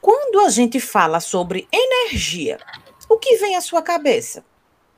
Quando 0.00 0.40
a 0.40 0.48
gente 0.48 0.80
fala 0.80 1.20
sobre 1.20 1.68
energia, 1.70 2.58
o 3.06 3.18
que 3.18 3.36
vem 3.36 3.54
à 3.54 3.60
sua 3.60 3.82
cabeça? 3.82 4.42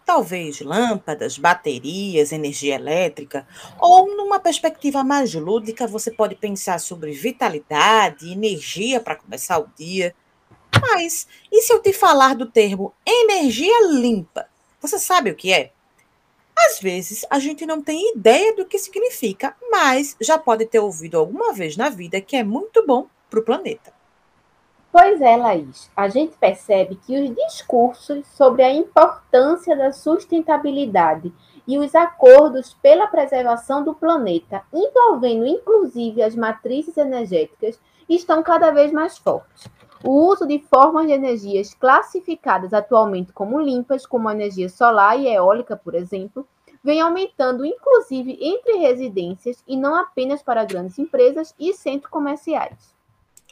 Talvez 0.06 0.60
lâmpadas, 0.60 1.36
baterias, 1.36 2.30
energia 2.30 2.77
elétrica, 2.77 3.45
ou 3.80 4.17
numa 4.17 4.38
perspectiva 4.38 5.03
mais 5.03 5.35
lúdica, 5.35 5.88
você 5.88 6.09
pode 6.09 6.37
pensar 6.37 6.79
sobre 6.79 7.11
vitalidade, 7.11 8.30
energia 8.30 9.01
para 9.01 9.17
começar 9.17 9.59
o 9.59 9.69
dia. 9.77 10.15
Mas 10.80 11.27
e 11.50 11.62
se 11.62 11.73
eu 11.73 11.82
te 11.82 11.93
falar 11.93 12.37
do 12.37 12.46
termo 12.46 12.95
energia 13.05 13.89
limpa? 13.89 14.46
Você 14.80 15.00
sabe 15.00 15.32
o 15.32 15.34
que 15.34 15.53
é? 15.53 15.73
Às 16.57 16.79
vezes 16.79 17.27
a 17.29 17.41
gente 17.41 17.66
não 17.66 17.82
tem 17.82 18.12
ideia 18.14 18.55
do 18.55 18.66
que 18.66 18.79
significa, 18.79 19.57
mas 19.69 20.16
já 20.21 20.39
pode 20.39 20.64
ter 20.66 20.79
ouvido 20.79 21.19
alguma 21.19 21.53
vez 21.53 21.77
na 21.77 21.89
vida 21.89 22.21
que 22.21 22.37
é 22.37 22.45
muito 22.45 22.87
bom 22.87 23.09
para 23.29 23.41
o 23.41 23.45
planeta. 23.45 23.93
Pois 24.93 25.22
é, 25.22 25.38
Laís. 25.38 25.90
A 25.96 26.06
gente 26.11 26.36
percebe 26.36 26.96
que 26.96 27.18
os 27.18 27.35
discursos 27.35 28.26
sobre 28.26 28.62
a 28.62 28.71
importância 28.71 29.75
da 29.75 29.90
sustentabilidade 29.90 31.32
e 31.67 31.79
os 31.79 31.94
acordos 31.94 32.75
pela 32.75 33.06
preservação 33.06 33.83
do 33.83 33.94
planeta, 33.94 34.62
envolvendo 34.70 35.47
inclusive 35.47 36.22
as 36.22 36.36
matrizes 36.36 36.98
energéticas, 36.98 37.81
estão 38.06 38.42
cada 38.42 38.70
vez 38.70 38.92
mais 38.92 39.17
fortes. 39.17 39.67
O 40.05 40.11
uso 40.31 40.47
de 40.47 40.58
formas 40.58 41.06
de 41.06 41.14
energias 41.14 41.72
classificadas 41.72 42.75
atualmente 42.75 43.33
como 43.33 43.59
limpas, 43.59 44.05
como 44.05 44.28
a 44.28 44.34
energia 44.34 44.69
solar 44.69 45.19
e 45.19 45.27
eólica, 45.27 45.75
por 45.75 45.95
exemplo, 45.95 46.47
vem 46.84 47.00
aumentando 47.00 47.64
inclusive 47.64 48.36
entre 48.42 48.77
residências 48.77 49.64
e 49.67 49.75
não 49.75 49.95
apenas 49.95 50.42
para 50.42 50.67
grandes 50.67 50.98
empresas 50.98 51.55
e 51.59 51.72
centros 51.72 52.11
comerciais. 52.11 52.92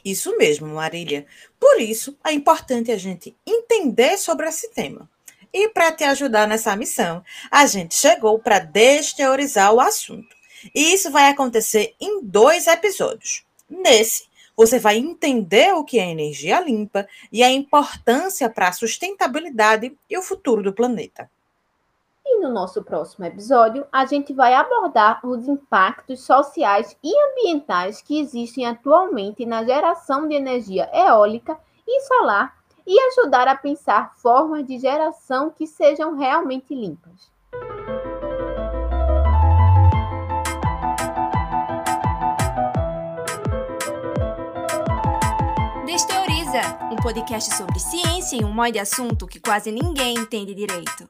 Isso 0.03 0.37
mesmo, 0.37 0.67
Marília. 0.67 1.25
Por 1.59 1.79
isso, 1.79 2.17
é 2.25 2.31
importante 2.31 2.91
a 2.91 2.97
gente 2.97 3.35
entender 3.45 4.17
sobre 4.17 4.47
esse 4.47 4.69
tema. 4.71 5.09
E 5.53 5.69
para 5.69 5.91
te 5.91 6.03
ajudar 6.03 6.47
nessa 6.47 6.75
missão, 6.75 7.23
a 7.49 7.65
gente 7.65 7.93
chegou 7.93 8.39
para 8.39 8.59
desteorizar 8.59 9.73
o 9.73 9.81
assunto. 9.81 10.35
E 10.73 10.93
isso 10.93 11.11
vai 11.11 11.29
acontecer 11.29 11.93
em 11.99 12.23
dois 12.23 12.67
episódios. 12.67 13.43
Nesse, 13.69 14.25
você 14.55 14.79
vai 14.79 14.97
entender 14.97 15.73
o 15.73 15.83
que 15.83 15.99
é 15.99 16.09
energia 16.09 16.59
limpa 16.59 17.07
e 17.31 17.43
a 17.43 17.51
importância 17.51 18.49
para 18.49 18.69
a 18.69 18.73
sustentabilidade 18.73 19.97
e 20.09 20.17
o 20.17 20.21
futuro 20.21 20.61
do 20.61 20.73
planeta. 20.73 21.29
No 22.41 22.49
nosso 22.49 22.81
próximo 22.81 23.23
episódio, 23.23 23.85
a 23.91 24.03
gente 24.03 24.33
vai 24.33 24.55
abordar 24.55 25.23
os 25.23 25.47
impactos 25.47 26.21
sociais 26.21 26.97
e 27.03 27.13
ambientais 27.29 28.01
que 28.01 28.19
existem 28.19 28.65
atualmente 28.65 29.45
na 29.45 29.63
geração 29.63 30.27
de 30.27 30.33
energia 30.33 30.89
eólica 30.91 31.55
e 31.87 32.01
solar 32.01 32.57
e 32.85 32.99
ajudar 32.99 33.47
a 33.47 33.55
pensar 33.55 34.15
formas 34.15 34.65
de 34.65 34.79
geração 34.79 35.51
que 35.51 35.67
sejam 35.67 36.17
realmente 36.17 36.73
limpas. 36.73 37.31
Desteoriza, 45.85 46.61
um 46.91 46.95
podcast 46.95 47.53
sobre 47.53 47.79
ciência 47.79 48.35
e 48.35 48.43
um 48.43 48.51
monte 48.51 48.71
de 48.71 48.79
assunto 48.79 49.27
que 49.27 49.39
quase 49.39 49.71
ninguém 49.71 50.15
entende 50.15 50.55
direito. 50.55 51.07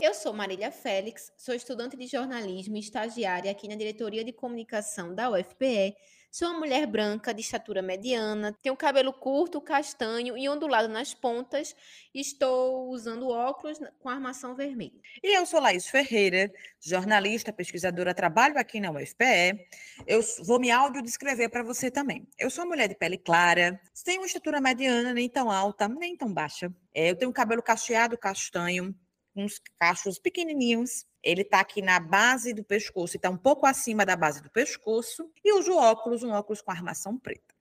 Eu 0.00 0.14
sou 0.14 0.32
Marília 0.32 0.70
Félix, 0.70 1.32
sou 1.36 1.54
estudante 1.54 1.96
de 1.96 2.06
jornalismo 2.06 2.76
e 2.76 2.80
estagiária 2.80 3.50
aqui 3.50 3.68
na 3.68 3.76
diretoria 3.76 4.24
de 4.24 4.32
comunicação 4.32 5.14
da 5.14 5.30
UFPE 5.30 5.94
Sou 6.34 6.48
uma 6.48 6.60
mulher 6.60 6.86
branca, 6.86 7.34
de 7.34 7.42
estatura 7.42 7.82
mediana, 7.82 8.56
tenho 8.62 8.74
cabelo 8.74 9.12
curto, 9.12 9.60
castanho 9.60 10.34
e 10.34 10.48
ondulado 10.48 10.88
nas 10.88 11.12
pontas. 11.12 11.76
Estou 12.14 12.88
usando 12.88 13.28
óculos 13.28 13.78
com 14.00 14.08
armação 14.08 14.54
vermelha. 14.54 14.98
E 15.22 15.36
eu 15.36 15.44
sou 15.44 15.60
Laís 15.60 15.86
Ferreira, 15.86 16.50
jornalista, 16.80 17.52
pesquisadora, 17.52 18.14
trabalho 18.14 18.58
aqui 18.58 18.80
na 18.80 18.90
UFPE. 18.90 19.68
Eu 20.06 20.22
vou 20.46 20.58
me 20.58 20.70
audiodescrever 20.70 21.50
para 21.50 21.62
você 21.62 21.90
também. 21.90 22.26
Eu 22.38 22.48
sou 22.48 22.64
uma 22.64 22.70
mulher 22.70 22.88
de 22.88 22.94
pele 22.94 23.18
clara, 23.18 23.78
tenho 24.02 24.22
uma 24.22 24.26
estatura 24.26 24.58
mediana, 24.58 25.12
nem 25.12 25.28
tão 25.28 25.50
alta, 25.50 25.86
nem 25.86 26.16
tão 26.16 26.32
baixa. 26.32 26.72
É, 26.94 27.10
eu 27.10 27.14
tenho 27.14 27.30
cabelo 27.30 27.62
cacheado, 27.62 28.16
castanho, 28.16 28.94
uns 29.34 29.60
cachos 29.78 30.18
pequenininhos. 30.18 31.06
Ele 31.22 31.42
está 31.42 31.60
aqui 31.60 31.80
na 31.80 32.00
base 32.00 32.52
do 32.52 32.64
pescoço, 32.64 33.16
está 33.16 33.30
um 33.30 33.36
pouco 33.36 33.66
acima 33.66 34.04
da 34.04 34.16
base 34.16 34.42
do 34.42 34.50
pescoço, 34.50 35.30
e 35.44 35.52
uso 35.52 35.74
óculos, 35.74 36.22
um 36.22 36.30
óculos 36.30 36.60
com 36.60 36.70
armação 36.70 37.18
preta. 37.18 37.54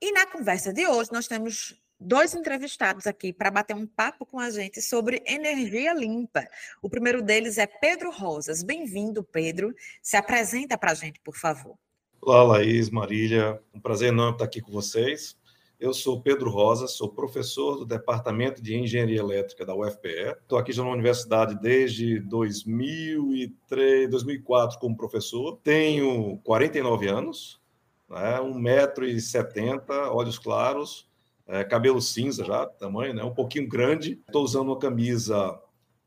E 0.00 0.12
na 0.12 0.26
conversa 0.26 0.72
de 0.72 0.86
hoje, 0.86 1.12
nós 1.12 1.26
temos 1.26 1.80
dois 1.98 2.34
entrevistados 2.34 3.06
aqui 3.06 3.32
para 3.32 3.50
bater 3.50 3.74
um 3.74 3.86
papo 3.86 4.26
com 4.26 4.38
a 4.38 4.50
gente 4.50 4.82
sobre 4.82 5.22
energia 5.26 5.94
limpa. 5.94 6.46
O 6.82 6.90
primeiro 6.90 7.22
deles 7.22 7.58
é 7.58 7.66
Pedro 7.66 8.10
Rosas. 8.10 8.62
Bem-vindo, 8.62 9.24
Pedro. 9.24 9.74
Se 10.02 10.16
apresenta 10.16 10.76
para 10.76 10.90
a 10.90 10.94
gente, 10.94 11.18
por 11.20 11.36
favor. 11.36 11.78
Olá, 12.20 12.42
Laís, 12.42 12.90
Marília. 12.90 13.62
Um 13.72 13.80
prazer 13.80 14.08
enorme 14.08 14.34
estar 14.34 14.44
aqui 14.44 14.60
com 14.60 14.72
vocês. 14.72 15.36
Eu 15.78 15.92
sou 15.92 16.22
Pedro 16.22 16.48
Rosa, 16.48 16.88
sou 16.88 17.10
professor 17.10 17.76
do 17.76 17.84
Departamento 17.84 18.62
de 18.62 18.74
Engenharia 18.74 19.20
Elétrica 19.20 19.64
da 19.64 19.74
UFPE. 19.74 20.34
Estou 20.40 20.56
aqui 20.56 20.72
já 20.72 20.82
na 20.82 20.90
universidade 20.90 21.54
desde 21.60 22.18
2003, 22.20 24.08
2004 24.08 24.78
como 24.78 24.96
professor. 24.96 25.58
Tenho 25.62 26.38
49 26.44 27.08
anos, 27.08 27.60
né, 28.08 28.40
1,70m, 28.40 30.10
olhos 30.12 30.38
claros, 30.38 31.06
é, 31.46 31.62
cabelo 31.62 32.00
cinza 32.00 32.42
já, 32.42 32.64
tamanho, 32.64 33.12
né, 33.12 33.22
um 33.22 33.34
pouquinho 33.34 33.68
grande. 33.68 34.18
Estou 34.26 34.44
usando 34.44 34.68
uma 34.68 34.78
camisa 34.78 35.60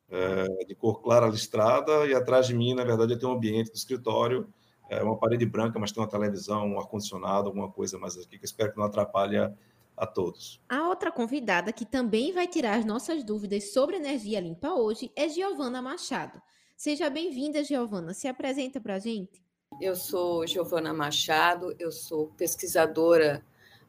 é, 0.10 0.66
de 0.66 0.74
cor 0.74 1.00
clara 1.00 1.28
listrada 1.28 2.08
e 2.08 2.16
atrás 2.16 2.48
de 2.48 2.56
mim, 2.56 2.74
na 2.74 2.84
verdade, 2.84 3.14
eu 3.14 3.20
tenho 3.20 3.32
um 3.32 3.36
ambiente 3.36 3.70
do 3.70 3.76
escritório 3.76 4.52
é 4.90 5.04
uma 5.04 5.16
parede 5.16 5.46
branca, 5.46 5.78
mas 5.80 5.92
tem 5.92 6.02
uma 6.02 6.10
televisão, 6.10 6.68
um 6.68 6.80
ar-condicionado, 6.80 7.48
alguma 7.48 7.72
coisa 7.72 7.98
mais 7.98 8.18
aqui, 8.18 8.38
que 8.38 8.44
eu 8.44 8.46
espero 8.46 8.72
que 8.72 8.78
não 8.78 8.86
atrapalhe 8.86 9.38
a, 9.38 10.08
todos. 10.08 10.62
A 10.70 10.88
outra 10.88 11.12
convidada 11.12 11.74
que 11.74 11.86
também 11.86 12.32
vai 12.32 12.48
tirar 12.48 12.78
as 12.78 12.86
nossas 12.86 13.24
dúvidas 13.24 13.74
sobre 13.74 13.98
energia 13.98 14.40
limpa 14.40 14.74
hoje 14.74 15.12
é 15.16 15.28
Giovana 15.28 15.82
Machado. 15.82 16.42
Seja 16.76 17.10
bem-vinda, 17.10 17.64
Giovana. 17.64 18.14
Se 18.14 18.28
apresenta 18.28 18.80
para 18.80 18.96
a 18.96 19.00
gente. 19.00 19.44
Eu 19.82 19.96
sou 19.96 20.48
Giovana 20.48 20.94
Machado, 20.94 21.76
eu 21.78 21.92
sou 21.92 22.28
pesquisadora 22.38 23.44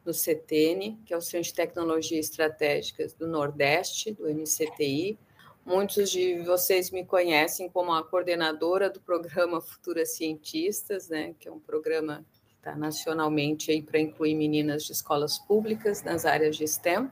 no 0.05 0.13
CTN, 0.13 0.99
que 1.05 1.13
é 1.13 1.17
o 1.17 1.21
Centro 1.21 1.47
de 1.47 1.53
Tecnologia 1.53 2.19
Estratégicas 2.19 3.13
do 3.13 3.27
Nordeste, 3.27 4.11
do 4.11 4.29
MCTI, 4.29 5.17
Muitos 5.63 6.09
de 6.09 6.39
vocês 6.39 6.89
me 6.89 7.05
conhecem 7.05 7.69
como 7.69 7.93
a 7.93 8.03
coordenadora 8.03 8.89
do 8.89 8.99
programa 8.99 9.61
Futuras 9.61 10.13
Cientistas, 10.15 11.07
né, 11.07 11.35
que 11.39 11.47
é 11.47 11.51
um 11.51 11.59
programa 11.59 12.25
que 12.47 12.55
está 12.55 12.75
nacionalmente 12.75 13.79
para 13.83 13.99
incluir 13.99 14.33
meninas 14.33 14.83
de 14.83 14.91
escolas 14.91 15.37
públicas 15.37 16.01
nas 16.01 16.25
áreas 16.25 16.57
de 16.57 16.67
STEM. 16.67 17.11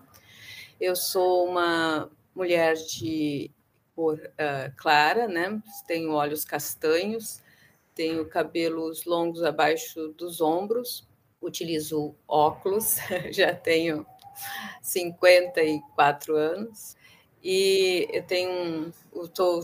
Eu 0.81 0.95
sou 0.95 1.47
uma 1.47 2.09
mulher 2.33 2.73
de 2.73 3.51
cor 3.95 4.17
uh, 4.17 4.75
clara, 4.77 5.27
né, 5.27 5.61
tenho 5.85 6.11
olhos 6.13 6.43
castanhos, 6.43 7.43
tenho 7.93 8.25
cabelos 8.27 9.05
longos 9.05 9.43
abaixo 9.43 10.09
dos 10.17 10.41
ombros, 10.41 11.07
utilizo 11.39 12.15
óculos, 12.27 12.97
já 13.31 13.53
tenho 13.53 14.07
54 14.81 16.35
anos 16.35 16.97
e 17.43 18.07
eu 18.11 18.23
tenho 18.23 18.91
estou 19.23 19.63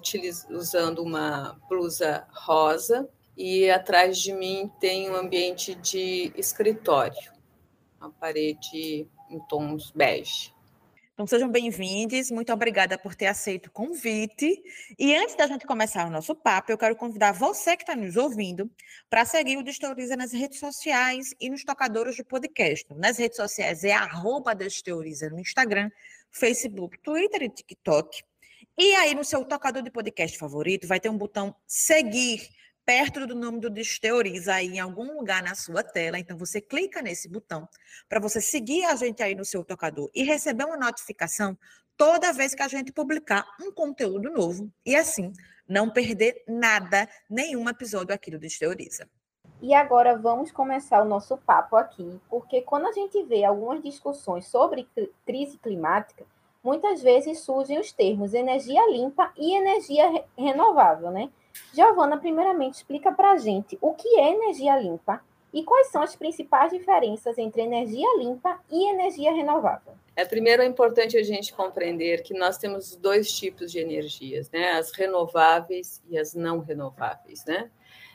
usando 0.50 1.04
uma 1.04 1.60
blusa 1.68 2.26
rosa 2.32 3.10
e 3.38 3.70
atrás 3.70 4.18
de 4.18 4.32
mim 4.32 4.72
tem 4.80 5.12
um 5.12 5.16
ambiente 5.16 5.76
de 5.76 6.32
escritório, 6.38 7.32
uma 8.00 8.10
parede 8.10 9.08
em 9.30 9.40
tons 9.50 9.92
bege. 9.92 10.55
Então 11.16 11.26
sejam 11.26 11.50
bem-vindos, 11.50 12.30
muito 12.30 12.52
obrigada 12.52 12.98
por 12.98 13.16
ter 13.16 13.28
aceito 13.28 13.68
o 13.68 13.72
convite. 13.72 14.62
E 15.00 15.16
antes 15.16 15.34
da 15.38 15.48
gente 15.48 15.66
começar 15.66 16.06
o 16.06 16.10
nosso 16.10 16.36
papo, 16.36 16.74
eu 16.74 16.78
quero 16.78 16.94
convidar 16.94 17.32
você 17.32 17.78
que 17.78 17.84
está 17.84 17.96
nos 17.96 18.18
ouvindo 18.18 18.70
para 19.10 19.24
seguir 19.24 19.56
o 19.56 19.64
Desteoriza 19.64 20.18
nas 20.18 20.34
redes 20.34 20.60
sociais 20.60 21.34
e 21.40 21.50
nos 21.50 21.64
tocadores 21.64 22.18
de 22.18 22.24
podcast. 22.26 22.86
Nas 22.98 23.18
redes 23.18 23.38
sociais 23.38 23.86
é 23.86 23.94
arroba 23.94 24.54
Desteoriza 24.54 25.30
no 25.30 25.40
Instagram, 25.40 25.90
Facebook, 26.34 27.00
Twitter 27.00 27.44
e 27.44 27.50
TikTok. 27.50 28.22
E 28.78 28.94
aí, 28.96 29.16
no 29.16 29.24
seu 29.24 29.46
tocador 29.46 29.84
de 29.84 29.92
podcast 29.92 30.38
favorito, 30.38 30.86
vai 30.86 31.00
ter 31.00 31.08
um 31.08 31.18
botão 31.18 31.56
seguir 31.66 32.42
perto 32.86 33.26
do 33.26 33.34
nome 33.34 33.60
do 33.60 33.70
Desteoriza 33.70 34.54
aí 34.54 34.68
em 34.68 34.80
algum 34.80 35.18
lugar 35.18 35.42
na 35.42 35.56
sua 35.56 35.84
tela. 35.84 36.20
Então, 36.20 36.38
você 36.38 36.62
clica 36.62 37.02
nesse 37.02 37.28
botão 37.28 37.68
para 38.08 38.20
você 38.20 38.40
seguir 38.40 38.86
a 38.86 38.96
gente 38.96 39.24
aí 39.24 39.34
no 39.34 39.44
seu 39.44 39.64
tocador 39.64 40.10
e 40.14 40.24
receber 40.24 40.66
uma 40.66 40.78
notificação 40.78 41.58
toda 41.98 42.32
vez 42.32 42.54
que 42.54 42.62
a 42.62 42.68
gente 42.68 42.92
publicar 42.92 43.46
um 43.60 43.72
conteúdo 43.72 44.30
novo. 44.30 44.72
E 44.86 44.96
assim, 44.96 45.34
não 45.68 45.90
perder 45.90 46.44
nada, 46.48 47.10
nenhum 47.30 47.68
episódio 47.68 48.14
aqui 48.14 48.30
do 48.30 48.38
Desteoriza. 48.38 49.10
E 49.62 49.74
agora 49.74 50.18
vamos 50.18 50.52
começar 50.52 51.02
o 51.02 51.08
nosso 51.08 51.38
papo 51.38 51.76
aqui, 51.76 52.20
porque 52.30 52.62
quando 52.62 52.88
a 52.88 52.92
gente 52.92 53.24
vê 53.24 53.44
algumas 53.44 53.82
discussões 53.82 54.46
sobre 54.48 54.88
crise 55.26 55.58
climática, 55.58 56.26
muitas 56.64 57.02
vezes 57.02 57.40
surgem 57.40 57.80
os 57.80 57.92
termos 57.92 58.34
energia 58.34 58.82
limpa 58.92 59.32
e 59.38 59.56
energia 59.56 60.26
renovável, 60.38 61.10
né? 61.10 61.32
Giovana, 61.74 62.18
primeiramente, 62.18 62.76
explica 62.76 63.12
para 63.12 63.32
a 63.32 63.38
gente 63.38 63.78
o 63.82 63.94
que 63.94 64.20
é 64.20 64.34
energia 64.34 64.78
limpa 64.80 65.22
e 65.54 65.64
quais 65.64 65.88
são 65.88 66.02
as 66.02 66.16
principais 66.16 66.72
diferenças 66.72 67.38
entre 67.38 67.62
energia 67.62 68.08
limpa 68.18 68.60
e 68.70 68.90
energia 68.90 69.32
renovável. 69.32 69.94
É, 70.16 70.24
primeiro 70.24 70.62
é 70.62 70.66
importante 70.66 71.18
a 71.18 71.24
gente 71.24 71.54
compreender 71.54 72.24
que 72.24 72.34
nós 72.34 72.58
temos 72.58 72.96
dois 72.96 73.32
tipos 73.32 73.72
de 73.72 73.80
energias, 73.80 74.50
né? 74.50 74.72
As 74.72 74.92
renováveis 74.92 76.02
e 76.10 76.18
as 76.18 76.34
não 76.34 76.60
renováveis, 76.60 77.44
né? 77.46 77.70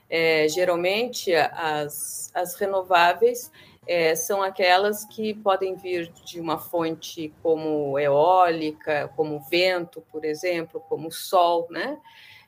É, 0.08 0.48
geralmente, 0.48 1.32
as, 1.34 2.30
as 2.34 2.54
renováveis 2.56 3.50
é, 3.86 4.14
são 4.14 4.42
aquelas 4.42 5.04
que 5.04 5.34
podem 5.34 5.76
vir 5.76 6.10
de 6.24 6.40
uma 6.40 6.58
fonte 6.58 7.32
como 7.42 7.98
eólica, 7.98 9.12
como 9.14 9.40
vento, 9.40 10.02
por 10.10 10.24
exemplo, 10.24 10.82
como 10.88 11.12
sol, 11.12 11.68
né? 11.70 11.98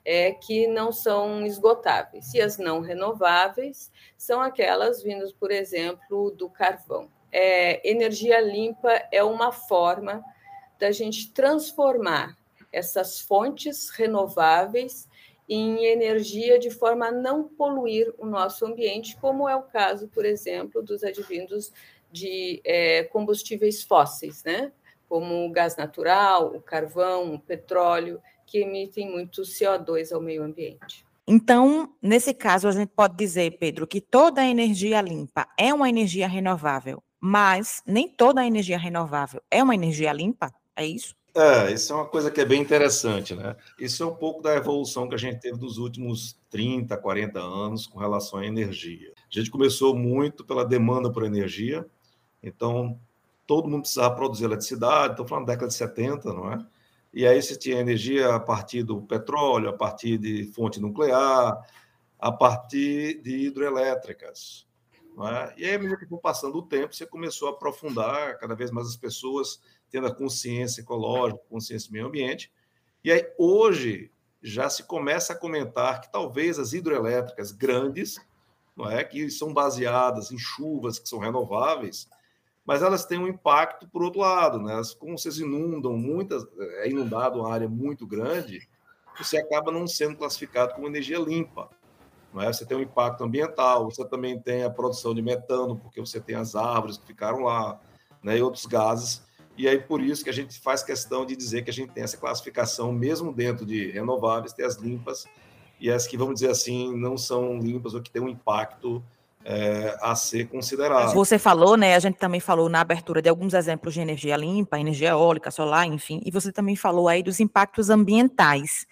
É, 0.05 0.31
que 0.31 0.67
não 0.67 0.91
são 0.91 1.45
esgotáveis. 1.45 2.33
E 2.33 2.41
as 2.41 2.57
não 2.57 2.81
renováveis 2.81 3.91
são 4.17 4.41
aquelas 4.41 5.01
vindas, 5.01 5.31
por 5.31 5.49
exemplo, 5.49 6.29
do 6.31 6.49
carvão. 6.49 7.09
É, 7.31 7.89
energia 7.89 8.41
limpa 8.41 8.91
é 9.11 9.23
uma 9.23 9.51
forma 9.51 10.23
da 10.77 10.91
gente 10.91 11.31
transformar 11.31 12.37
essas 12.71 13.21
fontes 13.21 13.89
renováveis 13.89 15.07
em 15.47 15.85
energia 15.85 16.59
de 16.59 16.69
forma 16.69 17.07
a 17.07 17.11
não 17.11 17.43
poluir 17.43 18.13
o 18.17 18.25
nosso 18.25 18.65
ambiente, 18.65 19.15
como 19.17 19.47
é 19.47 19.55
o 19.55 19.63
caso, 19.63 20.07
por 20.09 20.25
exemplo, 20.25 20.81
dos 20.81 21.03
advindos 21.03 21.71
de 22.11 22.61
é, 22.65 23.03
combustíveis 23.03 23.83
fósseis, 23.83 24.43
né? 24.43 24.71
como 25.13 25.45
o 25.45 25.51
gás 25.51 25.75
natural, 25.75 26.55
o 26.55 26.59
carvão, 26.59 27.35
o 27.35 27.39
petróleo, 27.39 28.19
que 28.53 28.59
emitem 28.59 29.09
muito 29.09 29.41
CO2 29.41 30.13
ao 30.13 30.21
meio 30.21 30.43
ambiente. 30.43 31.03
Então, 31.27 31.91
nesse 31.99 32.35
caso, 32.35 32.67
a 32.67 32.71
gente 32.71 32.91
pode 32.95 33.17
dizer, 33.17 33.57
Pedro, 33.57 33.87
que 33.87 33.99
toda 33.99 34.41
a 34.41 34.47
energia 34.47 35.01
limpa 35.01 35.47
é 35.57 35.73
uma 35.73 35.89
energia 35.89 36.27
renovável, 36.27 37.01
mas 37.19 37.81
nem 37.83 38.07
toda 38.07 38.41
a 38.41 38.45
energia 38.45 38.77
renovável 38.77 39.41
é 39.49 39.63
uma 39.63 39.73
energia 39.73 40.13
limpa? 40.13 40.53
É 40.75 40.85
isso? 40.85 41.15
É, 41.33 41.71
isso 41.71 41.93
é 41.93 41.95
uma 41.95 42.05
coisa 42.05 42.29
que 42.29 42.41
é 42.41 42.45
bem 42.45 42.61
interessante, 42.61 43.33
né? 43.33 43.55
Isso 43.79 44.03
é 44.03 44.05
um 44.05 44.13
pouco 44.13 44.43
da 44.43 44.53
evolução 44.53 45.09
que 45.09 45.15
a 45.15 45.17
gente 45.17 45.39
teve 45.39 45.59
nos 45.59 45.79
últimos 45.79 46.37
30, 46.51 46.95
40 46.95 47.39
anos 47.39 47.87
com 47.87 47.97
relação 47.97 48.37
à 48.37 48.45
energia. 48.45 49.13
A 49.17 49.39
gente 49.39 49.49
começou 49.49 49.95
muito 49.95 50.45
pela 50.45 50.63
demanda 50.63 51.11
por 51.11 51.23
energia, 51.23 51.83
então 52.43 52.99
todo 53.47 53.67
mundo 53.67 53.81
precisava 53.81 54.13
produzir 54.13 54.43
eletricidade, 54.43 55.13
estou 55.13 55.25
falando 55.25 55.47
da 55.47 55.53
década 55.53 55.69
de 55.69 55.73
70, 55.73 56.31
não 56.31 56.53
é? 56.53 56.63
E 57.13 57.27
aí 57.27 57.41
você 57.41 57.55
tinha 57.55 57.79
energia 57.79 58.33
a 58.33 58.39
partir 58.39 58.81
do 58.81 59.01
petróleo, 59.01 59.69
a 59.69 59.73
partir 59.73 60.17
de 60.17 60.45
fonte 60.45 60.79
nuclear, 60.79 61.61
a 62.17 62.31
partir 62.31 63.21
de 63.21 63.47
hidroelétricas. 63.47 64.65
É? 65.21 65.53
E 65.57 65.65
aí, 65.65 65.77
medida 65.77 65.95
que 65.97 66.07
passando 66.17 66.57
o 66.57 66.63
tempo, 66.63 66.95
você 66.95 67.05
começou 67.05 67.49
a 67.49 67.51
aprofundar, 67.51 68.39
cada 68.39 68.55
vez 68.55 68.71
mais 68.71 68.87
as 68.87 68.95
pessoas 68.95 69.61
tendo 69.91 70.07
a 70.07 70.15
consciência 70.15 70.81
ecológica, 70.81 71.39
consciência 71.47 71.87
do 71.87 71.93
meio 71.93 72.07
ambiente. 72.07 72.51
E 73.03 73.11
aí, 73.11 73.23
hoje, 73.37 74.11
já 74.41 74.69
se 74.69 74.83
começa 74.83 75.33
a 75.33 75.35
comentar 75.35 76.01
que 76.01 76.11
talvez 76.11 76.57
as 76.57 76.73
hidroelétricas 76.73 77.51
grandes, 77.51 78.19
não 78.75 78.89
é, 78.89 79.03
que 79.03 79.29
são 79.29 79.53
baseadas 79.53 80.31
em 80.31 80.37
chuvas 80.37 80.97
que 80.97 81.07
são 81.07 81.19
renováveis, 81.19 82.09
mas 82.65 82.81
elas 82.81 83.05
têm 83.05 83.19
um 83.19 83.27
impacto 83.27 83.87
por 83.87 84.03
outro 84.03 84.21
lado, 84.21 84.59
né? 84.59 84.81
como 84.99 85.17
vocês 85.17 85.37
inundam 85.37 85.97
muitas, 85.97 86.45
é 86.57 86.89
inundado 86.89 87.39
uma 87.39 87.53
área 87.53 87.67
muito 87.67 88.07
grande, 88.07 88.67
você 89.17 89.37
acaba 89.37 89.71
não 89.71 89.85
sendo 89.85 90.15
classificado 90.15 90.73
como 90.73 90.87
energia 90.87 91.19
limpa. 91.19 91.69
Não 92.33 92.41
é? 92.41 92.51
Você 92.51 92.65
tem 92.65 92.75
um 92.75 92.81
impacto 92.81 93.23
ambiental, 93.23 93.85
você 93.85 94.03
também 94.05 94.39
tem 94.39 94.63
a 94.63 94.69
produção 94.69 95.13
de 95.13 95.21
metano, 95.21 95.77
porque 95.77 95.99
você 95.99 96.19
tem 96.19 96.35
as 96.35 96.55
árvores 96.55 96.97
que 96.97 97.05
ficaram 97.05 97.43
lá, 97.43 97.79
né? 98.23 98.37
e 98.37 98.41
outros 98.41 98.65
gases. 98.65 99.21
E 99.55 99.67
aí, 99.67 99.79
por 99.79 100.01
isso 100.01 100.23
que 100.23 100.31
a 100.31 100.33
gente 100.33 100.59
faz 100.59 100.81
questão 100.81 101.25
de 101.25 101.35
dizer 101.35 101.63
que 101.63 101.69
a 101.69 101.73
gente 101.73 101.91
tem 101.91 102.03
essa 102.03 102.17
classificação, 102.17 102.91
mesmo 102.91 103.31
dentro 103.31 103.67
de 103.67 103.91
renováveis, 103.91 104.51
tem 104.51 104.65
as 104.65 104.77
limpas 104.77 105.27
e 105.79 105.91
as 105.91 106.07
que, 106.07 106.17
vamos 106.17 106.35
dizer 106.35 106.49
assim, 106.49 106.95
não 106.95 107.17
são 107.17 107.59
limpas 107.59 107.93
ou 107.93 108.01
que 108.01 108.09
têm 108.09 108.21
um 108.21 108.29
impacto 108.29 109.03
é, 109.45 109.95
a 110.01 110.15
ser 110.15 110.47
considerado. 110.47 111.13
Você 111.13 111.37
falou, 111.37 111.75
né? 111.75 111.95
A 111.95 111.99
gente 111.99 112.15
também 112.15 112.39
falou 112.39 112.69
na 112.69 112.81
abertura 112.81 113.21
de 113.21 113.29
alguns 113.29 113.53
exemplos 113.53 113.93
de 113.93 113.99
energia 113.99 114.37
limpa, 114.37 114.79
energia 114.79 115.09
eólica, 115.09 115.51
solar, 115.51 115.85
enfim, 115.85 116.21
e 116.25 116.31
você 116.31 116.51
também 116.51 116.75
falou 116.75 117.07
aí 117.07 117.21
dos 117.21 117.39
impactos 117.39 117.89
ambientais. 117.89 118.85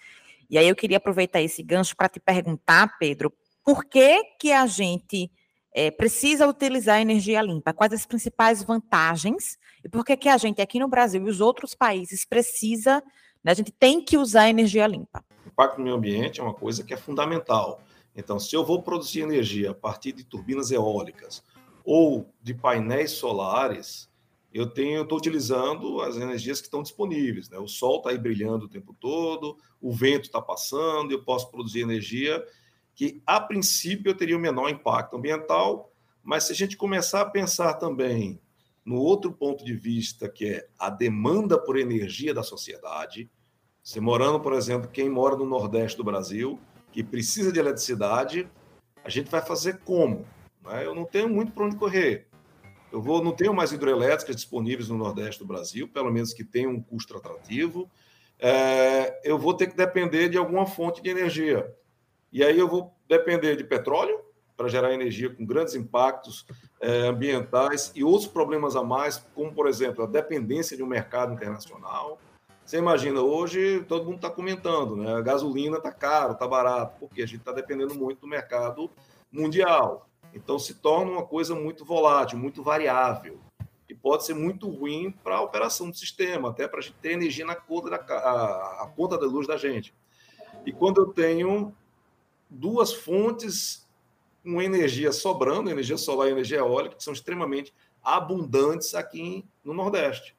E 0.50 0.58
aí 0.58 0.68
eu 0.68 0.76
queria 0.76 0.98
aproveitar 0.98 1.40
esse 1.40 1.62
gancho 1.62 1.96
para 1.96 2.08
te 2.08 2.20
perguntar, 2.20 2.98
Pedro, 2.98 3.32
por 3.64 3.84
que 3.84 4.22
que 4.38 4.52
a 4.52 4.66
gente 4.66 5.30
é, 5.74 5.90
precisa 5.90 6.46
utilizar 6.46 7.00
energia 7.00 7.40
limpa? 7.40 7.72
Quais 7.72 7.92
as 7.92 8.04
principais 8.04 8.62
vantagens? 8.62 9.58
E 9.84 9.88
por 9.88 10.04
que, 10.04 10.16
que 10.16 10.28
a 10.28 10.36
gente 10.36 10.60
aqui 10.60 10.78
no 10.78 10.88
Brasil 10.88 11.26
e 11.26 11.30
os 11.30 11.40
outros 11.40 11.74
países 11.74 12.24
precisa, 12.24 13.02
né, 13.42 13.52
a 13.52 13.54
gente 13.54 13.72
tem 13.72 14.04
que 14.04 14.16
usar 14.18 14.48
energia 14.48 14.86
limpa? 14.86 15.24
O 15.44 15.48
impacto 15.48 15.78
no 15.78 15.84
meio 15.84 15.96
ambiente 15.96 16.40
é 16.40 16.42
uma 16.42 16.54
coisa 16.54 16.84
que 16.84 16.92
é 16.92 16.96
fundamental. 16.96 17.80
Então, 18.14 18.38
se 18.38 18.54
eu 18.54 18.64
vou 18.64 18.82
produzir 18.82 19.20
energia 19.20 19.70
a 19.70 19.74
partir 19.74 20.12
de 20.12 20.24
turbinas 20.24 20.70
eólicas 20.70 21.42
ou 21.84 22.32
de 22.42 22.54
painéis 22.54 23.12
solares, 23.12 24.10
eu 24.52 24.66
tenho, 24.68 25.02
estou 25.02 25.16
utilizando 25.16 26.02
as 26.02 26.16
energias 26.16 26.60
que 26.60 26.66
estão 26.66 26.82
disponíveis. 26.82 27.48
Né? 27.48 27.58
O 27.58 27.66
sol 27.66 27.98
está 27.98 28.10
aí 28.10 28.18
brilhando 28.18 28.66
o 28.66 28.68
tempo 28.68 28.94
todo, 29.00 29.56
o 29.80 29.90
vento 29.90 30.24
está 30.24 30.42
passando, 30.42 31.10
eu 31.10 31.22
posso 31.22 31.50
produzir 31.50 31.80
energia 31.80 32.44
que, 32.94 33.22
a 33.26 33.40
princípio, 33.40 34.10
eu 34.10 34.16
teria 34.16 34.36
um 34.36 34.40
menor 34.40 34.68
impacto 34.68 35.16
ambiental, 35.16 35.90
mas 36.22 36.44
se 36.44 36.52
a 36.52 36.54
gente 36.54 36.76
começar 36.76 37.22
a 37.22 37.30
pensar 37.30 37.74
também 37.74 38.38
no 38.84 38.96
outro 38.96 39.32
ponto 39.32 39.64
de 39.64 39.74
vista, 39.74 40.28
que 40.28 40.46
é 40.46 40.68
a 40.78 40.90
demanda 40.90 41.58
por 41.58 41.78
energia 41.78 42.34
da 42.34 42.42
sociedade, 42.42 43.30
você 43.82 44.00
morando, 44.00 44.40
por 44.40 44.52
exemplo, 44.52 44.90
quem 44.90 45.08
mora 45.08 45.36
no 45.36 45.46
Nordeste 45.46 45.96
do 45.96 46.04
Brasil, 46.04 46.60
que 46.92 47.02
precisa 47.02 47.50
de 47.50 47.58
eletricidade, 47.58 48.48
a 49.04 49.08
gente 49.08 49.30
vai 49.30 49.40
fazer 49.40 49.80
como? 49.84 50.26
Né? 50.62 50.86
Eu 50.86 50.94
não 50.94 51.04
tenho 51.04 51.28
muito 51.28 51.52
para 51.52 51.64
onde 51.64 51.76
correr. 51.76 52.28
Eu 52.92 53.00
vou, 53.00 53.24
não 53.24 53.32
tenho 53.32 53.54
mais 53.54 53.72
hidrelétricas 53.72 54.36
disponíveis 54.36 54.88
no 54.88 54.98
Nordeste 54.98 55.40
do 55.40 55.46
Brasil, 55.46 55.88
pelo 55.88 56.12
menos 56.12 56.34
que 56.34 56.44
tenham 56.44 56.72
um 56.72 56.82
custo 56.82 57.16
atrativo. 57.16 57.90
É, 58.38 59.20
eu 59.24 59.38
vou 59.38 59.54
ter 59.54 59.68
que 59.68 59.76
depender 59.76 60.28
de 60.28 60.36
alguma 60.36 60.66
fonte 60.66 61.02
de 61.02 61.08
energia. 61.08 61.74
E 62.30 62.44
aí 62.44 62.58
eu 62.58 62.68
vou 62.68 62.94
depender 63.08 63.56
de 63.56 63.64
petróleo 63.64 64.20
para 64.56 64.68
gerar 64.68 64.92
energia 64.92 65.30
com 65.30 65.44
grandes 65.44 65.74
impactos 65.74 66.46
é, 66.80 67.06
ambientais 67.06 67.90
e 67.94 68.04
outros 68.04 68.28
problemas 68.28 68.76
a 68.76 68.82
mais, 68.82 69.18
como, 69.34 69.52
por 69.52 69.66
exemplo, 69.66 70.04
a 70.04 70.06
dependência 70.06 70.76
de 70.76 70.82
um 70.82 70.86
mercado 70.86 71.32
internacional. 71.32 72.20
Você 72.64 72.78
imagina, 72.78 73.20
hoje 73.20 73.84
todo 73.88 74.04
mundo 74.04 74.16
está 74.16 74.30
comentando, 74.30 74.96
né? 74.96 75.14
A 75.14 75.20
gasolina 75.20 75.76
está 75.78 75.92
caro, 75.92 76.32
está 76.32 76.46
barato, 76.46 76.98
porque 77.00 77.22
a 77.22 77.26
gente 77.26 77.40
está 77.40 77.52
dependendo 77.52 77.94
muito 77.94 78.20
do 78.20 78.26
mercado 78.26 78.90
mundial. 79.30 80.08
Então 80.34 80.58
se 80.58 80.74
torna 80.74 81.10
uma 81.10 81.26
coisa 81.26 81.54
muito 81.54 81.84
volátil, 81.84 82.38
muito 82.38 82.62
variável. 82.62 83.38
E 83.88 83.94
pode 83.94 84.24
ser 84.24 84.34
muito 84.34 84.70
ruim 84.70 85.10
para 85.22 85.36
a 85.36 85.42
operação 85.42 85.90
do 85.90 85.96
sistema, 85.96 86.50
até 86.50 86.66
para 86.66 86.78
a 86.78 86.82
gente 86.82 86.96
ter 87.02 87.12
energia 87.12 87.44
na 87.44 87.54
conta 87.54 87.90
da 87.90 87.96
a, 87.96 88.84
a 88.84 88.92
conta 88.96 89.18
da 89.18 89.26
luz 89.26 89.46
da 89.46 89.56
gente. 89.56 89.94
E 90.64 90.72
quando 90.72 91.02
eu 91.02 91.12
tenho 91.12 91.74
duas 92.48 92.92
fontes 92.92 93.86
com 94.42 94.60
energia 94.62 95.12
sobrando, 95.12 95.70
energia 95.70 95.96
solar 95.96 96.28
e 96.28 96.32
energia 96.32 96.58
eólica, 96.58 96.96
que 96.96 97.04
são 97.04 97.12
extremamente 97.12 97.72
abundantes 98.02 98.94
aqui 98.94 99.44
no 99.64 99.74
Nordeste. 99.74 100.34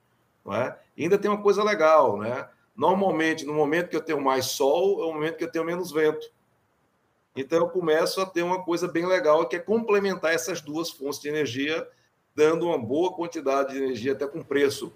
É? 0.51 0.75
E 0.97 1.03
ainda 1.03 1.17
tem 1.17 1.31
uma 1.31 1.41
coisa 1.41 1.63
legal, 1.63 2.17
né? 2.17 2.47
Normalmente, 2.75 3.45
no 3.45 3.53
momento 3.53 3.89
que 3.89 3.95
eu 3.95 4.01
tenho 4.01 4.19
mais 4.19 4.47
sol, 4.47 5.01
é 5.01 5.05
o 5.05 5.13
momento 5.13 5.37
que 5.37 5.43
eu 5.43 5.51
tenho 5.51 5.63
menos 5.63 5.91
vento. 5.91 6.31
Então, 7.35 7.59
eu 7.59 7.69
começo 7.69 8.19
a 8.19 8.25
ter 8.25 8.43
uma 8.43 8.63
coisa 8.63 8.87
bem 8.87 9.05
legal, 9.05 9.47
que 9.47 9.55
é 9.55 9.59
complementar 9.59 10.33
essas 10.33 10.59
duas 10.59 10.89
fontes 10.89 11.19
de 11.19 11.29
energia, 11.29 11.87
dando 12.35 12.67
uma 12.67 12.77
boa 12.77 13.13
quantidade 13.13 13.73
de 13.73 13.83
energia, 13.83 14.11
até 14.11 14.27
com 14.27 14.43
preço 14.43 14.91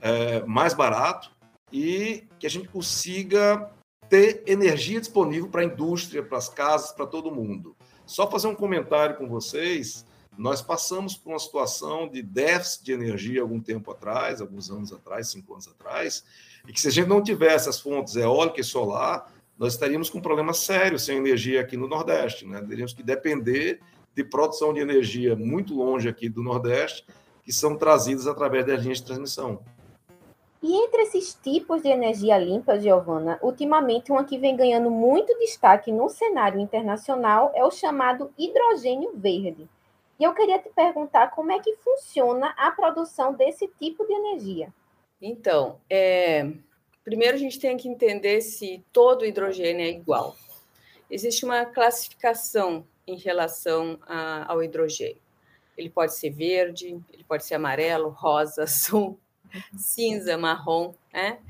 é, 0.00 0.40
mais 0.44 0.74
barato, 0.74 1.30
e 1.72 2.24
que 2.38 2.46
a 2.46 2.50
gente 2.50 2.68
consiga 2.68 3.70
ter 4.08 4.42
energia 4.46 5.00
disponível 5.00 5.48
para 5.48 5.62
a 5.62 5.64
indústria, 5.64 6.22
para 6.22 6.38
as 6.38 6.48
casas, 6.48 6.92
para 6.92 7.06
todo 7.06 7.34
mundo. 7.34 7.74
Só 8.04 8.30
fazer 8.30 8.46
um 8.46 8.54
comentário 8.54 9.16
com 9.16 9.26
vocês. 9.26 10.04
Nós 10.36 10.62
passamos 10.62 11.16
por 11.16 11.30
uma 11.30 11.38
situação 11.38 12.08
de 12.08 12.22
déficit 12.22 12.84
de 12.84 12.92
energia 12.92 13.42
algum 13.42 13.60
tempo 13.60 13.90
atrás, 13.90 14.40
alguns 14.40 14.70
anos 14.70 14.92
atrás, 14.92 15.28
cinco 15.28 15.52
anos 15.52 15.68
atrás, 15.68 16.24
e 16.66 16.72
que 16.72 16.80
se 16.80 16.88
a 16.88 16.90
gente 16.90 17.08
não 17.08 17.22
tivesse 17.22 17.68
as 17.68 17.78
fontes 17.78 18.16
eólica 18.16 18.60
e 18.60 18.64
solar, 18.64 19.30
nós 19.58 19.74
estaríamos 19.74 20.08
com 20.08 20.18
um 20.18 20.22
problema 20.22 20.52
sério 20.54 20.98
sem 20.98 21.18
energia 21.18 21.60
aqui 21.60 21.76
no 21.76 21.86
Nordeste. 21.86 22.46
Né? 22.46 22.60
Teríamos 22.62 22.94
que 22.94 23.02
depender 23.02 23.80
de 24.14 24.24
produção 24.24 24.72
de 24.72 24.80
energia 24.80 25.36
muito 25.36 25.74
longe 25.74 26.08
aqui 26.08 26.28
do 26.28 26.42
Nordeste, 26.42 27.06
que 27.44 27.52
são 27.52 27.76
trazidas 27.76 28.26
através 28.26 28.66
das 28.66 28.82
linhas 28.82 28.98
de 28.98 29.04
transmissão. 29.04 29.60
E 30.62 30.72
entre 30.74 31.02
esses 31.02 31.34
tipos 31.34 31.82
de 31.82 31.88
energia 31.88 32.38
limpa, 32.38 32.78
Giovana, 32.78 33.38
ultimamente 33.42 34.12
uma 34.12 34.24
que 34.24 34.38
vem 34.38 34.56
ganhando 34.56 34.90
muito 34.90 35.36
destaque 35.38 35.90
no 35.90 36.08
cenário 36.08 36.60
internacional 36.60 37.50
é 37.54 37.64
o 37.64 37.70
chamado 37.70 38.30
hidrogênio 38.38 39.10
verde. 39.14 39.68
E 40.22 40.24
eu 40.24 40.32
queria 40.34 40.56
te 40.60 40.68
perguntar 40.68 41.32
como 41.32 41.50
é 41.50 41.58
que 41.58 41.74
funciona 41.78 42.54
a 42.56 42.70
produção 42.70 43.34
desse 43.34 43.66
tipo 43.66 44.06
de 44.06 44.12
energia. 44.12 44.72
Então, 45.20 45.80
é... 45.90 46.48
primeiro 47.02 47.34
a 47.34 47.40
gente 47.40 47.58
tem 47.58 47.76
que 47.76 47.88
entender 47.88 48.40
se 48.40 48.84
todo 48.92 49.26
hidrogênio 49.26 49.84
é 49.84 49.88
igual. 49.88 50.36
Existe 51.10 51.44
uma 51.44 51.64
classificação 51.64 52.86
em 53.04 53.16
relação 53.16 53.98
a, 54.02 54.44
ao 54.46 54.62
hidrogênio. 54.62 55.20
Ele 55.76 55.90
pode 55.90 56.14
ser 56.14 56.30
verde, 56.30 57.02
ele 57.12 57.24
pode 57.24 57.44
ser 57.44 57.56
amarelo, 57.56 58.08
rosa, 58.10 58.62
azul, 58.62 59.18
cinza, 59.76 60.38
marrom, 60.38 60.94
né? 61.12 61.40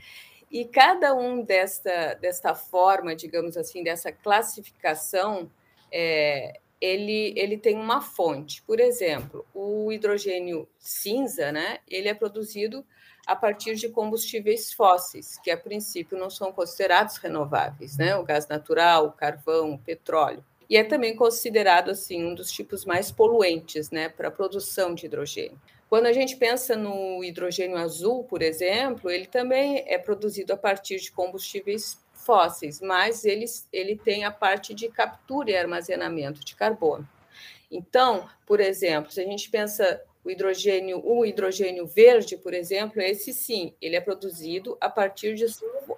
E 0.50 0.64
cada 0.64 1.14
um 1.14 1.44
desta, 1.44 2.14
desta 2.14 2.54
forma, 2.54 3.14
digamos 3.14 3.54
assim, 3.58 3.84
dessa 3.84 4.10
classificação, 4.10 5.50
é, 5.92 6.58
ele, 6.82 7.32
ele 7.36 7.56
tem 7.56 7.76
uma 7.76 8.00
fonte. 8.00 8.60
Por 8.62 8.80
exemplo, 8.80 9.46
o 9.54 9.92
hidrogênio 9.92 10.68
cinza, 10.80 11.52
né? 11.52 11.78
Ele 11.88 12.08
é 12.08 12.14
produzido 12.14 12.84
a 13.24 13.36
partir 13.36 13.76
de 13.76 13.88
combustíveis 13.88 14.72
fósseis, 14.72 15.38
que 15.38 15.50
a 15.52 15.56
princípio 15.56 16.18
não 16.18 16.28
são 16.28 16.50
considerados 16.50 17.18
renováveis, 17.18 17.96
né? 17.96 18.16
O 18.16 18.24
gás 18.24 18.48
natural, 18.48 19.06
o 19.06 19.12
carvão, 19.12 19.74
o 19.74 19.78
petróleo. 19.78 20.44
E 20.68 20.76
é 20.76 20.82
também 20.82 21.14
considerado 21.14 21.90
assim 21.90 22.24
um 22.24 22.34
dos 22.34 22.50
tipos 22.50 22.84
mais 22.84 23.12
poluentes, 23.12 23.90
né, 23.90 24.08
para 24.08 24.28
a 24.28 24.30
produção 24.30 24.94
de 24.94 25.06
hidrogênio. 25.06 25.60
Quando 25.88 26.06
a 26.06 26.12
gente 26.12 26.36
pensa 26.36 26.74
no 26.74 27.22
hidrogênio 27.22 27.76
azul, 27.76 28.24
por 28.24 28.40
exemplo, 28.40 29.10
ele 29.10 29.26
também 29.26 29.84
é 29.86 29.98
produzido 29.98 30.52
a 30.54 30.56
partir 30.56 30.96
de 30.96 31.12
combustíveis 31.12 31.98
fósseis, 32.24 32.80
mas 32.80 33.24
ele, 33.24 33.44
ele 33.72 33.96
tem 33.96 34.24
a 34.24 34.30
parte 34.30 34.74
de 34.74 34.88
captura 34.88 35.50
e 35.50 35.56
armazenamento 35.56 36.44
de 36.44 36.54
carbono. 36.54 37.08
Então, 37.70 38.28
por 38.46 38.60
exemplo, 38.60 39.10
se 39.10 39.20
a 39.20 39.24
gente 39.24 39.48
pensa 39.50 40.02
o 40.24 40.30
hidrogênio, 40.30 41.02
o 41.04 41.24
hidrogênio 41.24 41.86
verde, 41.86 42.36
por 42.36 42.54
exemplo, 42.54 43.00
esse 43.00 43.32
sim, 43.32 43.74
ele 43.80 43.96
é 43.96 44.00
produzido 44.00 44.76
a 44.80 44.88
partir 44.88 45.34
de, 45.34 45.46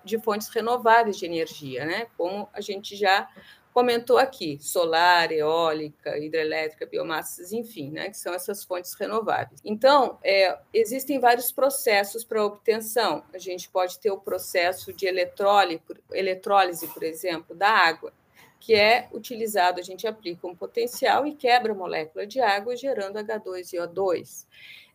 de 0.03 0.19
fontes 0.19 0.49
renováveis 0.49 1.19
de 1.19 1.27
energia, 1.27 1.85
né? 1.85 2.07
Como 2.17 2.49
a 2.53 2.61
gente 2.61 2.97
já 2.97 3.29
comentou 3.75 4.19
aqui, 4.19 4.57
solar, 4.61 5.33
eólica, 5.33 6.17
hidrelétrica, 6.17 6.87
biomassas, 6.87 7.53
enfim, 7.53 7.91
né, 7.91 8.09
que 8.09 8.17
são 8.17 8.33
essas 8.33 8.63
fontes 8.63 8.95
renováveis. 8.95 9.61
Então, 9.65 10.17
é, 10.23 10.57
existem 10.73 11.19
vários 11.19 11.51
processos 11.51 12.23
para 12.23 12.45
obtenção. 12.47 13.25
A 13.35 13.39
gente 13.39 13.69
pode 13.69 13.99
ter 13.99 14.13
o 14.13 14.17
processo 14.17 14.93
de 14.93 15.07
eletrólise, 15.07 15.83
eletrólise, 16.13 16.87
por 16.87 17.03
exemplo, 17.03 17.57
da 17.57 17.69
água, 17.69 18.13
que 18.61 18.77
é 18.77 19.09
utilizado, 19.13 19.81
a 19.81 19.83
gente 19.83 20.07
aplica 20.07 20.47
um 20.47 20.55
potencial 20.55 21.27
e 21.27 21.35
quebra 21.35 21.73
a 21.73 21.77
molécula 21.77 22.25
de 22.25 22.41
água, 22.41 22.77
gerando 22.77 23.19
H2 23.19 23.73
e 23.73 23.77
O2. 23.79 24.47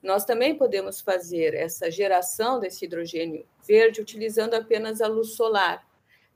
Nós 0.01 0.23
também 0.23 0.55
podemos 0.55 1.01
fazer 1.01 1.53
essa 1.53 1.91
geração 1.91 2.61
desse 2.61 2.85
hidrogênio 2.85 3.45
verde 3.67 3.99
utilizando 3.99 4.53
apenas 4.53 5.01
a 5.01 5.07
luz 5.07 5.35
solar, 5.35 5.85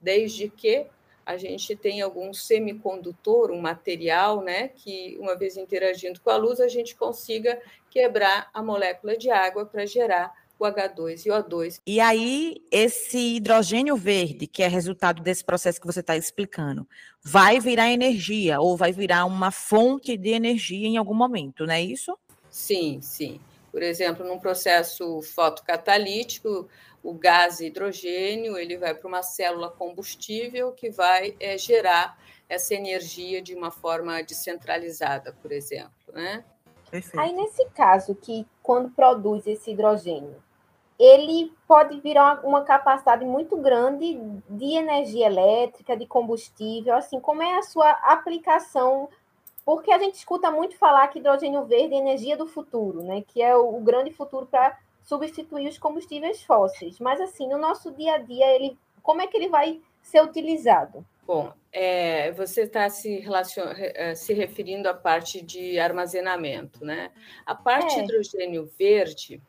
desde 0.02 0.50
que 0.50 0.88
a 1.26 1.38
gente 1.38 1.76
tem 1.76 2.02
algum 2.02 2.34
semicondutor, 2.34 3.52
um 3.52 3.62
material, 3.62 4.42
né, 4.42 4.70
que 4.70 5.18
uma 5.20 5.36
vez 5.36 5.58
interagindo 5.58 6.20
com 6.22 6.30
a 6.30 6.38
luz, 6.38 6.60
a 6.60 6.68
gente 6.68 6.96
consiga 6.96 7.60
quebrar 7.90 8.50
a 8.54 8.62
molécula 8.62 9.18
de 9.18 9.30
água 9.30 9.66
para 9.66 9.86
gerar 9.86 10.34
o 10.60 10.66
H2 10.66 11.26
e 11.26 11.32
o 11.32 11.34
O2. 11.34 11.80
E 11.86 12.00
aí, 12.00 12.64
esse 12.72 13.36
hidrogênio 13.36 13.96
verde, 13.96 14.48
que 14.48 14.64
é 14.64 14.68
resultado 14.68 15.22
desse 15.22 15.44
processo 15.44 15.80
que 15.80 15.88
você 15.88 16.00
está 16.00 16.16
explicando, 16.16 16.88
vai 17.22 17.60
virar 17.60 17.92
energia 17.92 18.60
ou 18.60 18.78
vai 18.78 18.92
virar 18.92 19.26
uma 19.26 19.52
fonte 19.52 20.18
de 20.18 20.30
energia 20.30 20.88
em 20.88 20.98
algum 20.98 21.14
momento, 21.14 21.66
não 21.66 21.74
é 21.74 21.82
isso? 21.82 22.18
Sim, 22.50 23.00
sim. 23.02 23.40
Por 23.72 23.82
exemplo, 23.82 24.26
num 24.26 24.38
processo 24.38 25.22
fotocatalítico, 25.24 26.68
o 27.04 27.14
gás 27.14 27.60
hidrogênio 27.60 28.58
ele 28.58 28.78
vai 28.78 28.96
para 28.96 29.08
uma 29.08 29.22
célula 29.22 29.70
combustível 29.70 30.72
que 30.72 30.90
vai 30.90 31.36
é, 31.40 31.58
gerar 31.58 32.18
essa 32.48 32.74
energia 32.74 33.42
de 33.42 33.54
uma 33.54 33.70
forma 33.70 34.24
descentralizada, 34.24 35.36
por 35.42 35.52
exemplo, 35.52 36.14
né? 36.14 36.46
Perfeito. 36.90 37.20
Aí 37.20 37.34
nesse 37.34 37.66
caso 37.72 38.16
que 38.16 38.48
quando 38.62 38.90
produz 38.92 39.46
esse 39.48 39.72
hidrogênio, 39.72 40.42
ele 40.98 41.52
pode 41.68 42.00
virar 42.00 42.46
uma 42.46 42.64
capacidade 42.64 43.26
muito 43.26 43.58
grande 43.58 44.20
de 44.48 44.76
energia 44.78 45.26
elétrica, 45.26 45.98
de 45.98 46.06
combustível, 46.06 46.96
assim, 46.96 47.20
como 47.20 47.42
é 47.42 47.58
a 47.58 47.64
sua 47.64 47.90
aplicação? 47.90 49.10
Porque 49.66 49.92
a 49.92 49.98
gente 49.98 50.16
escuta 50.16 50.52
muito 50.52 50.78
falar 50.78 51.08
que 51.08 51.20
hidrogênio 51.20 51.66
verde 51.66 51.96
é 51.96 51.98
energia 51.98 52.38
do 52.38 52.48
futuro, 52.48 53.02
né? 53.04 53.24
Que 53.28 53.42
é 53.42 53.56
o, 53.56 53.76
o 53.76 53.82
grande 53.82 54.12
futuro 54.12 54.46
para 54.46 54.78
substituir 55.04 55.68
os 55.68 55.78
combustíveis 55.78 56.42
fósseis. 56.44 57.00
Mas 57.00 57.22
assim, 57.22 57.48
no 57.48 57.58
nosso 57.58 57.92
dia 57.92 58.16
a 58.16 58.18
dia, 58.18 58.56
ele, 58.56 58.78
como 59.02 59.22
é 59.22 59.28
que 59.28 59.38
ele 59.38 59.50
vai 59.50 59.82
ser 60.02 60.22
utilizado? 60.24 61.06
Bom, 61.26 61.54
é, 61.72 62.32
você 62.32 62.64
está 62.64 62.90
se, 62.90 63.20
relacion... 63.20 63.66
Eh, 63.76 64.16
se 64.16 64.34
referindo 64.34 64.90
à 64.90 64.94
parte 64.94 65.42
de 65.42 65.80
armazenamento, 65.80 66.84
né? 66.84 67.12
A 67.46 67.56
parte 67.56 67.98
é. 67.98 68.04
hidrogênio 68.04 68.70
verde, 68.78 69.42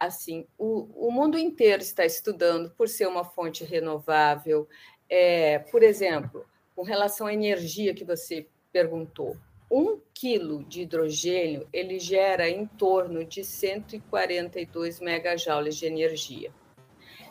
assim, 0.00 0.46
o, 0.58 0.88
o 1.08 1.10
mundo 1.10 1.38
inteiro 1.38 1.82
está 1.82 2.04
estudando 2.04 2.70
por 2.70 2.88
ser 2.88 3.06
uma 3.06 3.24
fonte 3.24 3.62
renovável. 3.62 4.66
É, 5.08 5.58
por 5.58 5.82
exemplo, 5.82 6.46
com 6.74 6.82
relação 6.82 7.26
à 7.26 7.32
energia 7.32 7.94
que 7.94 8.04
você 8.04 8.46
perguntou, 8.72 9.36
um 9.70 10.00
quilo 10.14 10.64
de 10.64 10.82
hidrogênio 10.82 11.68
ele 11.72 11.98
gera 11.98 12.48
em 12.48 12.66
torno 12.66 13.24
de 13.24 13.44
142 13.44 15.00
megajoules 15.00 15.76
de 15.76 15.86
energia. 15.86 16.52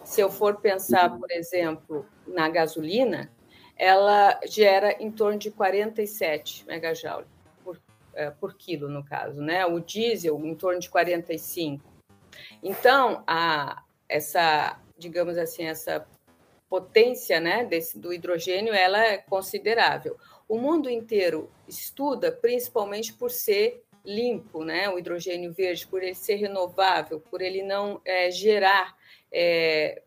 Se 0.03 0.21
eu 0.21 0.29
for 0.29 0.57
pensar, 0.57 1.17
por 1.17 1.31
exemplo, 1.31 2.05
na 2.27 2.47
gasolina, 2.47 3.31
ela 3.75 4.39
gera 4.45 4.91
em 4.99 5.11
torno 5.11 5.39
de 5.39 5.49
47 5.49 6.65
megajoules 6.67 7.27
por, 7.63 7.81
é, 8.13 8.29
por 8.29 8.53
quilo, 8.55 8.87
no 8.87 9.03
caso, 9.03 9.41
né? 9.41 9.65
O 9.65 9.79
diesel 9.79 10.39
em 10.45 10.55
torno 10.55 10.79
de 10.79 10.89
45. 10.89 11.83
Então, 12.61 13.23
a, 13.25 13.81
essa, 14.07 14.79
digamos 14.97 15.37
assim, 15.37 15.63
essa 15.63 16.05
potência, 16.69 17.39
né, 17.39 17.63
desse, 17.63 17.97
do 17.97 18.13
hidrogênio, 18.13 18.73
ela 18.73 19.03
é 19.03 19.17
considerável 19.17 20.17
o 20.47 20.57
mundo 20.57 20.89
inteiro 20.89 21.49
estuda, 21.67 22.31
principalmente 22.31 23.13
por 23.13 23.31
ser 23.31 23.83
limpo, 24.03 24.63
né? 24.63 24.89
O 24.89 24.99
hidrogênio 24.99 25.51
verde, 25.51 25.87
por 25.87 26.03
ele 26.03 26.13
ser 26.13 26.35
renovável, 26.35 27.19
por 27.19 27.41
ele 27.41 27.63
não 27.63 27.99
é, 28.05 28.29
gerar, 28.29 28.95
é, 29.31 30.01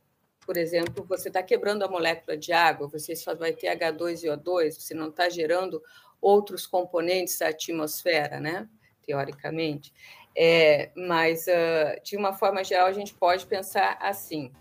por 0.47 0.57
exemplo, 0.57 1.05
você 1.05 1.29
está 1.29 1.43
quebrando 1.43 1.83
a 1.83 1.89
molécula 1.89 2.37
de 2.37 2.53
água, 2.53 2.89
você 2.89 3.15
só 3.17 3.35
vai 3.35 3.53
ter 3.53 3.77
H2 3.77 4.23
e 4.23 4.29
O2, 4.29 4.81
você 4.81 4.95
não 4.95 5.09
está 5.09 5.29
gerando 5.29 5.83
outros 6.21 6.67
componentes 6.67 7.39
da 7.39 7.49
atmosfera, 7.49 8.41
né? 8.41 8.69
Teoricamente. 9.05 9.93
É, 10.37 10.91
mas, 10.97 11.47
uh, 11.47 12.03
de 12.03 12.17
uma 12.17 12.33
forma 12.33 12.63
geral, 12.63 12.87
a 12.87 12.93
gente 12.93 13.15
pode 13.15 13.47
pensar 13.47 13.99
assim. 14.01 14.53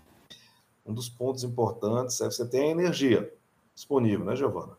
Um 0.84 0.92
dos 0.92 1.08
pontos 1.08 1.44
importantes 1.44 2.20
é 2.20 2.24
você 2.24 2.48
ter 2.48 2.60
a 2.60 2.66
energia 2.66 3.32
disponível, 3.74 4.24
né, 4.24 4.34
Giovana? 4.34 4.77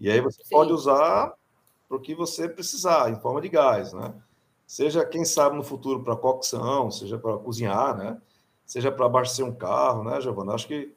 E 0.00 0.10
aí 0.10 0.20
você 0.20 0.42
Sim. 0.42 0.50
pode 0.50 0.72
usar 0.72 1.32
para 1.88 1.96
o 1.96 2.00
que 2.00 2.14
você 2.14 2.48
precisar, 2.48 3.10
em 3.10 3.20
forma 3.20 3.40
de 3.40 3.48
gás, 3.48 3.92
né? 3.92 4.14
Seja, 4.66 5.04
quem 5.04 5.24
sabe, 5.24 5.56
no 5.56 5.64
futuro 5.64 6.04
para 6.04 6.14
cocção, 6.14 6.90
seja 6.90 7.18
para 7.18 7.38
cozinhar, 7.38 7.96
né? 7.96 8.20
Seja 8.66 8.92
para 8.92 9.06
abastecer 9.06 9.44
um 9.44 9.54
carro, 9.54 10.04
né, 10.04 10.20
Giovana? 10.20 10.54
Acho 10.54 10.68
que. 10.68 10.94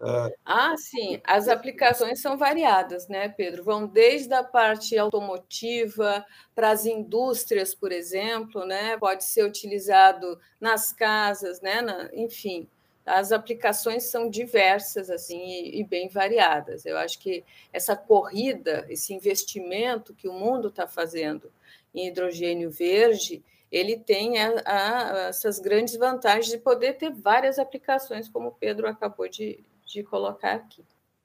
É... 0.00 0.34
Ah, 0.44 0.76
sim. 0.76 1.20
As 1.24 1.48
aplicações 1.48 2.20
são 2.20 2.38
variadas, 2.38 3.08
né, 3.08 3.28
Pedro? 3.28 3.64
Vão 3.64 3.86
desde 3.86 4.32
a 4.32 4.44
parte 4.44 4.96
automotiva 4.96 6.24
para 6.54 6.70
as 6.70 6.86
indústrias, 6.86 7.74
por 7.74 7.90
exemplo, 7.90 8.64
né? 8.64 8.96
Pode 8.98 9.24
ser 9.24 9.44
utilizado 9.44 10.38
nas 10.60 10.92
casas, 10.92 11.60
né? 11.60 11.82
Na, 11.82 12.08
enfim 12.14 12.68
as 13.04 13.32
aplicações 13.32 14.04
são 14.04 14.30
diversas 14.30 15.10
assim 15.10 15.70
e, 15.72 15.82
bem 15.84 16.08
variadas. 16.08 16.86
Eu 16.86 16.96
acho 16.96 17.18
que 17.18 17.44
essa 17.72 17.96
corrida, 17.96 18.86
esse 18.88 19.12
investimento 19.12 20.14
que 20.14 20.28
o 20.28 20.32
mundo 20.32 20.68
está 20.68 20.86
fazendo 20.86 21.50
em 21.94 22.06
hidrogênio 22.06 22.70
verde, 22.70 23.42
ele 23.70 23.96
tem 23.98 24.38
a, 24.38 24.62
a, 24.64 25.18
essas 25.28 25.58
grandes 25.58 25.96
vantagens 25.96 26.46
de 26.46 26.58
poder 26.58 26.94
ter 26.94 27.10
várias 27.10 27.58
aplicações, 27.58 28.28
como 28.28 28.48
o 28.48 28.52
Pedro 28.52 28.86
acabou 28.86 29.28
de, 29.28 29.58
de 29.84 30.02
colocar 30.02 30.52
aqui. 30.54 30.84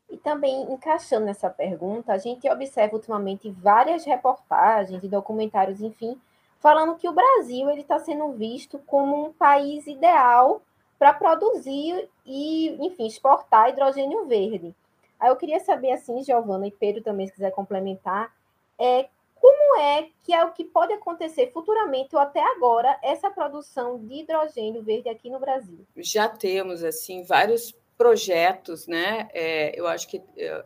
E 0.10 0.18
também, 0.18 0.62
encaixando 0.72 1.26
nessa 1.26 1.50
pergunta, 1.50 2.14
a 2.14 2.18
gente 2.18 2.50
observa 2.50 2.96
ultimamente 2.96 3.52
várias 3.52 4.06
reportagens 4.06 5.04
e 5.04 5.08
documentários, 5.08 5.82
enfim, 5.82 6.20
falando 6.60 6.96
que 6.96 7.10
o 7.10 7.14
Brasil 7.14 7.70
está 7.72 8.00
sendo 8.00 8.32
visto 8.32 8.80
como 8.80 9.28
um 9.28 9.34
país 9.34 9.86
ideal 9.86 10.62
para 10.98 11.14
produzir 11.14 12.10
e, 12.26 12.70
enfim, 12.86 13.08
exportar 13.08 13.70
hidrogênio 13.70 14.26
verde. 14.26 14.76
Aí 15.20 15.30
eu 15.30 15.36
queria 15.36 15.60
saber, 15.60 15.92
assim, 15.92 16.24
Giovana 16.24 16.68
e 16.68 16.72
Pedro 16.72 17.04
também, 17.04 17.28
se 17.28 17.34
quiser 17.34 17.52
complementar, 17.52 18.34
é, 18.80 19.08
como 19.40 19.80
é 19.80 20.10
que 20.24 20.34
é 20.34 20.44
o 20.44 20.52
que 20.52 20.64
pode 20.64 20.94
acontecer 20.94 21.52
futuramente 21.52 22.16
ou 22.16 22.22
até 22.22 22.42
agora 22.42 22.98
essa 23.04 23.30
produção 23.30 24.00
de 24.00 24.22
hidrogênio 24.22 24.84
verde 24.84 25.10
aqui 25.10 25.30
no 25.30 25.40
Brasil? 25.40 25.80
Já 25.98 26.28
temos, 26.28 26.84
assim, 26.84 27.24
vários 27.24 27.74
projetos, 27.98 28.88
né? 28.88 29.30
É, 29.34 29.80
eu 29.80 29.88
acho 29.88 30.08
que 30.08 30.22
é, 30.38 30.64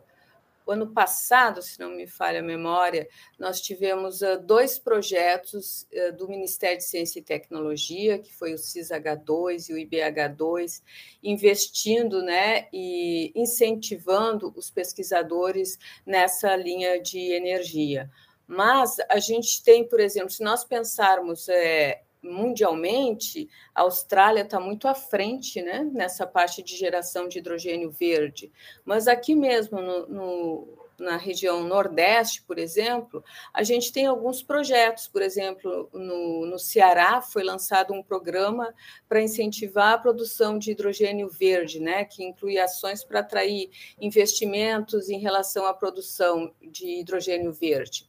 o 0.66 0.72
ano 0.72 0.92
passado, 0.92 1.62
se 1.62 1.78
não 1.78 1.90
me 1.90 2.06
falha 2.06 2.40
a 2.40 2.42
memória, 2.42 3.08
nós 3.38 3.60
tivemos 3.60 4.22
uh, 4.22 4.40
dois 4.40 4.78
projetos 4.78 5.86
uh, 5.92 6.16
do 6.16 6.28
Ministério 6.28 6.78
de 6.78 6.84
Ciência 6.84 7.18
e 7.18 7.22
Tecnologia, 7.22 8.18
que 8.18 8.32
foi 8.34 8.52
o 8.54 8.56
CISH2 8.56 9.68
e 9.68 9.74
o 9.74 9.76
IBH2, 9.76 10.82
investindo 11.22 12.22
né, 12.22 12.68
e 12.72 13.32
incentivando 13.34 14.52
os 14.56 14.70
pesquisadores 14.70 15.78
nessa 16.06 16.54
linha 16.56 17.00
de 17.00 17.32
energia. 17.32 18.10
Mas 18.46 18.96
a 19.08 19.18
gente 19.18 19.62
tem, 19.62 19.86
por 19.86 20.00
exemplo, 20.00 20.30
se 20.30 20.42
nós 20.42 20.64
pensarmos 20.64 21.48
é, 21.48 22.02
mundialmente, 22.22 23.48
a 23.74 23.82
Austrália 23.82 24.42
está 24.42 24.60
muito 24.60 24.86
à 24.86 24.94
frente 24.94 25.60
né, 25.60 25.88
nessa 25.92 26.26
parte 26.26 26.62
de 26.62 26.76
geração 26.76 27.28
de 27.28 27.38
hidrogênio 27.38 27.90
verde. 27.90 28.52
Mas 28.84 29.08
aqui 29.08 29.34
mesmo, 29.34 29.80
no, 29.80 30.06
no, 30.06 30.78
na 30.98 31.16
região 31.16 31.64
Nordeste, 31.64 32.42
por 32.42 32.58
exemplo, 32.58 33.22
a 33.52 33.62
gente 33.62 33.92
tem 33.92 34.06
alguns 34.06 34.42
projetos. 34.42 35.08
Por 35.08 35.20
exemplo, 35.20 35.90
no, 35.92 36.46
no 36.46 36.58
Ceará 36.58 37.20
foi 37.20 37.42
lançado 37.42 37.92
um 37.92 38.02
programa 38.02 38.72
para 39.08 39.20
incentivar 39.20 39.94
a 39.94 39.98
produção 39.98 40.58
de 40.58 40.70
hidrogênio 40.70 41.28
verde, 41.28 41.80
né, 41.80 42.04
que 42.04 42.24
inclui 42.24 42.58
ações 42.58 43.02
para 43.04 43.20
atrair 43.20 43.70
investimentos 44.00 45.10
em 45.10 45.18
relação 45.18 45.66
à 45.66 45.74
produção 45.74 46.54
de 46.60 47.00
hidrogênio 47.00 47.52
verde. 47.52 48.06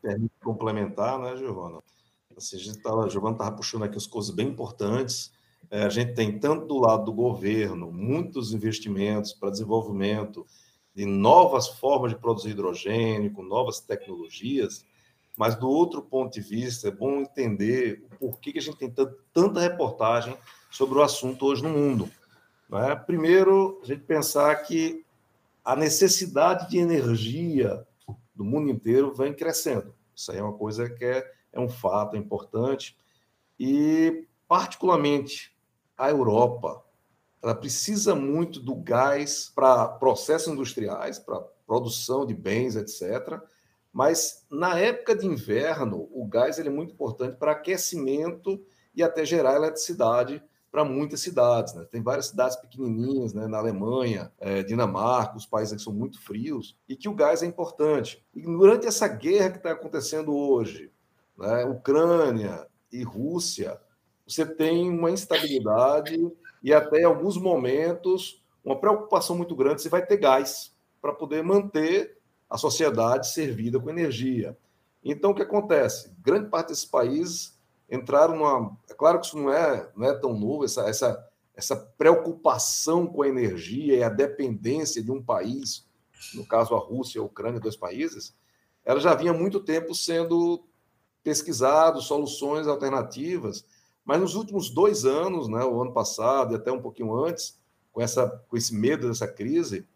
Permite 0.00 0.32
complementar, 0.42 1.18
né, 1.18 1.36
Giovana? 1.36 1.82
Assim, 2.40 2.56
a 2.56 2.60
gente 2.60 2.78
tava, 2.78 3.04
a 3.04 3.08
Giovana 3.08 3.34
estava 3.34 3.54
puxando 3.54 3.84
aqui 3.84 3.98
as 3.98 4.06
coisas 4.06 4.34
bem 4.34 4.48
importantes. 4.48 5.30
É, 5.70 5.82
a 5.82 5.90
gente 5.90 6.14
tem, 6.14 6.38
tanto 6.38 6.66
do 6.66 6.78
lado 6.78 7.04
do 7.04 7.12
governo, 7.12 7.92
muitos 7.92 8.54
investimentos 8.54 9.34
para 9.34 9.50
desenvolvimento 9.50 10.46
de 10.94 11.04
novas 11.04 11.68
formas 11.68 12.12
de 12.12 12.18
produzir 12.18 12.50
hidrogênio, 12.50 13.30
com 13.32 13.42
novas 13.42 13.80
tecnologias, 13.80 14.86
mas 15.36 15.54
do 15.54 15.68
outro 15.68 16.00
ponto 16.00 16.32
de 16.32 16.40
vista, 16.40 16.88
é 16.88 16.90
bom 16.90 17.20
entender 17.20 18.02
o 18.10 18.16
porquê 18.16 18.52
que 18.52 18.58
a 18.58 18.62
gente 18.62 18.78
tem 18.78 18.92
tanta 19.32 19.60
reportagem 19.60 20.34
sobre 20.70 20.98
o 20.98 21.02
assunto 21.02 21.44
hoje 21.44 21.62
no 21.62 21.68
mundo. 21.68 22.10
É? 22.72 22.94
Primeiro, 22.96 23.80
a 23.82 23.86
gente 23.86 24.02
pensar 24.02 24.54
que 24.62 25.04
a 25.62 25.76
necessidade 25.76 26.70
de 26.70 26.78
energia 26.78 27.86
do 28.34 28.44
mundo 28.44 28.70
inteiro 28.70 29.12
vem 29.12 29.34
crescendo. 29.34 29.94
Isso 30.14 30.32
aí 30.32 30.38
é 30.38 30.42
uma 30.42 30.56
coisa 30.56 30.88
que 30.88 31.04
é 31.04 31.39
é 31.52 31.60
um 31.60 31.68
fato 31.68 32.16
importante. 32.16 32.96
E, 33.58 34.26
particularmente, 34.48 35.56
a 35.96 36.10
Europa, 36.10 36.82
ela 37.42 37.54
precisa 37.54 38.14
muito 38.14 38.60
do 38.60 38.74
gás 38.74 39.50
para 39.54 39.88
processos 39.88 40.52
industriais, 40.52 41.18
para 41.18 41.40
produção 41.66 42.26
de 42.26 42.34
bens, 42.34 42.76
etc. 42.76 43.40
Mas, 43.92 44.46
na 44.50 44.78
época 44.78 45.14
de 45.14 45.26
inverno, 45.26 46.08
o 46.12 46.26
gás 46.26 46.58
ele 46.58 46.68
é 46.68 46.72
muito 46.72 46.92
importante 46.92 47.36
para 47.36 47.52
aquecimento 47.52 48.62
e 48.94 49.02
até 49.02 49.24
gerar 49.24 49.56
eletricidade 49.56 50.42
para 50.70 50.84
muitas 50.84 51.20
cidades. 51.20 51.74
Né? 51.74 51.84
Tem 51.90 52.02
várias 52.02 52.26
cidades 52.26 52.56
pequenininhas 52.56 53.32
né? 53.32 53.46
na 53.46 53.58
Alemanha, 53.58 54.32
é, 54.38 54.62
Dinamarca, 54.62 55.36
os 55.36 55.46
países 55.46 55.76
que 55.76 55.82
são 55.82 55.92
muito 55.92 56.20
frios, 56.20 56.76
e 56.88 56.94
que 56.94 57.08
o 57.08 57.14
gás 57.14 57.42
é 57.42 57.46
importante. 57.46 58.24
E 58.34 58.42
durante 58.42 58.86
essa 58.86 59.08
guerra 59.08 59.50
que 59.50 59.56
está 59.58 59.72
acontecendo 59.72 60.34
hoje, 60.34 60.90
né, 61.40 61.64
Ucrânia 61.64 62.66
e 62.92 63.02
Rússia, 63.02 63.80
você 64.26 64.44
tem 64.46 64.88
uma 64.90 65.10
instabilidade 65.10 66.16
e 66.62 66.72
até 66.72 67.00
em 67.00 67.04
alguns 67.04 67.36
momentos 67.36 68.40
uma 68.62 68.78
preocupação 68.78 69.36
muito 69.36 69.56
grande 69.56 69.80
se 69.80 69.88
vai 69.88 70.04
ter 70.04 70.18
gás 70.18 70.76
para 71.00 71.14
poder 71.14 71.42
manter 71.42 72.18
a 72.48 72.58
sociedade 72.58 73.32
servida 73.32 73.80
com 73.80 73.88
energia. 73.88 74.56
Então, 75.02 75.30
o 75.30 75.34
que 75.34 75.42
acontece? 75.42 76.12
Grande 76.22 76.50
parte 76.50 76.68
desses 76.68 76.84
países 76.84 77.58
entraram 77.90 78.36
numa. 78.36 78.76
É 78.88 78.94
claro 78.94 79.18
que 79.18 79.26
isso 79.26 79.38
não 79.38 79.50
é, 79.50 79.90
não 79.96 80.06
é 80.06 80.12
tão 80.14 80.38
novo, 80.38 80.64
essa, 80.64 80.82
essa, 80.82 81.28
essa 81.54 81.76
preocupação 81.76 83.06
com 83.06 83.22
a 83.22 83.28
energia 83.28 83.96
e 83.96 84.02
a 84.02 84.10
dependência 84.10 85.02
de 85.02 85.10
um 85.10 85.22
país, 85.22 85.86
no 86.34 86.46
caso 86.46 86.74
a 86.74 86.78
Rússia 86.78 87.18
e 87.18 87.22
a 87.22 87.24
Ucrânia, 87.24 87.58
dois 87.58 87.76
países, 87.76 88.36
ela 88.84 89.00
já 89.00 89.14
vinha 89.14 89.30
há 89.30 89.34
muito 89.34 89.60
tempo 89.60 89.94
sendo 89.94 90.62
pesquisado 91.22 92.00
soluções 92.00 92.66
alternativas, 92.66 93.64
mas 94.04 94.20
nos 94.20 94.34
últimos 94.34 94.70
dois 94.70 95.04
anos, 95.04 95.48
né, 95.48 95.64
o 95.64 95.80
ano 95.80 95.92
passado 95.92 96.52
e 96.52 96.56
até 96.56 96.72
um 96.72 96.80
pouquinho 96.80 97.14
antes, 97.14 97.58
com, 97.92 98.00
essa, 98.00 98.28
com 98.48 98.56
esse 98.56 98.74
medo 98.74 99.08
dessa 99.08 99.28
crise, 99.28 99.86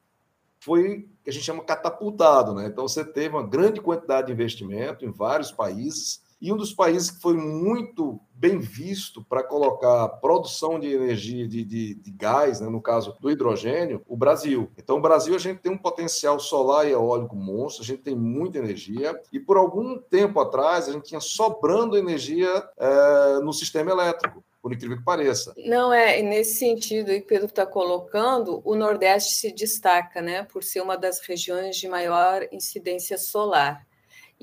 foi 0.61 1.09
que 1.23 1.31
a 1.31 1.33
gente 1.33 1.45
chama 1.45 1.63
catapultado. 1.63 2.55
Né? 2.55 2.67
Então, 2.67 2.89
você 2.89 3.05
teve 3.05 3.35
uma 3.35 3.47
grande 3.47 3.81
quantidade 3.81 4.29
de 4.29 4.33
investimento 4.33 5.05
em 5.05 5.11
vários 5.11 5.53
países, 5.53 6.23
e 6.45 6.53
um 6.53 6.59
dos 6.59 6.75
países 6.75 7.11
que 7.11 7.23
foi 7.23 7.33
muito 7.33 8.21
bem 8.35 8.59
visto 8.59 9.25
para 9.25 9.43
colocar 9.43 10.07
produção 10.21 10.79
de 10.79 10.93
energia 10.93 11.49
de, 11.49 11.65
de, 11.65 11.95
de 11.95 12.11
gás, 12.11 12.61
né, 12.61 12.69
no 12.69 12.83
caso 12.83 13.17
do 13.19 13.31
hidrogênio, 13.31 14.03
o 14.07 14.15
Brasil. 14.15 14.71
Então, 14.77 14.99
o 14.99 15.01
Brasil 15.01 15.35
a 15.35 15.39
gente 15.39 15.61
tem 15.61 15.73
um 15.73 15.79
potencial 15.79 16.39
solar 16.39 16.87
e 16.87 16.91
eólico 16.91 17.35
monstro, 17.35 17.83
a 17.83 17.87
gente 17.87 18.03
tem 18.03 18.15
muita 18.15 18.59
energia, 18.59 19.19
e 19.33 19.41
por 19.41 19.57
algum 19.57 19.99
tempo 19.99 20.39
atrás 20.39 20.87
a 20.87 20.93
gente 20.93 21.07
tinha 21.07 21.21
sobrando 21.21 21.97
energia 21.97 22.63
é, 22.77 23.39
no 23.43 23.55
sistema 23.55 23.93
elétrico 23.93 24.45
por 24.61 24.71
incrível 24.71 24.99
que 24.99 25.05
pareça. 25.05 25.55
Não, 25.57 25.95
é 25.95 26.21
nesse 26.21 26.59
sentido 26.59 27.07
que 27.07 27.23
Pedro 27.23 27.47
está 27.47 27.65
colocando, 27.65 28.61
o 28.67 28.75
Nordeste 28.75 29.33
se 29.35 29.51
destaca, 29.51 30.21
né, 30.21 30.43
por 30.45 30.63
ser 30.63 30.83
uma 30.83 30.99
das 30.99 31.21
regiões 31.21 31.77
de 31.77 31.89
maior 31.89 32.47
incidência 32.53 33.17
solar 33.17 33.87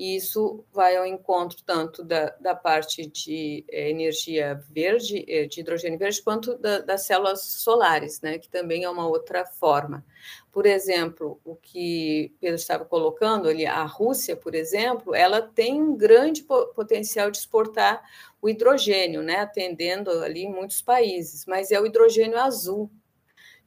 e 0.02 0.16
isso 0.16 0.64
vai 0.72 0.96
ao 0.96 1.06
encontro 1.06 1.58
tanto 1.64 2.02
da, 2.02 2.30
da 2.40 2.56
parte 2.56 3.06
de 3.06 3.64
é, 3.70 3.88
energia 3.88 4.60
verde, 4.68 5.24
é, 5.28 5.46
de 5.46 5.60
hidrogênio 5.60 5.96
verde, 5.96 6.20
quanto 6.20 6.58
da, 6.58 6.80
das 6.80 7.02
células 7.02 7.42
solares, 7.42 8.20
né, 8.20 8.36
que 8.36 8.48
também 8.48 8.82
é 8.82 8.90
uma 8.90 9.06
outra 9.06 9.46
forma. 9.46 10.04
Por 10.50 10.66
exemplo, 10.66 11.40
o 11.44 11.54
que 11.54 12.34
Pedro 12.40 12.56
estava 12.56 12.84
colocando 12.84 13.48
ali, 13.48 13.64
a 13.64 13.84
Rússia, 13.84 14.34
por 14.34 14.56
exemplo, 14.56 15.14
ela 15.14 15.40
tem 15.40 15.80
um 15.80 15.96
grande 15.96 16.42
potencial 16.42 17.30
de 17.30 17.38
exportar 17.38 18.02
o 18.40 18.48
hidrogênio, 18.48 19.22
né, 19.22 19.36
atendendo 19.36 20.10
ali 20.10 20.48
muitos 20.48 20.82
países, 20.82 21.46
mas 21.46 21.70
é 21.70 21.80
o 21.80 21.86
hidrogênio 21.86 22.40
azul. 22.40 22.90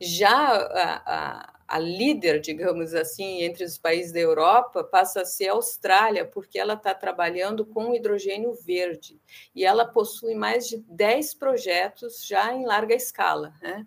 Já 0.01 0.53
a 1.05 1.54
a 1.67 1.79
líder, 1.79 2.39
digamos 2.39 2.93
assim, 2.93 3.41
entre 3.41 3.63
os 3.63 3.77
países 3.77 4.11
da 4.11 4.19
Europa 4.19 4.83
passa 4.83 5.21
a 5.21 5.25
ser 5.25 5.49
a 5.49 5.53
Austrália, 5.53 6.25
porque 6.25 6.59
ela 6.59 6.75
está 6.75 6.93
trabalhando 6.93 7.65
com 7.65 7.93
hidrogênio 7.93 8.53
verde 8.53 9.19
e 9.53 9.65
ela 9.65 9.85
possui 9.85 10.35
mais 10.35 10.67
de 10.67 10.77
10 10.77 11.33
projetos 11.33 12.25
já 12.25 12.53
em 12.53 12.65
larga 12.65 12.93
escala. 12.93 13.53
Né? 13.61 13.85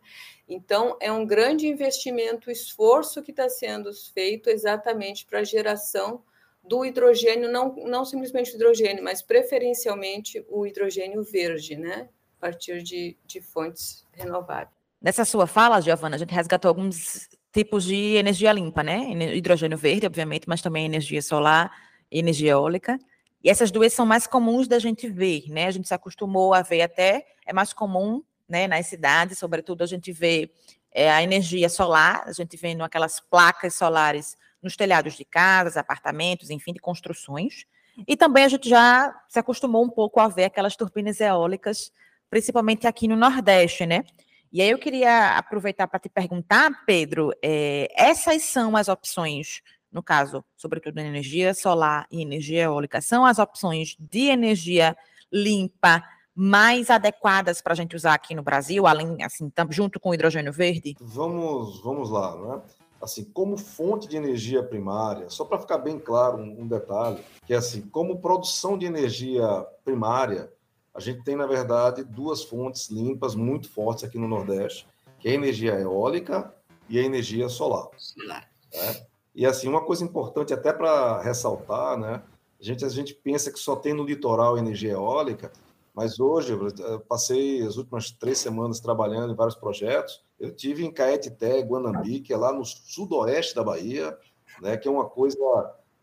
Então, 0.49 0.97
é 1.01 1.13
um 1.13 1.25
grande 1.25 1.69
investimento, 1.69 2.51
esforço 2.51 3.23
que 3.23 3.31
está 3.31 3.49
sendo 3.49 3.91
feito 4.13 4.51
exatamente 4.51 5.25
para 5.25 5.41
a 5.41 5.45
geração 5.45 6.23
do 6.65 6.85
hidrogênio, 6.85 7.51
não, 7.51 7.75
não 7.77 8.05
simplesmente 8.05 8.55
hidrogênio, 8.55 9.05
mas 9.05 9.23
preferencialmente 9.23 10.45
o 10.49 10.67
hidrogênio 10.67 11.23
verde, 11.23 11.77
né? 11.77 12.09
a 12.39 12.41
partir 12.41 12.83
de, 12.83 13.17
de 13.25 13.41
fontes 13.41 14.05
renováveis. 14.13 14.77
Nessa 15.01 15.25
sua 15.25 15.47
fala, 15.47 15.81
Giovana, 15.81 16.17
a 16.17 16.19
gente 16.19 16.35
resgatou 16.35 16.69
alguns 16.69 17.29
tipos 17.59 17.87
de 17.87 18.15
energia 18.15 18.53
limpa, 18.53 18.85
né? 18.85 19.11
Hidrogênio 19.35 19.77
verde, 19.77 20.07
obviamente, 20.07 20.49
mas 20.49 20.63
também 20.63 20.87
energia 20.87 21.21
solar 21.21 21.73
e 22.09 22.21
energia 22.21 22.53
eólica. 22.53 22.97
E 23.43 23.51
essas 23.51 23.73
duas 23.73 23.93
são 23.93 24.07
mais 24.07 24.29
comuns 24.29 24.69
da 24.69 24.79
gente 24.79 25.09
ver, 25.09 25.43
né? 25.49 25.67
A 25.67 25.71
gente 25.73 25.89
se 25.89 25.95
acostumou 25.95 26.55
a 26.55 26.63
ver 26.63 26.83
até, 26.83 27.27
é 27.45 27.53
mais 27.53 27.73
comum, 27.73 28.23
né, 28.49 28.69
nas 28.69 28.87
cidades, 28.87 29.39
sobretudo 29.39 29.83
a 29.83 29.87
gente 29.87 30.13
vê 30.13 30.51
é, 30.93 31.11
a 31.11 31.21
energia 31.21 31.69
solar, 31.69 32.23
a 32.27 32.33
gente 32.33 32.57
vendo 32.57 32.85
aquelas 32.85 33.19
placas 33.19 33.75
solares 33.75 34.37
nos 34.63 34.77
telhados 34.77 35.15
de 35.15 35.25
casas, 35.25 35.77
apartamentos, 35.77 36.51
enfim, 36.51 36.73
de 36.73 36.79
construções. 36.79 37.67
E 38.07 38.17
também 38.17 38.45
a 38.45 38.49
gente 38.49 38.69
já 38.69 39.13
se 39.29 39.39
acostumou 39.41 39.85
um 39.85 39.91
pouco 39.91 40.21
a 40.21 40.29
ver 40.29 40.45
aquelas 40.45 40.77
turbinas 40.77 41.21
eólicas, 41.21 41.91
principalmente 42.31 42.87
aqui 42.87 43.09
no 43.09 43.17
Nordeste, 43.17 43.85
né? 43.85 44.05
E 44.53 44.63
aí 44.63 44.71
eu 44.71 44.79
queria 44.79 45.37
aproveitar 45.37 45.87
para 45.87 46.01
te 46.01 46.09
perguntar, 46.09 46.85
Pedro, 46.87 47.33
é, 47.43 47.89
essas 47.95 48.43
são 48.43 48.77
as 48.77 48.89
opções, 48.89 49.61
no 49.93 50.03
caso, 50.03 50.45
sobretudo 50.57 50.99
energia 50.99 51.53
solar 51.53 52.07
e 52.11 52.23
energia 52.23 52.65
eólica, 52.65 53.01
são 53.01 53.27
as 53.27 53.39
opções 53.39 53.95
de 53.99 54.29
energia 54.29 54.97
limpa 55.33 56.03
mais 56.35 56.89
adequadas 56.89 57.61
para 57.61 57.73
a 57.73 57.77
gente 57.77 57.97
usar 57.97 58.15
aqui 58.15 58.35
no 58.35 58.45
Brasil, 58.45 58.87
além, 58.87 59.23
assim, 59.25 59.53
junto 59.71 59.99
com 59.99 60.11
o 60.11 60.15
hidrogênio 60.15 60.53
verde? 60.53 60.95
Vamos, 61.01 61.83
vamos 61.83 62.11
lá, 62.11 62.37
né? 62.37 62.63
Assim, 63.03 63.25
como 63.25 63.57
fonte 63.57 64.09
de 64.09 64.17
energia 64.17 64.63
primária, 64.63 65.29
só 65.29 65.45
para 65.45 65.59
ficar 65.59 65.79
bem 65.79 65.99
claro 65.99 66.39
um, 66.39 66.63
um 66.63 66.69
detalhe, 66.69 67.23
que 67.45 67.53
é 67.53 67.57
assim, 67.57 67.83
como 67.83 68.21
produção 68.21 68.79
de 68.79 68.87
energia 68.87 69.67
primária, 69.85 70.51
a 70.99 71.01
gente 71.01 71.23
tem, 71.23 71.37
na 71.37 71.47
verdade, 71.47 72.03
duas 72.03 72.43
fontes 72.43 72.91
limpas 72.91 73.37
muito 73.37 73.71
fortes 73.71 74.03
aqui 74.03 74.19
no 74.19 74.27
Nordeste, 74.27 74.85
que 75.21 75.29
é 75.29 75.31
a 75.31 75.35
energia 75.35 75.79
eólica 75.79 76.53
e 76.89 76.99
a 76.99 77.03
energia 77.05 77.49
solar. 77.49 77.89
Solar. 77.97 78.51
Né? 78.75 79.07
E, 79.33 79.47
assim, 79.47 79.69
uma 79.69 79.81
coisa 79.85 80.03
importante 80.03 80.53
até 80.53 80.73
para 80.73 81.23
ressaltar, 81.23 81.97
né? 81.97 82.21
A 82.61 82.65
gente, 82.65 82.85
a 82.85 82.89
gente 82.89 83.15
pensa 83.15 83.53
que 83.53 83.61
só 83.61 83.77
tem 83.77 83.95
no 83.95 84.03
litoral 84.03 84.59
energia 84.59 84.95
eólica, 84.95 85.53
mas 85.95 86.19
hoje, 86.19 86.53
eu 86.53 86.99
passei 86.99 87.63
as 87.63 87.77
últimas 87.77 88.11
três 88.11 88.39
semanas 88.39 88.81
trabalhando 88.81 89.33
em 89.33 89.37
vários 89.37 89.55
projetos. 89.55 90.25
Eu 90.41 90.51
tive 90.53 90.85
em 90.85 90.91
Caetité, 90.91 91.61
Guanambi, 91.61 92.19
que 92.19 92.33
é 92.33 92.37
lá 92.37 92.53
no 92.53 92.65
sudoeste 92.65 93.55
da 93.55 93.63
Bahia, 93.63 94.19
né, 94.61 94.77
que 94.77 94.89
é 94.89 94.91
uma 94.91 95.09
coisa 95.09 95.39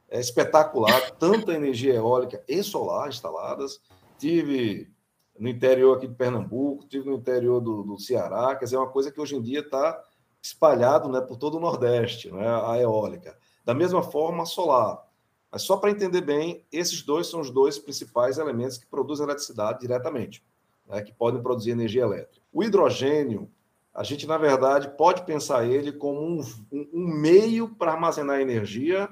é, 0.10 0.22
espetacular, 0.22 1.12
tanta 1.20 1.52
energia 1.52 1.96
eólica 1.96 2.42
e 2.48 2.64
solar 2.64 3.10
instaladas 3.10 3.82
tive 4.18 4.94
no 5.38 5.50
interior 5.50 5.98
aqui 5.98 6.08
de 6.08 6.16
Pernambuco, 6.16 6.86
tive 6.88 7.10
no 7.10 7.16
interior 7.16 7.60
do, 7.60 7.84
do 7.84 8.00
Ceará, 8.00 8.56
quer 8.56 8.66
dizer, 8.66 8.78
é 8.78 8.80
uma 8.80 8.90
coisa 8.90 9.12
que 9.12 9.20
hoje 9.20 9.36
em 9.36 9.42
dia 9.42 9.60
está 9.60 10.02
espalhado 10.42 11.10
né, 11.10 11.20
por 11.22 11.38
todo 11.38 11.58
o 11.58 11.60
Nordeste, 11.60 12.32
né, 12.32 12.48
a 12.48 12.80
eólica. 12.80 13.38
Da 13.64 13.74
mesma 13.74 14.04
forma, 14.04 14.44
a 14.44 14.46
solar. 14.46 15.04
Mas 15.52 15.64
só 15.64 15.78
para 15.78 15.90
entender 15.90 16.22
bem, 16.22 16.64
esses 16.72 17.02
dois 17.02 17.28
são 17.28 17.42
os 17.42 17.50
dois 17.50 17.80
principais 17.80 18.38
elementos 18.38 18.78
que 18.78 18.86
produzem 18.86 19.26
eletricidade 19.26 19.80
diretamente, 19.80 20.46
né, 20.88 21.02
que 21.02 21.12
podem 21.12 21.42
produzir 21.42 21.72
energia 21.72 22.04
elétrica. 22.04 22.46
O 22.54 22.64
hidrogênio, 22.64 23.50
a 23.94 24.04
gente, 24.04 24.28
na 24.28 24.38
verdade, 24.38 24.90
pode 24.96 25.26
pensar 25.26 25.66
ele 25.66 25.92
como 25.92 26.22
um, 26.22 26.42
um, 26.72 26.90
um 26.94 27.08
meio 27.08 27.70
para 27.70 27.94
armazenar 27.94 28.40
energia, 28.40 29.10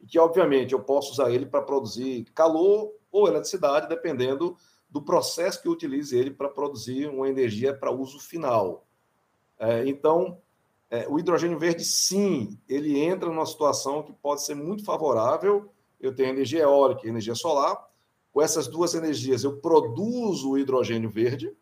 e 0.00 0.06
que, 0.06 0.18
obviamente, 0.18 0.74
eu 0.74 0.80
posso 0.80 1.12
usar 1.12 1.30
ele 1.30 1.46
para 1.46 1.62
produzir 1.62 2.24
calor 2.34 2.92
ou 3.14 3.28
eletricidade, 3.28 3.88
dependendo 3.88 4.56
do 4.90 5.00
processo 5.00 5.62
que 5.62 5.68
utilize 5.68 6.18
ele 6.18 6.32
para 6.32 6.48
produzir 6.48 7.08
uma 7.08 7.28
energia 7.28 7.72
para 7.72 7.92
uso 7.92 8.18
final. 8.18 8.84
É, 9.56 9.86
então, 9.86 10.38
é, 10.90 11.06
o 11.08 11.16
hidrogênio 11.16 11.56
verde, 11.56 11.84
sim, 11.84 12.58
ele 12.68 12.98
entra 12.98 13.28
numa 13.28 13.46
situação 13.46 14.02
que 14.02 14.12
pode 14.12 14.42
ser 14.42 14.56
muito 14.56 14.84
favorável. 14.84 15.72
Eu 16.00 16.12
tenho 16.12 16.30
energia 16.30 16.62
eólica 16.62 17.06
e 17.06 17.08
energia 17.08 17.36
solar. 17.36 17.88
Com 18.32 18.42
essas 18.42 18.66
duas 18.66 18.94
energias, 18.94 19.44
eu 19.44 19.58
produzo 19.58 20.50
o 20.50 20.58
hidrogênio 20.58 21.08
verde, 21.08 21.56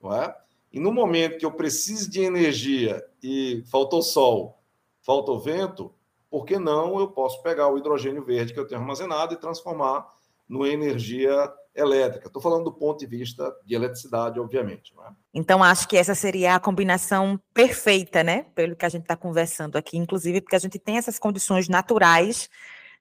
não 0.00 0.14
é? 0.14 0.36
E 0.72 0.78
no 0.78 0.92
momento 0.92 1.36
que 1.36 1.44
eu 1.44 1.50
preciso 1.50 2.08
de 2.08 2.20
energia 2.20 3.04
e 3.20 3.64
faltou 3.66 4.02
sol, 4.02 4.62
faltou 5.00 5.40
vento, 5.40 5.92
por 6.30 6.44
que 6.46 6.60
não 6.60 7.00
eu 7.00 7.08
posso 7.08 7.42
pegar 7.42 7.68
o 7.68 7.76
hidrogênio 7.76 8.24
verde 8.24 8.54
que 8.54 8.60
eu 8.60 8.66
tenho 8.66 8.80
armazenado 8.80 9.34
e 9.34 9.36
transformar 9.36 10.06
no 10.52 10.66
energia 10.66 11.50
elétrica. 11.74 12.26
Estou 12.26 12.42
falando 12.42 12.64
do 12.64 12.72
ponto 12.72 12.98
de 13.00 13.06
vista 13.06 13.50
de 13.64 13.74
eletricidade, 13.74 14.38
obviamente. 14.38 14.92
É? 15.00 15.12
Então, 15.32 15.64
acho 15.64 15.88
que 15.88 15.96
essa 15.96 16.14
seria 16.14 16.54
a 16.54 16.60
combinação 16.60 17.40
perfeita, 17.54 18.22
né? 18.22 18.44
Pelo 18.54 18.76
que 18.76 18.84
a 18.84 18.88
gente 18.90 19.02
está 19.02 19.16
conversando 19.16 19.76
aqui, 19.76 19.96
inclusive 19.96 20.42
porque 20.42 20.54
a 20.54 20.58
gente 20.58 20.78
tem 20.78 20.98
essas 20.98 21.18
condições 21.18 21.70
naturais 21.70 22.50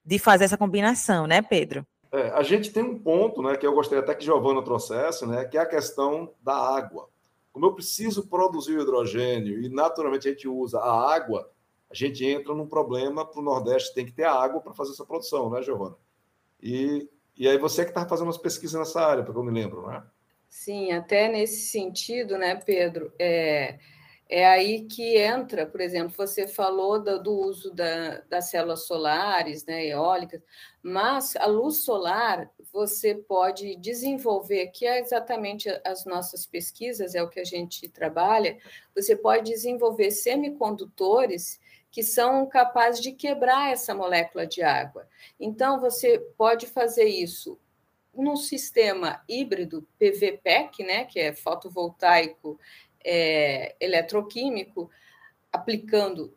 de 0.06 0.18
fazer 0.18 0.46
essa 0.46 0.58
combinação, 0.58 1.28
né, 1.28 1.42
Pedro? 1.42 1.86
É, 2.10 2.30
a 2.30 2.42
gente 2.42 2.72
tem 2.72 2.84
um 2.84 2.98
ponto, 2.98 3.42
né, 3.42 3.58
que 3.58 3.68
eu 3.68 3.74
gostaria 3.74 4.02
até 4.02 4.16
que 4.16 4.24
Giovana 4.24 4.64
trouxesse, 4.64 5.26
né, 5.26 5.44
que 5.44 5.58
é 5.58 5.62
a 5.62 5.66
questão 5.66 6.34
da 6.42 6.56
água. 6.56 7.10
Como 7.52 7.66
eu 7.66 7.74
preciso 7.74 8.28
produzir 8.28 8.78
o 8.78 8.82
hidrogênio 8.82 9.62
e 9.62 9.68
naturalmente 9.68 10.28
a 10.28 10.32
gente 10.32 10.48
usa 10.48 10.80
a 10.80 11.14
água, 11.14 11.50
a 11.90 11.94
gente 11.94 12.26
entra 12.26 12.54
num 12.54 12.68
problema 12.68 13.26
para 13.26 13.42
o 13.42 13.44
Nordeste 13.44 13.94
tem 13.94 14.06
que 14.06 14.14
ter 14.14 14.24
água 14.24 14.62
para 14.62 14.74
fazer 14.74 14.92
essa 14.92 15.06
produção, 15.06 15.50
né, 15.50 15.62
Giovana? 15.62 15.96
E 16.62 17.10
e 17.42 17.50
aí 17.50 17.58
você 17.58 17.84
que 17.84 17.90
está 17.90 18.08
fazendo 18.08 18.28
umas 18.28 18.38
pesquisas 18.38 18.80
nessa 18.80 19.02
área, 19.02 19.24
porque 19.24 19.40
eu 19.40 19.44
me 19.44 19.52
lembro, 19.52 19.82
não 19.82 19.92
é? 19.92 20.04
Sim, 20.48 20.92
até 20.92 21.28
nesse 21.28 21.72
sentido, 21.72 22.38
né, 22.38 22.54
Pedro? 22.54 23.12
É, 23.18 23.80
é 24.30 24.46
aí 24.46 24.84
que 24.84 25.18
entra, 25.18 25.66
por 25.66 25.82
exemplo, 25.82 26.14
você 26.16 26.48
falou 26.48 27.02
do, 27.02 27.18
do 27.18 27.34
uso 27.34 27.74
da, 27.74 28.20
das 28.30 28.52
células 28.52 28.86
solares, 28.86 29.66
né, 29.66 29.88
eólicas, 29.88 30.40
mas 30.84 31.36
a 31.36 31.48
luz 31.48 31.78
solar 31.78 32.52
você 32.72 33.16
pode 33.16 33.76
desenvolver, 33.78 34.68
que 34.68 34.86
é 34.86 35.00
exatamente 35.00 35.68
as 35.84 36.06
nossas 36.06 36.46
pesquisas, 36.46 37.16
é 37.16 37.24
o 37.24 37.30
que 37.30 37.40
a 37.40 37.44
gente 37.44 37.90
trabalha, 37.90 38.60
você 38.96 39.16
pode 39.16 39.50
desenvolver 39.50 40.12
semicondutores 40.12 41.60
que 41.92 42.02
são 42.02 42.48
capazes 42.48 43.02
de 43.02 43.12
quebrar 43.12 43.72
essa 43.72 43.94
molécula 43.94 44.48
de 44.48 44.64
água. 44.64 45.08
Então, 45.40 45.80
você 45.80 46.18
pode 46.38 46.66
fazer 46.66 47.06
isso 47.06 47.60
num 48.14 48.38
sistema 48.38 49.22
híbrido 49.28 49.88
PVPEC, 50.00 50.84
né, 50.84 51.06
que 51.06 51.20
é 51.20 51.34
fotovoltaico 51.34 52.60
é, 53.04 53.76
eletroquímico, 53.80 54.90
aplicando 55.52 56.34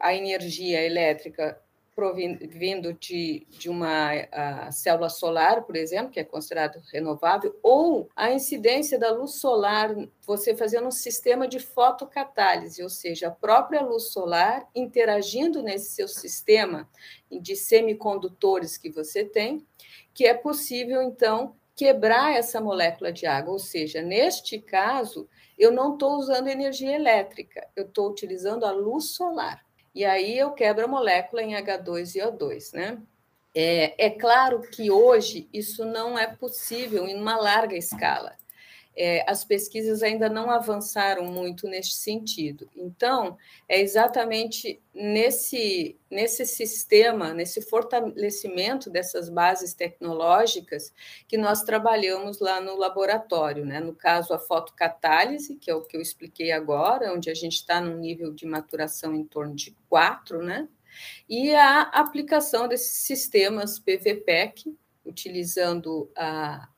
a 0.00 0.14
energia 0.14 0.84
elétrica 0.84 1.60
provindo 1.94 2.92
de, 2.94 3.46
de 3.50 3.68
uma 3.68 4.70
célula 4.70 5.08
solar, 5.08 5.62
por 5.62 5.76
exemplo, 5.76 6.10
que 6.10 6.20
é 6.20 6.24
considerado 6.24 6.82
renovável, 6.92 7.58
ou 7.62 8.08
a 8.16 8.32
incidência 8.32 8.98
da 8.98 9.12
luz 9.12 9.36
solar, 9.36 9.94
você 10.26 10.56
fazendo 10.56 10.88
um 10.88 10.92
sistema 10.92 11.46
de 11.46 11.58
fotocatálise, 11.58 12.82
ou 12.82 12.88
seja, 12.88 13.28
a 13.28 13.30
própria 13.30 13.82
luz 13.82 14.12
solar 14.12 14.66
interagindo 14.74 15.62
nesse 15.62 15.92
seu 15.92 16.08
sistema 16.08 16.88
de 17.30 17.54
semicondutores 17.54 18.76
que 18.76 18.90
você 18.90 19.24
tem, 19.24 19.66
que 20.14 20.26
é 20.26 20.34
possível, 20.34 21.02
então, 21.02 21.54
quebrar 21.74 22.34
essa 22.34 22.60
molécula 22.60 23.12
de 23.12 23.26
água, 23.26 23.52
ou 23.52 23.58
seja, 23.58 24.02
neste 24.02 24.58
caso, 24.58 25.28
eu 25.58 25.70
não 25.70 25.94
estou 25.94 26.16
usando 26.16 26.48
energia 26.48 26.94
elétrica, 26.94 27.66
eu 27.74 27.84
estou 27.84 28.10
utilizando 28.10 28.64
a 28.64 28.70
luz 28.70 29.14
solar. 29.14 29.64
E 29.94 30.04
aí 30.04 30.38
eu 30.38 30.52
quebro 30.52 30.84
a 30.84 30.88
molécula 30.88 31.42
em 31.42 31.54
H2 31.54 32.16
e 32.16 32.20
O2, 32.20 32.72
né? 32.72 32.98
É, 33.54 34.06
é 34.06 34.10
claro 34.10 34.62
que 34.62 34.90
hoje 34.90 35.48
isso 35.52 35.84
não 35.84 36.18
é 36.18 36.26
possível 36.26 37.06
em 37.06 37.20
uma 37.20 37.36
larga 37.36 37.76
escala 37.76 38.34
é, 38.96 39.24
as 39.30 39.44
pesquisas 39.44 40.02
ainda 40.02 40.28
não 40.28 40.50
avançaram 40.50 41.24
muito 41.24 41.66
neste 41.66 41.94
sentido. 41.94 42.68
Então, 42.76 43.36
é 43.68 43.80
exatamente 43.80 44.80
nesse, 44.94 45.98
nesse 46.10 46.44
sistema, 46.44 47.32
nesse 47.32 47.62
fortalecimento 47.62 48.90
dessas 48.90 49.28
bases 49.28 49.72
tecnológicas 49.72 50.92
que 51.26 51.38
nós 51.38 51.62
trabalhamos 51.62 52.38
lá 52.40 52.60
no 52.60 52.76
laboratório. 52.76 53.64
Né? 53.64 53.80
No 53.80 53.94
caso, 53.94 54.34
a 54.34 54.38
fotocatálise, 54.38 55.56
que 55.56 55.70
é 55.70 55.74
o 55.74 55.82
que 55.82 55.96
eu 55.96 56.00
expliquei 56.00 56.52
agora, 56.52 57.12
onde 57.12 57.30
a 57.30 57.34
gente 57.34 57.54
está 57.54 57.80
num 57.80 57.96
nível 57.96 58.32
de 58.32 58.46
maturação 58.46 59.14
em 59.14 59.24
torno 59.24 59.54
de 59.54 59.74
4, 59.88 60.42
né? 60.42 60.68
e 61.28 61.54
a 61.54 61.82
aplicação 61.82 62.68
desses 62.68 63.06
sistemas 63.06 63.78
PVPEC, 63.78 64.76
utilizando 65.04 66.10
a, 66.16 66.68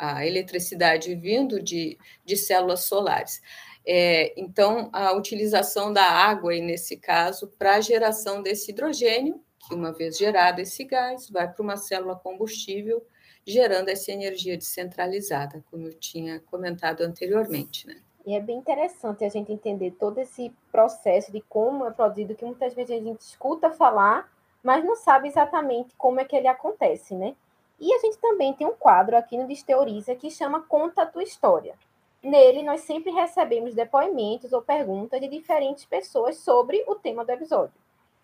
a 0.00 0.26
eletricidade 0.26 1.14
vindo 1.14 1.62
de, 1.62 1.98
de 2.24 2.36
células 2.36 2.84
solares. 2.84 3.42
É, 3.86 4.32
então, 4.40 4.88
a 4.92 5.12
utilização 5.12 5.92
da 5.92 6.04
água, 6.04 6.52
nesse 6.54 6.96
caso, 6.96 7.48
para 7.58 7.76
a 7.76 7.80
geração 7.80 8.42
desse 8.42 8.70
hidrogênio, 8.70 9.42
que 9.68 9.74
uma 9.74 9.92
vez 9.92 10.16
gerado 10.16 10.60
esse 10.60 10.84
gás, 10.84 11.28
vai 11.28 11.46
para 11.46 11.62
uma 11.62 11.76
célula 11.76 12.16
combustível, 12.16 13.04
gerando 13.46 13.88
essa 13.88 14.10
energia 14.10 14.56
descentralizada, 14.56 15.62
como 15.70 15.86
eu 15.86 15.94
tinha 15.94 16.40
comentado 16.40 17.02
anteriormente. 17.02 17.86
Né? 17.86 17.96
E 18.26 18.34
é 18.34 18.40
bem 18.40 18.58
interessante 18.58 19.24
a 19.24 19.28
gente 19.28 19.52
entender 19.52 19.92
todo 19.92 20.18
esse 20.18 20.52
processo 20.70 21.32
de 21.32 21.40
como 21.42 21.86
é 21.86 21.90
produzido, 21.90 22.34
que 22.34 22.44
muitas 22.44 22.74
vezes 22.74 22.90
a 22.90 23.02
gente 23.02 23.20
escuta 23.20 23.70
falar, 23.70 24.30
mas 24.62 24.84
não 24.84 24.96
sabe 24.96 25.28
exatamente 25.28 25.94
como 25.96 26.20
é 26.20 26.24
que 26.24 26.36
ele 26.36 26.46
acontece, 26.46 27.14
né? 27.14 27.34
E 27.80 27.94
a 27.94 27.98
gente 27.98 28.18
também 28.18 28.52
tem 28.52 28.66
um 28.66 28.74
quadro 28.74 29.16
aqui 29.16 29.38
no 29.38 29.48
Desteoriza 29.48 30.14
que 30.14 30.30
chama 30.30 30.60
Conta 30.60 31.02
a 31.02 31.06
Tua 31.06 31.22
História. 31.22 31.74
Nele, 32.22 32.62
nós 32.62 32.82
sempre 32.82 33.10
recebemos 33.10 33.74
depoimentos 33.74 34.52
ou 34.52 34.60
perguntas 34.60 35.18
de 35.18 35.26
diferentes 35.26 35.86
pessoas 35.86 36.36
sobre 36.36 36.84
o 36.86 36.94
tema 36.94 37.24
do 37.24 37.30
episódio. 37.30 37.72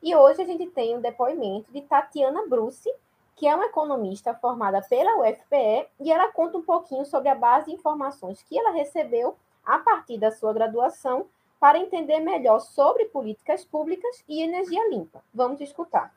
E 0.03 0.15
hoje 0.15 0.43
a 0.43 0.45
gente 0.45 0.67
tem 0.67 0.95
um 0.95 1.01
depoimento 1.01 1.73
de 1.73 1.81
Tatiana 1.81 2.47
Bruce, 2.47 2.93
que 3.35 3.49
é 3.49 3.55
uma 3.55 3.65
economista 3.65 4.35
formada 4.35 4.83
pela 4.83 5.19
UFPE, 5.21 5.89
e 6.01 6.13
ela 6.13 6.31
conta 6.31 6.59
um 6.59 6.63
pouquinho 6.63 7.07
sobre 7.07 7.31
a 7.31 7.35
base 7.35 7.67
de 7.67 7.73
informações 7.73 8.43
que 8.43 8.59
ela 8.59 8.71
recebeu 8.73 9.37
a 9.65 9.79
partir 9.79 10.19
da 10.19 10.31
sua 10.31 10.53
graduação 10.53 11.27
para 11.59 11.79
entender 11.79 12.21
melhor 12.21 12.61
sobre 12.61 13.07
políticas 13.07 13.65
públicas 13.65 14.23
e 14.29 14.43
energia 14.43 14.87
limpa. 14.91 15.25
Vamos 15.33 15.63
escutar. 15.63 16.15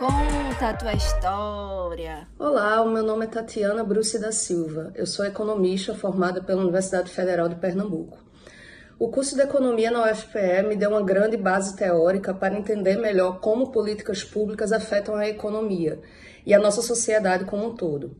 Conta 0.00 0.70
a 0.70 0.72
tua 0.72 0.94
história. 0.94 2.26
Olá, 2.38 2.80
o 2.80 2.90
meu 2.90 3.02
nome 3.02 3.26
é 3.26 3.28
Tatiana 3.28 3.84
Bruce 3.84 4.18
da 4.18 4.32
Silva. 4.32 4.90
Eu 4.94 5.06
sou 5.06 5.26
economista 5.26 5.94
formada 5.94 6.42
pela 6.42 6.62
Universidade 6.62 7.10
Federal 7.10 7.50
de 7.50 7.56
Pernambuco. 7.56 8.16
O 8.98 9.10
curso 9.10 9.36
de 9.36 9.42
Economia 9.42 9.90
na 9.90 10.10
UFPE 10.10 10.62
me 10.66 10.74
deu 10.74 10.88
uma 10.88 11.02
grande 11.02 11.36
base 11.36 11.76
teórica 11.76 12.32
para 12.32 12.56
entender 12.56 12.96
melhor 12.96 13.40
como 13.40 13.70
políticas 13.70 14.24
públicas 14.24 14.72
afetam 14.72 15.16
a 15.16 15.28
economia 15.28 16.00
e 16.46 16.54
a 16.54 16.58
nossa 16.58 16.80
sociedade 16.80 17.44
como 17.44 17.66
um 17.66 17.74
todo. 17.74 18.16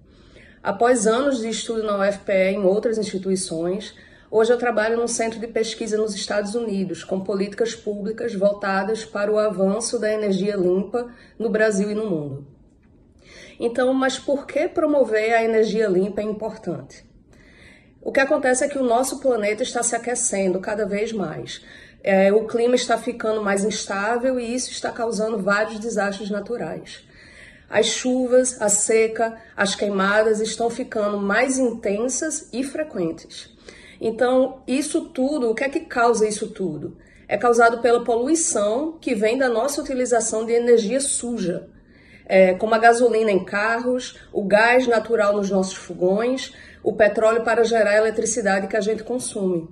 Após 0.62 1.06
anos 1.06 1.38
de 1.38 1.48
estudo 1.48 1.82
na 1.82 2.06
UFPE 2.06 2.32
e 2.32 2.54
em 2.56 2.62
outras 2.62 2.98
instituições, 2.98 3.94
Hoje 4.32 4.52
eu 4.52 4.58
trabalho 4.58 4.96
num 4.96 5.08
centro 5.08 5.40
de 5.40 5.48
pesquisa 5.48 5.98
nos 5.98 6.14
Estados 6.14 6.54
Unidos, 6.54 7.02
com 7.02 7.18
políticas 7.18 7.74
públicas 7.74 8.32
voltadas 8.32 9.04
para 9.04 9.32
o 9.32 9.40
avanço 9.40 9.98
da 9.98 10.12
energia 10.12 10.54
limpa 10.54 11.12
no 11.36 11.50
Brasil 11.50 11.90
e 11.90 11.94
no 11.96 12.08
mundo. 12.08 12.46
Então, 13.58 13.92
mas 13.92 14.20
por 14.20 14.46
que 14.46 14.68
promover 14.68 15.34
a 15.34 15.42
energia 15.42 15.88
limpa 15.88 16.20
é 16.20 16.24
importante? 16.24 17.04
O 18.00 18.12
que 18.12 18.20
acontece 18.20 18.64
é 18.64 18.68
que 18.68 18.78
o 18.78 18.84
nosso 18.84 19.18
planeta 19.18 19.64
está 19.64 19.82
se 19.82 19.96
aquecendo 19.96 20.60
cada 20.60 20.86
vez 20.86 21.12
mais. 21.12 21.60
É, 22.00 22.32
o 22.32 22.46
clima 22.46 22.76
está 22.76 22.96
ficando 22.96 23.42
mais 23.42 23.64
instável 23.64 24.38
e 24.38 24.54
isso 24.54 24.70
está 24.70 24.92
causando 24.92 25.42
vários 25.42 25.80
desastres 25.80 26.30
naturais. 26.30 27.04
As 27.68 27.86
chuvas, 27.86 28.62
a 28.62 28.68
seca, 28.68 29.36
as 29.56 29.74
queimadas 29.74 30.40
estão 30.40 30.70
ficando 30.70 31.18
mais 31.18 31.58
intensas 31.58 32.48
e 32.52 32.62
frequentes. 32.62 33.58
Então, 34.00 34.62
isso 34.66 35.10
tudo, 35.10 35.50
o 35.50 35.54
que 35.54 35.64
é 35.64 35.68
que 35.68 35.80
causa 35.80 36.26
isso 36.26 36.48
tudo? 36.48 36.96
É 37.28 37.36
causado 37.36 37.80
pela 37.82 38.02
poluição 38.02 38.96
que 38.98 39.14
vem 39.14 39.36
da 39.36 39.48
nossa 39.48 39.80
utilização 39.80 40.46
de 40.46 40.52
energia 40.52 41.00
suja, 41.00 41.68
é, 42.24 42.54
como 42.54 42.74
a 42.74 42.78
gasolina 42.78 43.30
em 43.30 43.44
carros, 43.44 44.18
o 44.32 44.42
gás 44.42 44.86
natural 44.86 45.36
nos 45.36 45.50
nossos 45.50 45.74
fogões, 45.74 46.54
o 46.82 46.94
petróleo 46.94 47.44
para 47.44 47.62
gerar 47.62 47.90
a 47.90 47.96
eletricidade 47.98 48.68
que 48.68 48.76
a 48.76 48.80
gente 48.80 49.04
consome. 49.04 49.68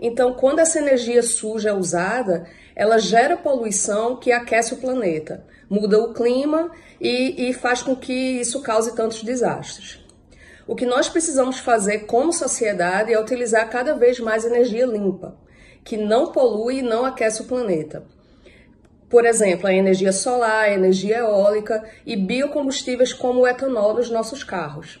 Então, 0.00 0.34
quando 0.34 0.58
essa 0.58 0.78
energia 0.78 1.22
suja 1.22 1.70
é 1.70 1.72
usada, 1.72 2.46
ela 2.74 2.98
gera 2.98 3.36
poluição 3.36 4.16
que 4.16 4.32
aquece 4.32 4.74
o 4.74 4.78
planeta, 4.78 5.46
muda 5.70 5.98
o 6.00 6.12
clima 6.12 6.70
e, 7.00 7.48
e 7.48 7.52
faz 7.52 7.82
com 7.82 7.94
que 7.94 8.12
isso 8.12 8.60
cause 8.62 8.94
tantos 8.96 9.22
desastres. 9.22 10.03
O 10.66 10.74
que 10.74 10.86
nós 10.86 11.08
precisamos 11.08 11.58
fazer 11.58 12.06
como 12.06 12.32
sociedade 12.32 13.12
é 13.12 13.20
utilizar 13.20 13.68
cada 13.68 13.94
vez 13.94 14.18
mais 14.18 14.46
energia 14.46 14.86
limpa, 14.86 15.36
que 15.84 15.96
não 15.96 16.32
polui 16.32 16.78
e 16.78 16.82
não 16.82 17.04
aquece 17.04 17.42
o 17.42 17.44
planeta. 17.44 18.02
Por 19.10 19.26
exemplo, 19.26 19.66
a 19.66 19.74
energia 19.74 20.10
solar, 20.10 20.64
a 20.64 20.72
energia 20.72 21.18
eólica 21.18 21.84
e 22.06 22.16
biocombustíveis 22.16 23.12
como 23.12 23.40
o 23.40 23.46
etanol 23.46 23.94
nos 23.94 24.10
nossos 24.10 24.42
carros. 24.42 25.00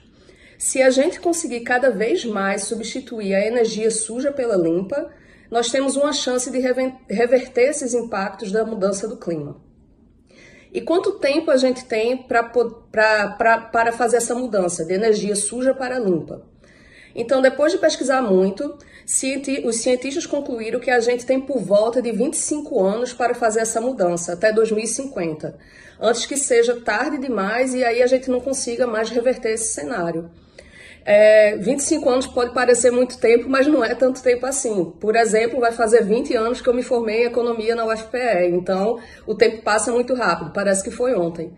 Se 0.58 0.82
a 0.82 0.90
gente 0.90 1.18
conseguir 1.18 1.60
cada 1.60 1.90
vez 1.90 2.24
mais 2.26 2.64
substituir 2.64 3.34
a 3.34 3.46
energia 3.46 3.90
suja 3.90 4.30
pela 4.30 4.56
limpa, 4.56 5.10
nós 5.50 5.70
temos 5.70 5.96
uma 5.96 6.12
chance 6.12 6.50
de 6.50 6.58
reverter 6.58 7.70
esses 7.70 7.94
impactos 7.94 8.52
da 8.52 8.64
mudança 8.66 9.08
do 9.08 9.16
clima. 9.16 9.63
E 10.74 10.80
quanto 10.80 11.12
tempo 11.12 11.52
a 11.52 11.56
gente 11.56 11.84
tem 11.84 12.16
para 12.16 13.92
fazer 13.96 14.16
essa 14.16 14.34
mudança 14.34 14.84
de 14.84 14.92
energia 14.92 15.36
suja 15.36 15.72
para 15.72 16.00
limpa? 16.00 16.42
Então, 17.14 17.40
depois 17.40 17.70
de 17.70 17.78
pesquisar 17.78 18.20
muito, 18.20 18.76
os 19.64 19.76
cientistas 19.76 20.26
concluíram 20.26 20.80
que 20.80 20.90
a 20.90 20.98
gente 20.98 21.24
tem 21.24 21.40
por 21.40 21.60
volta 21.60 22.02
de 22.02 22.10
25 22.10 22.82
anos 22.82 23.12
para 23.12 23.36
fazer 23.36 23.60
essa 23.60 23.80
mudança, 23.80 24.32
até 24.32 24.52
2050, 24.52 25.56
antes 26.00 26.26
que 26.26 26.36
seja 26.36 26.80
tarde 26.80 27.18
demais 27.18 27.72
e 27.72 27.84
aí 27.84 28.02
a 28.02 28.06
gente 28.08 28.28
não 28.28 28.40
consiga 28.40 28.84
mais 28.84 29.10
reverter 29.10 29.52
esse 29.52 29.72
cenário. 29.72 30.28
É, 31.06 31.56
25 31.58 32.08
anos 32.08 32.26
pode 32.26 32.54
parecer 32.54 32.90
muito 32.90 33.18
tempo, 33.18 33.46
mas 33.48 33.66
não 33.66 33.84
é 33.84 33.94
tanto 33.94 34.22
tempo 34.22 34.46
assim. 34.46 34.92
Por 34.98 35.14
exemplo, 35.14 35.60
vai 35.60 35.70
fazer 35.70 36.02
20 36.02 36.34
anos 36.34 36.62
que 36.62 36.68
eu 36.68 36.74
me 36.74 36.82
formei 36.82 37.22
em 37.22 37.26
economia 37.26 37.74
na 37.74 37.84
UFPE, 37.84 38.48
então 38.50 38.98
o 39.26 39.34
tempo 39.34 39.62
passa 39.62 39.92
muito 39.92 40.14
rápido, 40.14 40.52
parece 40.52 40.82
que 40.82 40.90
foi 40.90 41.14
ontem. 41.14 41.52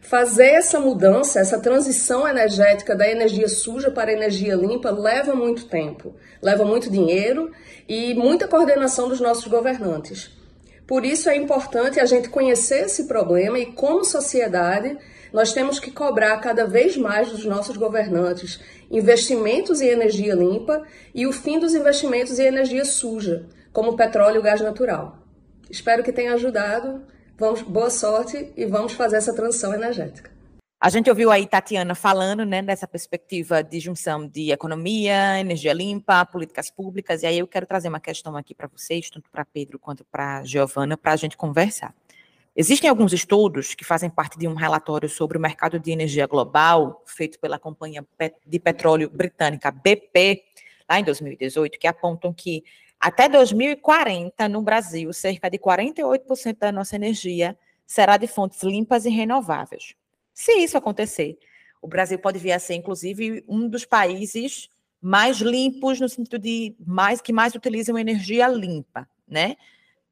Fazer 0.00 0.52
essa 0.52 0.80
mudança, 0.80 1.40
essa 1.40 1.60
transição 1.60 2.26
energética 2.26 2.96
da 2.96 3.06
energia 3.06 3.48
suja 3.48 3.90
para 3.90 4.10
a 4.10 4.14
energia 4.14 4.54
limpa 4.54 4.90
leva 4.90 5.34
muito 5.34 5.66
tempo, 5.66 6.14
leva 6.42 6.64
muito 6.64 6.90
dinheiro 6.90 7.50
e 7.86 8.14
muita 8.14 8.48
coordenação 8.48 9.10
dos 9.10 9.20
nossos 9.20 9.46
governantes. 9.46 10.30
Por 10.86 11.04
isso 11.04 11.28
é 11.28 11.36
importante 11.36 12.00
a 12.00 12.06
gente 12.06 12.30
conhecer 12.30 12.86
esse 12.86 13.04
problema 13.04 13.58
e, 13.58 13.66
como 13.66 14.04
sociedade, 14.04 14.96
nós 15.32 15.52
temos 15.52 15.78
que 15.78 15.90
cobrar 15.90 16.38
cada 16.38 16.66
vez 16.66 16.96
mais 16.96 17.30
dos 17.30 17.44
nossos 17.44 17.76
governantes 17.76 18.60
investimentos 18.90 19.80
em 19.80 19.88
energia 19.88 20.34
limpa 20.34 20.82
e 21.14 21.26
o 21.26 21.32
fim 21.32 21.58
dos 21.58 21.74
investimentos 21.74 22.38
em 22.38 22.46
energia 22.46 22.84
suja, 22.84 23.46
como 23.72 23.96
petróleo 23.96 24.40
e 24.40 24.42
gás 24.42 24.60
natural. 24.60 25.18
Espero 25.70 26.02
que 26.02 26.12
tenha 26.12 26.34
ajudado. 26.34 27.04
Vamos, 27.38 27.62
boa 27.62 27.88
sorte 27.88 28.52
e 28.56 28.66
vamos 28.66 28.92
fazer 28.92 29.16
essa 29.16 29.34
transição 29.34 29.72
energética. 29.72 30.30
A 30.82 30.88
gente 30.88 31.10
ouviu 31.10 31.30
aí 31.30 31.46
Tatiana 31.46 31.94
falando, 31.94 32.44
né, 32.44 32.62
dessa 32.62 32.88
perspectiva 32.88 33.62
de 33.62 33.78
junção 33.78 34.26
de 34.26 34.50
economia, 34.50 35.38
energia 35.38 35.74
limpa, 35.74 36.24
políticas 36.24 36.70
públicas, 36.70 37.22
e 37.22 37.26
aí 37.26 37.38
eu 37.38 37.46
quero 37.46 37.66
trazer 37.66 37.88
uma 37.88 38.00
questão 38.00 38.34
aqui 38.34 38.54
para 38.54 38.66
vocês, 38.66 39.10
tanto 39.10 39.30
para 39.30 39.44
Pedro 39.44 39.78
quanto 39.78 40.06
para 40.06 40.42
Giovana, 40.42 40.96
para 40.96 41.12
a 41.12 41.16
gente 41.16 41.36
conversar. 41.36 41.94
Existem 42.54 42.90
alguns 42.90 43.12
estudos 43.12 43.74
que 43.74 43.84
fazem 43.84 44.10
parte 44.10 44.38
de 44.38 44.48
um 44.48 44.54
relatório 44.54 45.08
sobre 45.08 45.38
o 45.38 45.40
mercado 45.40 45.78
de 45.78 45.92
energia 45.92 46.26
global, 46.26 47.02
feito 47.06 47.38
pela 47.38 47.58
companhia 47.58 48.04
de 48.44 48.58
petróleo 48.58 49.08
britânica 49.08 49.70
BP, 49.70 50.42
lá 50.88 50.98
em 50.98 51.04
2018, 51.04 51.78
que 51.78 51.86
apontam 51.86 52.32
que 52.32 52.64
até 52.98 53.28
2040, 53.28 54.48
no 54.48 54.62
Brasil, 54.62 55.12
cerca 55.12 55.48
de 55.48 55.58
48% 55.58 56.58
da 56.58 56.72
nossa 56.72 56.96
energia 56.96 57.56
será 57.86 58.16
de 58.16 58.26
fontes 58.26 58.62
limpas 58.62 59.06
e 59.06 59.10
renováveis. 59.10 59.94
Se 60.34 60.52
isso 60.52 60.76
acontecer, 60.76 61.38
o 61.80 61.88
Brasil 61.88 62.18
pode 62.18 62.38
vir 62.38 62.52
a 62.52 62.58
ser, 62.58 62.74
inclusive, 62.74 63.44
um 63.48 63.68
dos 63.68 63.86
países 63.86 64.68
mais 65.00 65.38
limpos, 65.38 65.98
no 65.98 66.08
sentido 66.08 66.38
de 66.38 66.76
mais 66.84 67.20
que 67.22 67.32
mais 67.32 67.54
utilizam 67.54 67.96
energia 67.96 68.46
limpa, 68.48 69.08
né? 69.26 69.56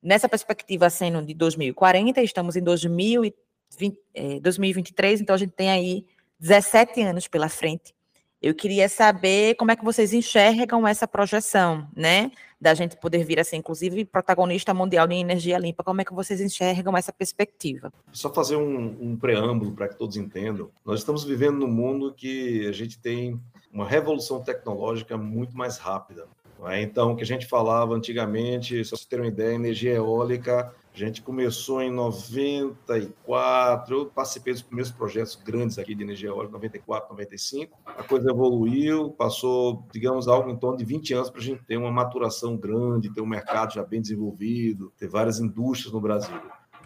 Nessa 0.03 0.29
perspectiva 0.29 0.89
sendo 0.91 1.23
de 1.23 1.35
2040, 1.35 2.23
estamos 2.23 2.57
em 2.57 2.63
2020, 2.63 3.35
é, 4.15 4.41
2023, 4.41 5.21
então 5.21 5.35
a 5.35 5.39
gente 5.39 5.53
tem 5.53 5.71
aí 5.71 6.07
17 6.39 7.03
anos 7.03 7.27
pela 7.27 7.49
frente. 7.49 7.95
Eu 8.41 8.55
queria 8.55 8.89
saber 8.89 9.57
como 9.57 9.73
é 9.73 9.77
que 9.77 9.85
vocês 9.85 10.13
enxergam 10.13 10.87
essa 10.87 11.09
projeção, 11.09 11.89
né? 11.95 12.31
Da 12.61 12.73
gente 12.73 12.97
poder 12.97 13.25
vir 13.25 13.41
a 13.41 13.45
ser, 13.45 13.57
inclusive, 13.57 14.05
protagonista 14.05 14.73
mundial 14.73 15.09
de 15.09 15.17
energia 15.17 15.59
limpa. 15.59 15.83
Como 15.83 16.01
é 16.01 16.05
que 16.05 16.15
vocês 16.15 16.41
enxergam 16.41 16.97
essa 16.97 17.13
perspectiva? 17.13 17.93
Só 18.13 18.33
fazer 18.33 18.55
um, 18.55 18.97
um 19.01 19.17
preâmbulo 19.17 19.73
para 19.73 19.89
que 19.89 19.97
todos 19.97 20.17
entendam. 20.17 20.71
Nós 20.85 21.01
estamos 21.01 21.25
vivendo 21.25 21.59
num 21.59 21.67
mundo 21.67 22.15
que 22.15 22.65
a 22.69 22.73
gente 22.73 23.01
tem 23.01 23.41
uma 23.73 23.87
revolução 23.87 24.41
tecnológica 24.41 25.19
muito 25.19 25.57
mais 25.57 25.77
rápida. 25.77 26.29
É? 26.67 26.83
Então, 26.83 27.13
o 27.13 27.17
que 27.17 27.23
a 27.23 27.27
gente 27.27 27.47
falava 27.47 27.95
antigamente, 27.95 28.85
só 28.85 28.97
você 28.97 29.07
ter 29.09 29.21
uma 29.21 29.29
ideia, 29.29 29.55
energia 29.55 29.95
eólica, 29.95 30.75
a 30.93 30.99
gente 30.99 31.23
começou 31.23 31.81
em 31.81 31.93
94, 31.93 33.97
eu 33.97 34.07
participei 34.07 34.53
dos 34.53 34.63
primeiros 34.63 34.91
projetos 34.91 35.37
grandes 35.37 35.79
aqui 35.79 35.95
de 35.95 36.03
energia 36.03 36.31
eólica, 36.31 36.55
94, 36.55 37.11
95. 37.11 37.79
A 37.87 38.03
coisa 38.03 38.31
evoluiu, 38.31 39.11
passou, 39.11 39.87
digamos, 39.93 40.27
algo 40.27 40.51
em 40.51 40.57
torno 40.57 40.77
de 40.77 40.85
20 40.85 41.15
anos 41.15 41.31
para 41.31 41.41
a 41.41 41.45
gente 41.45 41.65
ter 41.65 41.77
uma 41.77 41.93
maturação 41.93 42.57
grande, 42.57 43.15
ter 43.15 43.21
um 43.21 43.27
mercado 43.27 43.75
já 43.75 43.85
bem 43.85 44.01
desenvolvido, 44.01 44.93
ter 44.99 45.09
várias 45.09 45.39
indústrias 45.39 45.93
no 45.93 46.01
Brasil. 46.01 46.35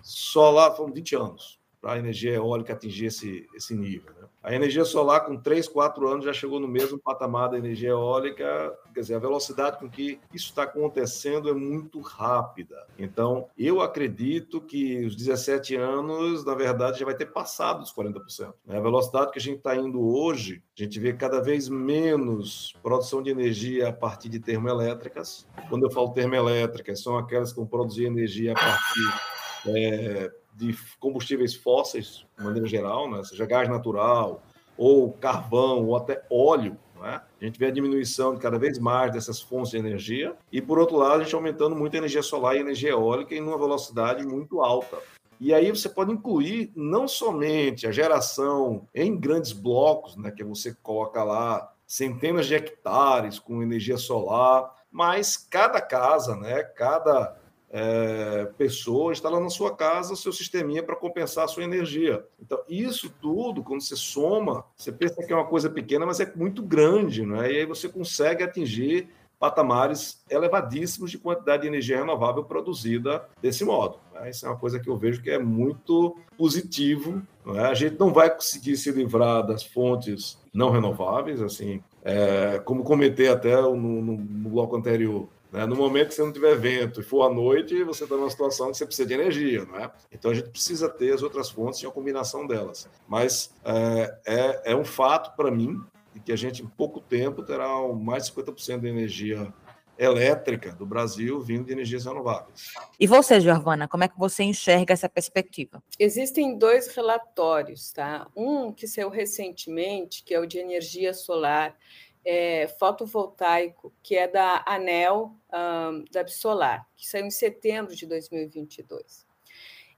Só 0.02 0.50
lá 0.50 0.74
foram 0.74 0.92
20 0.92 1.16
anos 1.16 1.61
para 1.82 1.94
a 1.94 1.98
energia 1.98 2.34
eólica 2.34 2.72
atingir 2.72 3.06
esse, 3.06 3.44
esse 3.56 3.74
nível. 3.74 4.12
Né? 4.20 4.28
A 4.40 4.54
energia 4.54 4.84
solar, 4.84 5.24
com 5.24 5.36
3, 5.36 5.68
4 5.68 6.08
anos, 6.08 6.24
já 6.24 6.32
chegou 6.32 6.60
no 6.60 6.68
mesmo 6.68 6.98
patamar 6.98 7.50
da 7.50 7.58
energia 7.58 7.90
eólica. 7.90 8.72
Quer 8.94 9.00
dizer, 9.00 9.14
a 9.16 9.18
velocidade 9.18 9.78
com 9.78 9.90
que 9.90 10.20
isso 10.32 10.46
está 10.46 10.62
acontecendo 10.62 11.48
é 11.48 11.52
muito 11.52 12.00
rápida. 12.00 12.86
Então, 12.96 13.48
eu 13.58 13.80
acredito 13.80 14.60
que 14.60 15.04
os 15.04 15.16
17 15.16 15.74
anos, 15.74 16.44
na 16.44 16.54
verdade, 16.54 17.00
já 17.00 17.04
vai 17.04 17.16
ter 17.16 17.26
passado 17.26 17.80
dos 17.80 17.92
40%. 17.92 18.54
Né? 18.64 18.78
A 18.78 18.80
velocidade 18.80 19.32
que 19.32 19.38
a 19.38 19.42
gente 19.42 19.58
está 19.58 19.74
indo 19.74 20.00
hoje, 20.00 20.62
a 20.78 20.82
gente 20.82 21.00
vê 21.00 21.12
cada 21.12 21.40
vez 21.40 21.68
menos 21.68 22.76
produção 22.80 23.22
de 23.22 23.30
energia 23.30 23.88
a 23.88 23.92
partir 23.92 24.28
de 24.28 24.38
termoelétricas. 24.38 25.48
Quando 25.68 25.84
eu 25.84 25.90
falo 25.90 26.10
termoelétricas, 26.10 27.02
são 27.02 27.18
aquelas 27.18 27.50
que 27.50 27.58
vão 27.58 27.66
produzir 27.66 28.04
energia 28.04 28.52
a 28.52 28.54
partir. 28.54 29.32
É, 29.68 30.32
de 30.54 30.76
combustíveis 31.00 31.54
fósseis, 31.54 32.24
de 32.36 32.44
maneira 32.44 32.68
geral, 32.68 33.10
né? 33.10 33.22
seja 33.24 33.46
gás 33.46 33.68
natural, 33.68 34.42
ou 34.76 35.12
carvão, 35.12 35.86
ou 35.86 35.96
até 35.96 36.24
óleo. 36.30 36.76
É? 37.04 37.20
A 37.40 37.44
gente 37.44 37.58
vê 37.58 37.66
a 37.66 37.70
diminuição 37.72 38.32
de 38.32 38.40
cada 38.40 38.56
vez 38.56 38.78
mais 38.78 39.12
dessas 39.12 39.40
fontes 39.40 39.72
de 39.72 39.76
energia, 39.76 40.36
e 40.52 40.62
por 40.62 40.78
outro 40.78 40.96
lado, 40.96 41.20
a 41.20 41.24
gente 41.24 41.34
aumentando 41.34 41.74
muito 41.74 41.94
a 41.94 41.98
energia 41.98 42.22
solar 42.22 42.54
e 42.54 42.60
energia 42.60 42.90
eólica 42.90 43.34
em 43.34 43.40
uma 43.40 43.58
velocidade 43.58 44.24
muito 44.24 44.60
alta. 44.60 44.98
E 45.40 45.52
aí 45.52 45.68
você 45.70 45.88
pode 45.88 46.12
incluir 46.12 46.70
não 46.76 47.08
somente 47.08 47.88
a 47.88 47.90
geração 47.90 48.86
em 48.94 49.18
grandes 49.18 49.50
blocos, 49.50 50.16
né, 50.16 50.30
que 50.30 50.44
você 50.44 50.72
coloca 50.80 51.24
lá 51.24 51.72
centenas 51.84 52.46
de 52.46 52.54
hectares 52.54 53.40
com 53.40 53.60
energia 53.60 53.96
solar, 53.96 54.72
mas 54.88 55.36
cada 55.36 55.80
casa, 55.80 56.36
né, 56.36 56.62
cada 56.62 57.36
é, 57.72 58.44
pessoa 58.58 59.12
instala 59.12 59.40
na 59.40 59.48
sua 59.48 59.74
casa 59.74 60.12
o 60.12 60.16
seu 60.16 60.32
sisteminha 60.32 60.82
para 60.82 60.94
compensar 60.94 61.44
a 61.46 61.48
sua 61.48 61.64
energia. 61.64 62.22
Então, 62.38 62.60
isso 62.68 63.10
tudo, 63.20 63.62
quando 63.62 63.80
você 63.80 63.96
soma, 63.96 64.64
você 64.76 64.92
pensa 64.92 65.24
que 65.24 65.32
é 65.32 65.36
uma 65.36 65.46
coisa 65.46 65.70
pequena, 65.70 66.04
mas 66.04 66.20
é 66.20 66.30
muito 66.36 66.62
grande, 66.62 67.24
né? 67.24 67.50
e 67.50 67.56
aí 67.60 67.66
você 67.66 67.88
consegue 67.88 68.44
atingir 68.44 69.08
patamares 69.42 70.22
elevadíssimos 70.30 71.10
de 71.10 71.18
quantidade 71.18 71.62
de 71.62 71.68
energia 71.68 71.96
renovável 71.96 72.44
produzida 72.44 73.26
desse 73.40 73.64
modo. 73.64 73.98
Né? 74.14 74.30
Isso 74.30 74.46
é 74.46 74.48
uma 74.48 74.58
coisa 74.58 74.78
que 74.78 74.88
eu 74.88 74.96
vejo 74.96 75.20
que 75.20 75.30
é 75.30 75.38
muito 75.38 76.16
positivo. 76.38 77.20
É? 77.56 77.60
A 77.62 77.74
gente 77.74 77.98
não 77.98 78.12
vai 78.12 78.32
conseguir 78.32 78.76
se 78.76 78.92
livrar 78.92 79.44
das 79.44 79.64
fontes 79.64 80.38
não 80.54 80.70
renováveis, 80.70 81.42
assim, 81.42 81.82
é, 82.04 82.60
como 82.64 82.84
comentei 82.84 83.28
até 83.28 83.60
no, 83.60 83.74
no 83.74 84.16
bloco 84.16 84.76
anterior. 84.76 85.26
Né? 85.52 85.66
No 85.66 85.76
momento 85.76 86.08
que 86.08 86.14
você 86.14 86.22
não 86.22 86.32
tiver 86.32 86.56
vento 86.56 87.00
e 87.00 87.04
for 87.04 87.22
à 87.22 87.32
noite, 87.32 87.84
você 87.84 88.04
está 88.04 88.16
numa 88.16 88.30
situação 88.30 88.70
que 88.70 88.78
você 88.78 88.86
precisa 88.86 89.06
de 89.06 89.14
energia, 89.14 89.66
não 89.66 89.76
é? 89.76 89.92
Então 90.10 90.30
a 90.30 90.34
gente 90.34 90.48
precisa 90.48 90.88
ter 90.88 91.12
as 91.12 91.22
outras 91.22 91.50
fontes 91.50 91.82
e 91.82 91.86
a 91.86 91.90
combinação 91.90 92.46
delas. 92.46 92.88
Mas 93.06 93.54
é, 93.62 94.18
é, 94.26 94.72
é 94.72 94.76
um 94.76 94.84
fato 94.84 95.36
para 95.36 95.50
mim 95.50 95.78
que 96.24 96.32
a 96.32 96.36
gente 96.36 96.62
em 96.62 96.66
pouco 96.66 97.00
tempo 97.00 97.42
terá 97.42 97.68
mais 97.92 98.26
de 98.26 98.32
50% 98.32 98.80
da 98.80 98.88
energia 98.88 99.52
elétrica 99.98 100.72
do 100.72 100.86
Brasil 100.86 101.40
vindo 101.40 101.66
de 101.66 101.72
energias 101.72 102.04
renováveis. 102.04 102.72
E 102.98 103.06
você, 103.06 103.40
Giovana, 103.40 103.86
como 103.86 104.04
é 104.04 104.08
que 104.08 104.18
você 104.18 104.42
enxerga 104.42 104.92
essa 104.92 105.08
perspectiva? 105.08 105.82
Existem 105.98 106.56
dois 106.56 106.94
relatórios, 106.94 107.92
tá? 107.92 108.26
Um 108.34 108.72
que 108.72 108.86
saiu 108.86 109.10
recentemente, 109.10 110.22
que 110.24 110.34
é 110.34 110.40
o 110.40 110.46
de 110.46 110.58
energia 110.58 111.12
solar 111.12 111.76
é, 112.24 112.68
fotovoltaico, 112.78 113.92
que 114.02 114.16
é 114.16 114.28
da 114.28 114.62
ANEL, 114.66 115.34
um, 115.52 116.04
da 116.10 116.20
Absolar, 116.20 116.86
que 116.96 117.06
saiu 117.06 117.26
em 117.26 117.30
setembro 117.30 117.94
de 117.94 118.06
2022. 118.06 119.26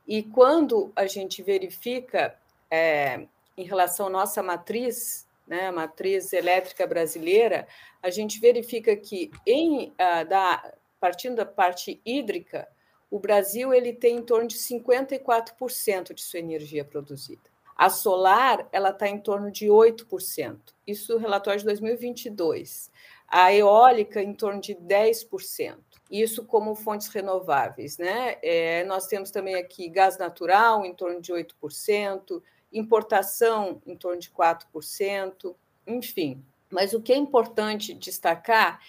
E 0.07 0.23
quando 0.23 0.93
a 0.95 1.07
gente 1.07 1.43
verifica 1.43 2.39
é, 2.71 3.27
em 3.57 3.65
relação 3.65 4.07
à 4.07 4.11
nossa 4.11 4.43
matriz, 4.43 5.27
né, 5.47 5.71
matriz 5.71 6.33
elétrica 6.33 6.87
brasileira, 6.87 7.67
a 8.03 8.11
gente 8.11 8.41
verifica 8.41 8.97
que 8.97 9.31
em 9.47 9.89
uh, 9.91 10.29
da 10.29 10.75
partindo 11.05 11.37
da 11.37 11.45
parte 11.45 12.01
hídrica, 12.03 12.67
o 13.11 13.19
Brasil 13.19 13.75
ele 13.75 13.93
tem 13.93 14.17
em 14.17 14.23
torno 14.23 14.49
de 14.49 14.57
54% 14.57 16.15
de 16.15 16.23
sua 16.23 16.39
energia 16.39 16.83
produzida. 16.83 17.54
A 17.77 17.91
solar, 17.91 18.69
ela 18.71 18.91
está 18.91 19.09
em 19.09 19.19
torno 19.19 19.51
de 19.51 19.67
8%. 19.67 20.59
Isso 20.87 21.19
relatório 21.19 21.59
de 21.59 21.67
2022. 21.67 22.91
A 23.27 23.53
eólica, 23.53 24.23
em 24.23 24.33
torno 24.33 24.61
de 24.61 24.75
10%. 24.75 25.77
Isso 26.11 26.45
como 26.45 26.75
fontes 26.75 27.09
renováveis. 27.09 27.99
Né? 27.99 28.37
É, 28.43 28.85
nós 28.85 29.07
temos 29.07 29.31
também 29.31 29.57
aqui 29.57 29.89
gás 29.89 30.17
natural, 30.19 30.85
em 30.85 30.95
torno 30.95 31.21
de 31.21 31.33
8%, 31.33 32.41
importação, 32.73 33.83
em 33.87 33.97
torno 33.97 34.21
de 34.21 34.31
4%, 34.31 35.55
enfim. 35.87 36.45
Mas 36.71 36.93
o 36.93 37.01
que 37.01 37.13
é 37.13 37.17
importante 37.17 37.95
destacar 37.95 38.81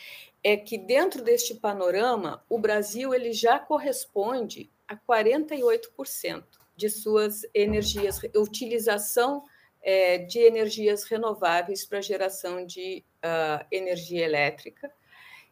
é 0.44 0.56
que 0.56 0.78
dentro 0.78 1.24
deste 1.24 1.56
panorama, 1.56 2.44
o 2.48 2.60
Brasil 2.60 3.16
ele 3.16 3.34
já 3.34 3.58
corresponde 3.58 4.70
a 4.88 4.96
48% 4.96 6.44
de 6.76 6.90
suas 6.90 7.42
energias, 7.54 8.20
utilização 8.36 9.44
é, 9.82 10.18
de 10.18 10.40
energias 10.40 11.04
renováveis 11.04 11.86
para 11.86 12.02
geração 12.02 12.66
de 12.66 13.04
uh, 13.24 13.66
energia 13.72 14.26
elétrica. 14.26 14.92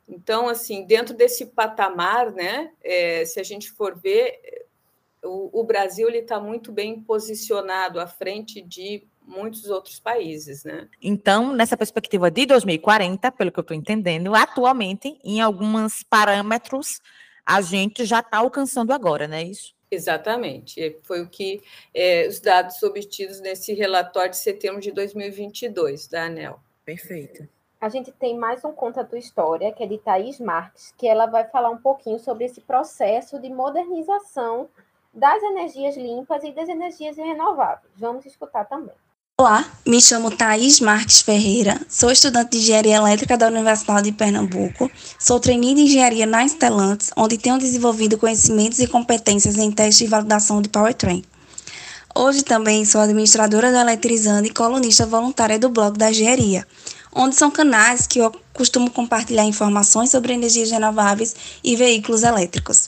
Então, 0.07 0.49
assim, 0.49 0.85
dentro 0.85 1.15
desse 1.15 1.45
patamar, 1.45 2.31
né, 2.31 2.71
é, 2.83 3.23
se 3.25 3.39
a 3.39 3.43
gente 3.43 3.71
for 3.71 3.97
ver, 3.97 4.67
o, 5.23 5.61
o 5.61 5.63
Brasil 5.63 6.09
está 6.09 6.39
muito 6.39 6.71
bem 6.71 6.99
posicionado 6.99 7.99
à 7.99 8.07
frente 8.07 8.61
de 8.61 9.03
muitos 9.25 9.69
outros 9.69 9.99
países, 9.99 10.63
né? 10.63 10.89
Então, 11.01 11.53
nessa 11.53 11.77
perspectiva 11.77 12.29
de 12.29 12.45
2040, 12.45 13.31
pelo 13.31 13.51
que 13.51 13.59
eu 13.59 13.61
estou 13.61 13.77
entendendo, 13.77 14.35
atualmente, 14.35 15.17
em 15.23 15.39
alguns 15.39 16.03
parâmetros, 16.03 16.99
a 17.45 17.61
gente 17.61 18.05
já 18.05 18.19
está 18.19 18.39
alcançando 18.39 18.91
agora, 18.91 19.27
não 19.27 19.37
é 19.37 19.43
isso? 19.43 19.73
Exatamente, 19.93 20.99
foi 21.03 21.21
o 21.21 21.29
que 21.29 21.61
é, 21.93 22.27
os 22.27 22.39
dados 22.39 22.81
obtidos 22.81 23.39
nesse 23.39 23.73
relatório 23.73 24.31
de 24.31 24.37
setembro 24.37 24.81
de 24.81 24.91
2022 24.91 26.07
da 26.07 26.23
ANEL. 26.25 26.59
Perfeito. 26.83 27.47
A 27.79 27.89
gente 27.89 28.11
tem 28.11 28.35
mais 28.35 28.65
um 28.65 28.71
Conta 28.71 29.05
Tua 29.05 29.19
História, 29.19 29.71
que 29.71 29.83
é 29.83 29.85
de 29.85 29.99
Thaís 29.99 30.39
Marques, 30.39 30.93
que 30.97 31.07
ela 31.07 31.27
vai 31.27 31.47
falar 31.47 31.69
um 31.69 31.77
pouquinho 31.77 32.17
sobre 32.17 32.45
esse 32.45 32.59
processo 32.61 33.39
de 33.39 33.49
modernização 33.49 34.67
das 35.13 35.43
energias 35.43 35.95
limpas 35.95 36.43
e 36.43 36.51
das 36.51 36.69
energias 36.69 37.15
renováveis. 37.15 37.93
Vamos 37.95 38.25
escutar 38.25 38.65
também. 38.65 38.95
Olá, 39.41 39.65
me 39.83 39.99
chamo 39.99 40.29
Thaís 40.29 40.79
Marques 40.79 41.21
Ferreira, 41.21 41.81
sou 41.89 42.11
estudante 42.11 42.51
de 42.51 42.57
Engenharia 42.59 42.97
Elétrica 42.97 43.35
da 43.35 43.47
Universidade 43.47 44.11
de 44.11 44.15
Pernambuco, 44.15 44.91
sou 45.17 45.39
trainee 45.39 45.73
de 45.73 45.81
Engenharia 45.81 46.27
na 46.27 46.47
Stellantis, 46.47 47.09
onde 47.17 47.39
tenho 47.39 47.57
desenvolvido 47.57 48.15
conhecimentos 48.15 48.77
e 48.77 48.85
competências 48.85 49.57
em 49.57 49.71
teste 49.71 50.03
e 50.03 50.07
validação 50.07 50.61
de 50.61 50.69
powertrain. 50.69 51.23
Hoje 52.13 52.43
também 52.43 52.85
sou 52.85 53.01
administradora 53.01 53.71
da 53.71 53.81
Eletrizando 53.81 54.45
e 54.45 54.51
colunista 54.51 55.03
voluntária 55.07 55.57
do 55.57 55.67
blog 55.67 55.97
da 55.97 56.11
Engenharia, 56.11 56.67
onde 57.11 57.35
são 57.35 57.49
canais 57.49 58.05
que 58.05 58.19
eu 58.19 58.31
costumo 58.53 58.91
compartilhar 58.91 59.45
informações 59.45 60.11
sobre 60.11 60.33
energias 60.33 60.69
renováveis 60.69 61.35
e 61.63 61.75
veículos 61.75 62.21
elétricos. 62.21 62.87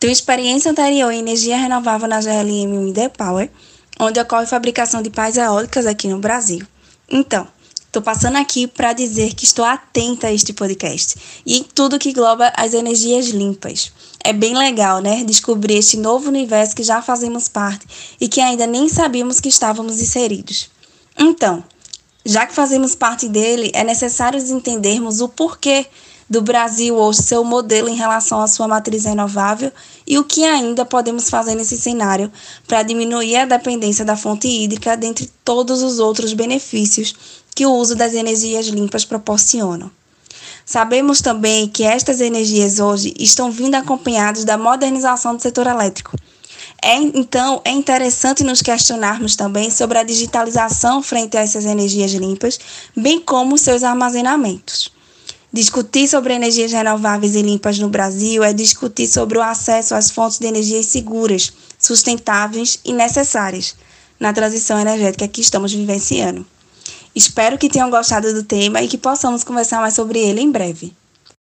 Tenho 0.00 0.10
experiência 0.10 0.70
anterior 0.70 1.10
em 1.10 1.18
energia 1.18 1.58
renovável 1.58 2.08
na 2.08 2.22
GLM 2.22 2.94
e 2.96 3.08
Power, 3.10 3.50
onde 3.98 4.20
ocorre 4.20 4.46
fabricação 4.46 5.02
de 5.02 5.10
pás 5.10 5.36
eólicas 5.36 5.86
aqui 5.86 6.08
no 6.08 6.18
Brasil. 6.18 6.66
Então, 7.08 7.46
estou 7.86 8.02
passando 8.02 8.36
aqui 8.36 8.66
para 8.66 8.92
dizer 8.92 9.34
que 9.34 9.44
estou 9.44 9.64
atenta 9.64 10.26
a 10.26 10.32
este 10.32 10.52
podcast 10.52 11.16
e 11.46 11.64
tudo 11.74 11.98
que 11.98 12.10
engloba 12.10 12.52
as 12.56 12.74
energias 12.74 13.28
limpas. 13.28 13.92
É 14.22 14.32
bem 14.32 14.56
legal, 14.56 15.00
né? 15.00 15.24
Descobrir 15.24 15.78
este 15.78 15.96
novo 15.96 16.28
universo 16.28 16.76
que 16.76 16.82
já 16.82 17.00
fazemos 17.00 17.48
parte 17.48 17.86
e 18.20 18.28
que 18.28 18.40
ainda 18.40 18.66
nem 18.66 18.88
sabíamos 18.88 19.40
que 19.40 19.48
estávamos 19.48 20.00
inseridos. 20.00 20.68
Então, 21.18 21.64
já 22.24 22.44
que 22.44 22.54
fazemos 22.54 22.94
parte 22.94 23.28
dele, 23.28 23.70
é 23.72 23.84
necessário 23.84 24.40
entendermos 24.40 25.20
o 25.20 25.28
porquê 25.28 25.86
do 26.28 26.42
Brasil 26.42 26.96
hoje 26.96 27.22
ser 27.22 27.38
o 27.38 27.44
modelo 27.44 27.88
em 27.88 27.94
relação 27.94 28.40
à 28.40 28.48
sua 28.48 28.66
matriz 28.66 29.04
renovável 29.04 29.72
e 30.06 30.18
o 30.18 30.24
que 30.24 30.44
ainda 30.44 30.84
podemos 30.84 31.30
fazer 31.30 31.54
nesse 31.54 31.76
cenário 31.76 32.30
para 32.66 32.82
diminuir 32.82 33.36
a 33.36 33.44
dependência 33.44 34.04
da 34.04 34.16
fonte 34.16 34.48
hídrica 34.48 34.96
dentre 34.96 35.30
todos 35.44 35.82
os 35.82 35.98
outros 35.98 36.32
benefícios 36.32 37.14
que 37.54 37.64
o 37.64 37.72
uso 37.72 37.94
das 37.94 38.14
energias 38.14 38.66
limpas 38.66 39.04
proporcionam. 39.04 39.90
Sabemos 40.64 41.20
também 41.20 41.68
que 41.68 41.84
estas 41.84 42.20
energias 42.20 42.80
hoje 42.80 43.14
estão 43.18 43.52
vindo 43.52 43.76
acompanhadas 43.76 44.44
da 44.44 44.58
modernização 44.58 45.36
do 45.36 45.40
setor 45.40 45.68
elétrico. 45.68 46.16
É, 46.82 46.96
então, 46.96 47.62
é 47.64 47.70
interessante 47.70 48.42
nos 48.42 48.60
questionarmos 48.60 49.36
também 49.36 49.70
sobre 49.70 49.96
a 49.98 50.02
digitalização 50.02 51.02
frente 51.02 51.36
a 51.36 51.40
essas 51.40 51.64
energias 51.64 52.12
limpas, 52.12 52.58
bem 52.96 53.20
como 53.20 53.56
seus 53.56 53.84
armazenamentos. 53.84 54.95
Discutir 55.52 56.08
sobre 56.08 56.34
energias 56.34 56.72
renováveis 56.72 57.36
e 57.36 57.42
limpas 57.42 57.78
no 57.78 57.88
Brasil 57.88 58.42
é 58.42 58.52
discutir 58.52 59.06
sobre 59.06 59.38
o 59.38 59.42
acesso 59.42 59.94
às 59.94 60.10
fontes 60.10 60.38
de 60.38 60.46
energias 60.46 60.86
seguras, 60.86 61.52
sustentáveis 61.78 62.80
e 62.84 62.92
necessárias 62.92 63.76
na 64.18 64.32
transição 64.32 64.78
energética 64.78 65.28
que 65.28 65.40
estamos 65.40 65.72
vivenciando. 65.72 66.44
Espero 67.14 67.56
que 67.56 67.70
tenham 67.70 67.90
gostado 67.90 68.34
do 68.34 68.42
tema 68.42 68.82
e 68.82 68.88
que 68.88 68.98
possamos 68.98 69.44
conversar 69.44 69.80
mais 69.80 69.94
sobre 69.94 70.18
ele 70.18 70.40
em 70.40 70.50
breve. 70.50 70.92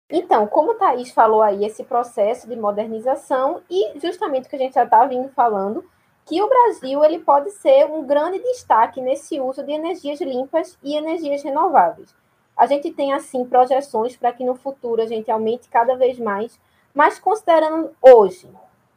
Então, 0.09 0.47
como 0.47 0.71
o 0.73 0.75
Thaís 0.75 1.11
falou 1.11 1.43
aí, 1.43 1.65
esse 1.65 1.85
processo 1.85 2.49
de 2.49 2.57
modernização 2.57 3.61
e 3.69 3.99
justamente 4.01 4.47
o 4.47 4.49
que 4.49 4.57
a 4.57 4.59
gente 4.59 4.75
já 4.75 4.85
está 4.85 5.05
vindo 5.05 5.29
falando, 5.35 5.85
que 6.25 6.41
o 6.41 6.49
Brasil 6.49 7.05
ele 7.05 7.19
pode 7.19 7.51
ser 7.51 7.87
um 7.87 8.07
grande 8.07 8.39
destaque 8.39 9.01
nesse 9.01 9.41
uso 9.41 9.63
de 9.63 9.73
energias 9.73 10.21
limpas 10.21 10.79
e 10.83 10.95
energias 10.95 11.43
renováveis 11.43 12.20
a 12.61 12.67
gente 12.67 12.91
tem, 12.91 13.15
assim, 13.15 13.43
projeções 13.47 14.15
para 14.15 14.35
que 14.35 14.45
no 14.45 14.55
futuro 14.55 15.01
a 15.01 15.07
gente 15.07 15.31
aumente 15.31 15.67
cada 15.71 15.97
vez 15.97 16.19
mais, 16.19 16.61
mas 16.95 17.19
considerando 17.19 17.91
hoje, 18.03 18.47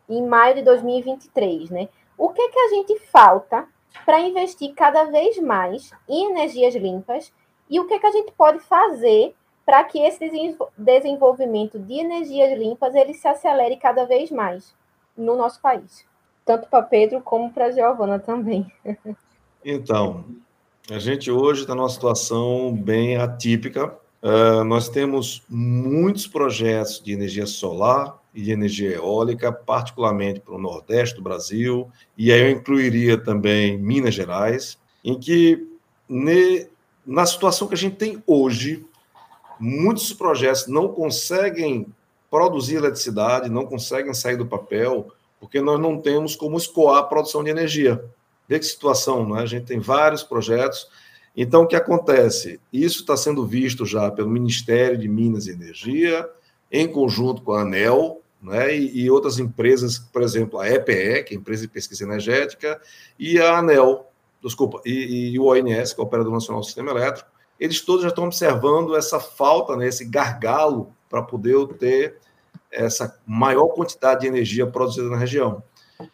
em 0.10 0.22
maio 0.22 0.56
de 0.56 0.64
2023, 0.64 1.70
né? 1.70 1.88
O 2.18 2.28
que, 2.28 2.50
que 2.50 2.60
a 2.60 2.68
gente 2.68 3.00
falta 3.06 3.66
para 4.06 4.20
investir 4.20 4.74
cada 4.74 5.06
vez 5.06 5.38
mais 5.40 5.92
em 6.10 6.30
energias 6.30 6.76
limpas 6.76 7.32
e 7.70 7.80
o 7.80 7.88
que, 7.88 7.94
é 7.94 8.00
que 8.00 8.06
a 8.06 8.12
gente 8.12 8.34
pode 8.34 8.60
fazer 8.60 9.34
para 9.66 9.82
que 9.86 9.98
esse 9.98 10.30
desenvolvimento 10.78 11.80
de 11.80 11.94
energias 11.94 12.60
limpas 12.60 12.94
ele 12.94 13.14
se 13.14 13.30
acelere 13.30 13.78
cada 13.78 14.04
vez 14.04 14.30
mais 14.30 14.76
no 15.16 15.38
nosso 15.38 15.62
país, 15.62 16.06
tanto 16.44 16.68
para 16.68 16.84
Pedro 16.84 17.22
como 17.22 17.50
para 17.50 17.72
Giovana 17.72 18.20
também. 18.20 18.70
Então, 19.64 20.26
a 20.92 21.00
gente 21.00 21.32
hoje 21.32 21.62
está 21.62 21.74
numa 21.74 21.88
situação 21.88 22.76
bem 22.76 23.16
atípica. 23.16 23.98
Uh, 24.22 24.64
nós 24.66 24.90
temos 24.90 25.42
muitos 25.50 26.28
projetos 26.28 27.02
de 27.02 27.14
energia 27.14 27.46
solar 27.46 28.20
e 28.34 28.42
de 28.42 28.52
energia 28.52 28.96
eólica, 28.96 29.52
particularmente 29.52 30.40
para 30.42 30.56
o 30.56 30.60
Nordeste 30.60 31.16
do 31.16 31.22
Brasil, 31.22 31.90
e 32.18 32.32
aí 32.32 32.42
eu 32.42 32.50
incluiria 32.50 33.18
também 33.18 33.78
Minas 33.78 34.14
Gerais, 34.14 34.78
em 35.04 35.18
que 35.18 35.68
ne, 36.10 36.68
na 37.06 37.26
situação 37.26 37.68
que 37.68 37.76
a 37.76 37.78
gente 37.78 37.96
tem 37.96 38.22
hoje, 38.26 38.86
muitos 39.60 40.12
projetos 40.12 40.68
não 40.68 40.88
conseguem 40.88 41.88
produzir 42.30 42.76
eletricidade, 42.76 43.50
não 43.50 43.66
conseguem 43.66 44.14
sair 44.14 44.36
do 44.36 44.46
papel, 44.46 45.08
porque 45.40 45.62
nós 45.62 45.80
não 45.80 46.00
temos 46.00 46.36
como 46.36 46.58
escoar 46.58 46.98
a 47.00 47.04
produção 47.04 47.44
de 47.44 47.52
energia. 47.52 48.04
Vê 48.48 48.60
que 48.60 48.66
situação, 48.66 49.28
né? 49.28 49.42
A 49.42 49.46
gente 49.46 49.66
tem 49.66 49.80
vários 49.80 50.24
projetos. 50.24 50.88
Então, 51.36 51.64
o 51.64 51.68
que 51.68 51.76
acontece? 51.76 52.60
Isso 52.72 53.02
está 53.02 53.18
sendo 53.18 53.46
visto 53.46 53.86
já 53.86 54.12
pelo 54.12 54.30
Ministério 54.30 54.98
de 54.98 55.08
Minas 55.08 55.48
e 55.48 55.52
Energia, 55.52 56.30
em 56.72 56.88
conjunto 56.88 57.42
com 57.42 57.54
a 57.54 57.62
ANEL, 57.62 58.22
né, 58.42 58.76
e, 58.76 59.04
e, 59.04 59.10
outras 59.10 59.40
empresas, 59.40 59.98
por 59.98 60.22
exemplo, 60.22 60.60
a 60.60 60.68
EPE, 60.68 61.24
que 61.24 61.34
é 61.34 61.38
a 61.38 61.40
Empresa 61.40 61.62
de 61.62 61.70
Pesquisa 61.70 62.04
Energética, 62.04 62.80
e 63.18 63.40
a 63.40 63.58
ANEL, 63.58 64.06
desculpa, 64.44 64.82
e, 64.86 65.32
e 65.32 65.40
o 65.40 65.46
ONS, 65.46 65.94
que 65.94 66.02
é 66.02 66.04
o 66.04 66.06
Operador 66.06 66.34
Nacional 66.34 66.60
do 66.60 66.66
Sistema 66.66 66.92
Elétrico, 66.92 67.30
eles 67.58 67.80
todos 67.80 68.02
já 68.02 68.10
estão 68.10 68.26
observando 68.26 68.98
essa 68.98 69.20
falta, 69.20 69.78
né, 69.78 69.88
esse 69.88 70.04
gargalo 70.04 70.92
para 71.10 71.22
poder 71.24 71.66
ter 71.80 72.18
essa 72.70 73.18
maior 73.26 73.68
quantidade 73.68 74.22
de 74.22 74.28
energia 74.28 74.68
produzida 74.68 75.10
na 75.10 75.18
região. 75.18 75.64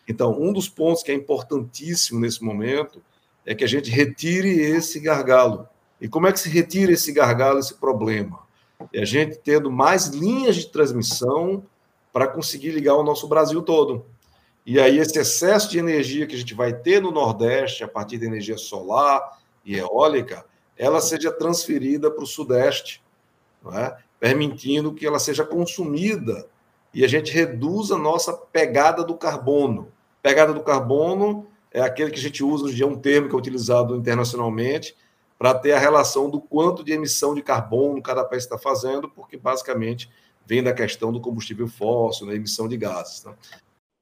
Então, 0.08 0.40
um 0.40 0.52
dos 0.52 0.68
pontos 0.70 1.04
que 1.04 1.12
é 1.12 1.16
importantíssimo 1.16 2.20
nesse 2.20 2.44
momento 2.44 3.02
é 3.46 3.56
que 3.56 3.64
a 3.64 3.68
gente 3.68 3.90
retire 3.90 4.50
esse 4.50 5.00
gargalo. 5.00 5.68
E 6.00 6.08
como 6.08 6.28
é 6.28 6.32
que 6.32 6.40
se 6.40 6.50
retira 6.50 6.92
esse 6.92 7.12
gargalo, 7.12 7.60
esse 7.60 7.76
problema? 7.76 8.40
É 8.94 9.02
a 9.02 9.06
gente 9.06 9.38
tendo 9.38 9.72
mais 9.72 10.08
linhas 10.08 10.56
de 10.56 10.68
transmissão 10.68 11.64
para 12.14 12.28
conseguir 12.28 12.72
ligar 12.72 12.96
o 12.96 13.04
nosso 13.04 13.28
Brasil 13.28 13.62
todo. 13.62 14.06
E 14.66 14.80
aí, 14.80 14.98
esse 14.98 15.18
excesso 15.18 15.70
de 15.70 15.80
energia 15.80 16.28
que 16.28 16.36
a 16.36 16.38
gente 16.38 16.54
vai 16.54 16.74
ter 16.74 17.02
no 17.02 17.12
Nordeste, 17.12 17.84
a 17.84 17.88
partir 17.88 18.18
da 18.18 18.26
energia 18.26 18.58
solar 18.58 19.40
e 19.66 19.76
eólica, 19.76 20.46
ela 20.78 21.02
seja 21.02 21.32
transferida 21.32 22.10
para 22.10 22.24
o 22.24 22.28
Sudeste, 22.28 23.04
é? 23.74 23.98
permitindo 24.20 24.94
que 24.94 25.06
ela 25.06 25.20
seja 25.20 25.44
consumida 25.44 26.48
e 26.94 27.04
a 27.04 27.08
gente 27.08 27.32
reduz 27.32 27.92
a 27.92 27.98
nossa 27.98 28.34
pegada 28.34 29.04
do 29.04 29.16
carbono. 29.16 29.92
Pegada 30.22 30.54
do 30.54 30.62
carbono 30.62 31.48
é 31.72 31.82
aquele 31.82 32.12
que 32.12 32.20
a 32.20 32.22
gente 32.22 32.44
usa, 32.44 32.66
hoje 32.66 32.82
é 32.82 32.86
um 32.86 32.98
termo 32.98 33.30
que 33.30 33.36
é 33.36 33.38
utilizado 33.38 33.96
internacionalmente, 33.96 34.96
para 35.38 35.54
ter 35.54 35.72
a 35.72 35.80
relação 35.80 36.30
do 36.30 36.42
quanto 36.42 36.84
de 36.84 36.92
emissão 36.92 37.34
de 37.34 37.42
carbono 37.42 38.02
cada 38.02 38.26
país 38.26 38.44
está 38.44 38.58
fazendo, 38.58 39.08
porque 39.10 39.38
basicamente 39.38 40.10
vem 40.46 40.62
da 40.62 40.74
questão 40.74 41.14
do 41.14 41.22
combustível 41.22 41.68
fóssil, 41.68 42.28
da 42.28 42.36
emissão 42.36 42.68
de 42.68 42.76
gases. 42.76 43.24
Né? 43.24 43.34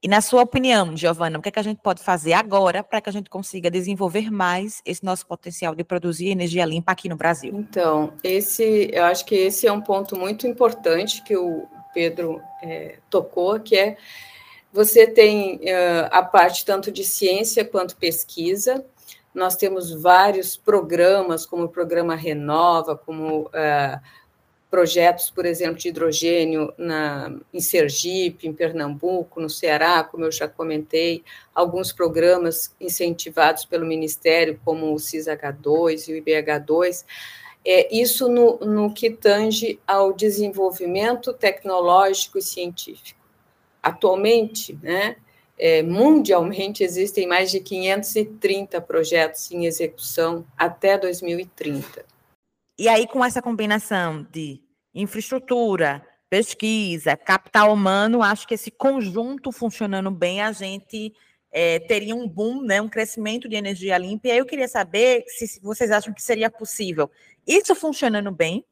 E 0.02 0.08
na 0.08 0.20
sua 0.20 0.42
opinião, 0.42 0.96
Giovana, 0.96 1.38
o 1.38 1.42
que, 1.42 1.48
é 1.48 1.52
que 1.52 1.58
a 1.58 1.62
gente 1.62 1.80
pode 1.82 2.02
fazer 2.02 2.32
agora 2.32 2.82
para 2.82 3.00
que 3.00 3.08
a 3.08 3.12
gente 3.12 3.28
consiga 3.28 3.70
desenvolver 3.70 4.30
mais 4.30 4.80
esse 4.84 5.04
nosso 5.04 5.26
potencial 5.26 5.74
de 5.74 5.84
produzir 5.84 6.28
energia 6.28 6.64
limpa 6.64 6.92
aqui 6.92 7.08
no 7.08 7.16
Brasil? 7.16 7.52
Então, 7.54 8.12
esse, 8.22 8.90
eu 8.92 9.04
acho 9.04 9.24
que 9.24 9.34
esse 9.34 9.66
é 9.66 9.72
um 9.72 9.80
ponto 9.80 10.16
muito 10.16 10.46
importante 10.46 11.22
que 11.22 11.36
o 11.36 11.66
Pedro 11.98 12.40
é, 12.62 12.98
tocou, 13.10 13.58
que 13.58 13.76
é 13.76 13.96
você 14.72 15.04
tem 15.04 15.56
uh, 15.56 16.08
a 16.12 16.22
parte 16.22 16.64
tanto 16.64 16.92
de 16.92 17.02
ciência 17.02 17.64
quanto 17.64 17.96
pesquisa. 17.96 18.84
Nós 19.34 19.56
temos 19.56 19.90
vários 19.90 20.56
programas, 20.56 21.44
como 21.44 21.64
o 21.64 21.68
programa 21.68 22.14
Renova, 22.14 22.96
como 22.96 23.46
uh, 23.46 24.00
projetos, 24.70 25.28
por 25.28 25.44
exemplo, 25.44 25.78
de 25.78 25.88
hidrogênio 25.88 26.72
na, 26.78 27.34
em 27.52 27.60
Sergipe, 27.60 28.46
em 28.46 28.52
Pernambuco, 28.52 29.40
no 29.40 29.50
Ceará, 29.50 30.04
como 30.04 30.24
eu 30.24 30.30
já 30.30 30.46
comentei, 30.46 31.24
alguns 31.52 31.90
programas 31.90 32.72
incentivados 32.80 33.64
pelo 33.64 33.84
Ministério, 33.84 34.60
como 34.64 34.92
o 34.92 34.96
CISH2 34.96 36.06
e 36.06 36.12
o 36.12 36.22
IBH2. 36.22 37.04
É, 37.64 37.94
isso 37.94 38.28
no, 38.28 38.58
no 38.58 38.92
que 38.92 39.10
tange 39.10 39.78
ao 39.86 40.12
desenvolvimento 40.12 41.32
tecnológico 41.32 42.38
e 42.38 42.42
científico. 42.42 43.20
Atualmente, 43.82 44.78
né, 44.82 45.16
é, 45.58 45.82
mundialmente, 45.82 46.84
existem 46.84 47.26
mais 47.26 47.50
de 47.50 47.60
530 47.60 48.80
projetos 48.80 49.50
em 49.50 49.66
execução 49.66 50.46
até 50.56 50.96
2030. 50.96 52.04
E 52.78 52.88
aí, 52.88 53.06
com 53.08 53.24
essa 53.24 53.42
combinação 53.42 54.24
de 54.30 54.60
infraestrutura, 54.94 56.06
pesquisa, 56.30 57.16
capital 57.16 57.72
humano, 57.72 58.22
acho 58.22 58.46
que 58.46 58.54
esse 58.54 58.70
conjunto 58.70 59.50
funcionando 59.50 60.10
bem, 60.10 60.40
a 60.40 60.52
gente 60.52 61.12
é, 61.50 61.80
teria 61.80 62.14
um 62.14 62.28
boom, 62.28 62.62
né, 62.62 62.80
um 62.80 62.88
crescimento 62.88 63.48
de 63.48 63.56
energia 63.56 63.98
limpa. 63.98 64.28
E 64.28 64.30
aí 64.30 64.38
eu 64.38 64.46
queria 64.46 64.68
saber 64.68 65.24
se 65.26 65.60
vocês 65.60 65.90
acham 65.90 66.12
que 66.12 66.22
seria 66.22 66.50
possível, 66.50 67.10
isso 67.48 67.74
funcionando 67.74 68.30
bem, 68.30 68.64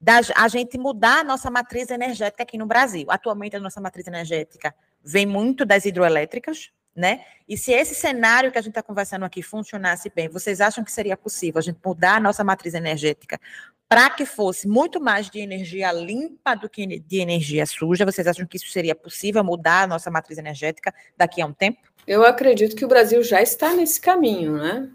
da, 0.00 0.20
a 0.36 0.46
gente 0.48 0.78
mudar 0.78 1.20
a 1.20 1.24
nossa 1.24 1.50
matriz 1.50 1.90
energética 1.90 2.42
aqui 2.42 2.56
no 2.56 2.66
Brasil. 2.66 3.06
Atualmente, 3.08 3.56
a 3.56 3.60
nossa 3.60 3.80
matriz 3.80 4.06
energética 4.06 4.74
vem 5.02 5.26
muito 5.26 5.64
das 5.64 5.84
hidroelétricas, 5.84 6.70
né? 6.94 7.24
E 7.48 7.56
se 7.56 7.72
esse 7.72 7.94
cenário 7.94 8.52
que 8.52 8.58
a 8.58 8.60
gente 8.60 8.72
está 8.72 8.82
conversando 8.82 9.24
aqui 9.24 9.42
funcionasse 9.42 10.10
bem, 10.14 10.28
vocês 10.28 10.60
acham 10.60 10.84
que 10.84 10.92
seria 10.92 11.16
possível 11.16 11.58
a 11.58 11.62
gente 11.62 11.78
mudar 11.84 12.16
a 12.16 12.20
nossa 12.20 12.44
matriz 12.44 12.74
energética 12.74 13.40
para 13.88 14.10
que 14.10 14.26
fosse 14.26 14.68
muito 14.68 15.00
mais 15.00 15.30
de 15.30 15.40
energia 15.40 15.90
limpa 15.92 16.54
do 16.54 16.68
que 16.68 16.98
de 17.00 17.18
energia 17.18 17.64
suja? 17.64 18.04
Vocês 18.04 18.26
acham 18.26 18.46
que 18.46 18.56
isso 18.56 18.68
seria 18.68 18.94
possível 18.94 19.42
mudar 19.42 19.84
a 19.84 19.86
nossa 19.86 20.10
matriz 20.10 20.38
energética 20.38 20.94
daqui 21.16 21.40
a 21.40 21.46
um 21.46 21.52
tempo? 21.52 21.78
Eu 22.06 22.24
acredito 22.24 22.76
que 22.76 22.84
o 22.84 22.88
Brasil 22.88 23.22
já 23.22 23.40
está 23.40 23.74
nesse 23.74 24.00
caminho, 24.00 24.58
né? 24.58 24.90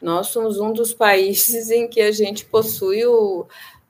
Nós 0.00 0.28
somos 0.28 0.60
um 0.60 0.72
dos 0.72 0.92
países 0.94 1.70
em 1.70 1.88
que 1.88 2.00
a 2.00 2.12
gente 2.12 2.44
possui 2.44 3.04
o, 3.04 3.46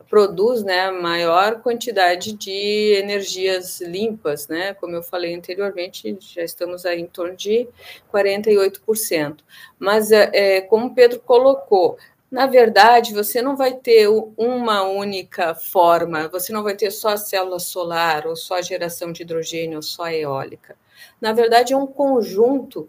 produz 0.08 0.62
né, 0.64 0.86
a 0.86 0.92
maior 0.92 1.60
quantidade 1.60 2.32
de 2.32 2.94
energias 2.98 3.80
limpas, 3.80 4.48
né? 4.48 4.74
Como 4.74 4.94
eu 4.94 5.02
falei 5.02 5.34
anteriormente, 5.34 6.16
já 6.20 6.42
estamos 6.42 6.86
aí 6.86 7.00
em 7.00 7.06
torno 7.06 7.36
de 7.36 7.68
48%. 8.12 9.38
Mas, 9.78 10.10
é, 10.10 10.30
é, 10.32 10.60
como 10.62 10.94
Pedro 10.94 11.20
colocou, 11.20 11.98
na 12.30 12.46
verdade, 12.46 13.14
você 13.14 13.40
não 13.40 13.56
vai 13.56 13.74
ter 13.74 14.08
uma 14.36 14.82
única 14.82 15.54
forma, 15.54 16.28
você 16.28 16.52
não 16.52 16.62
vai 16.62 16.74
ter 16.74 16.90
só 16.90 17.10
a 17.10 17.16
célula 17.16 17.58
solar, 17.58 18.26
ou 18.26 18.36
só 18.36 18.56
a 18.56 18.62
geração 18.62 19.12
de 19.12 19.22
hidrogênio, 19.22 19.76
ou 19.76 19.82
só 19.82 20.04
a 20.04 20.14
eólica. 20.14 20.76
Na 21.20 21.32
verdade, 21.32 21.72
é 21.72 21.76
um 21.76 21.86
conjunto 21.86 22.88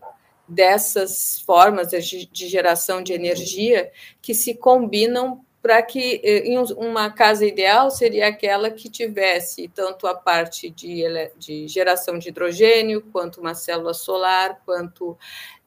dessas 0.50 1.40
formas 1.42 1.90
de 1.90 2.48
geração 2.48 3.02
de 3.02 3.14
energia 3.14 3.92
que 4.22 4.34
se 4.34 4.56
combinam 4.56 5.46
para 5.62 5.82
que 5.82 6.22
eh, 6.24 6.44
uma 6.78 7.12
casa 7.12 7.46
ideal 7.46 7.92
seria 7.92 8.28
aquela 8.28 8.72
que 8.72 8.90
tivesse 8.90 9.68
tanto 9.68 10.08
a 10.08 10.16
parte 10.16 10.70
de, 10.70 11.04
de 11.38 11.68
geração 11.68 12.18
de 12.18 12.30
hidrogênio, 12.30 13.02
quanto 13.12 13.42
uma 13.42 13.54
célula 13.54 13.94
solar, 13.94 14.62
quanto 14.66 15.18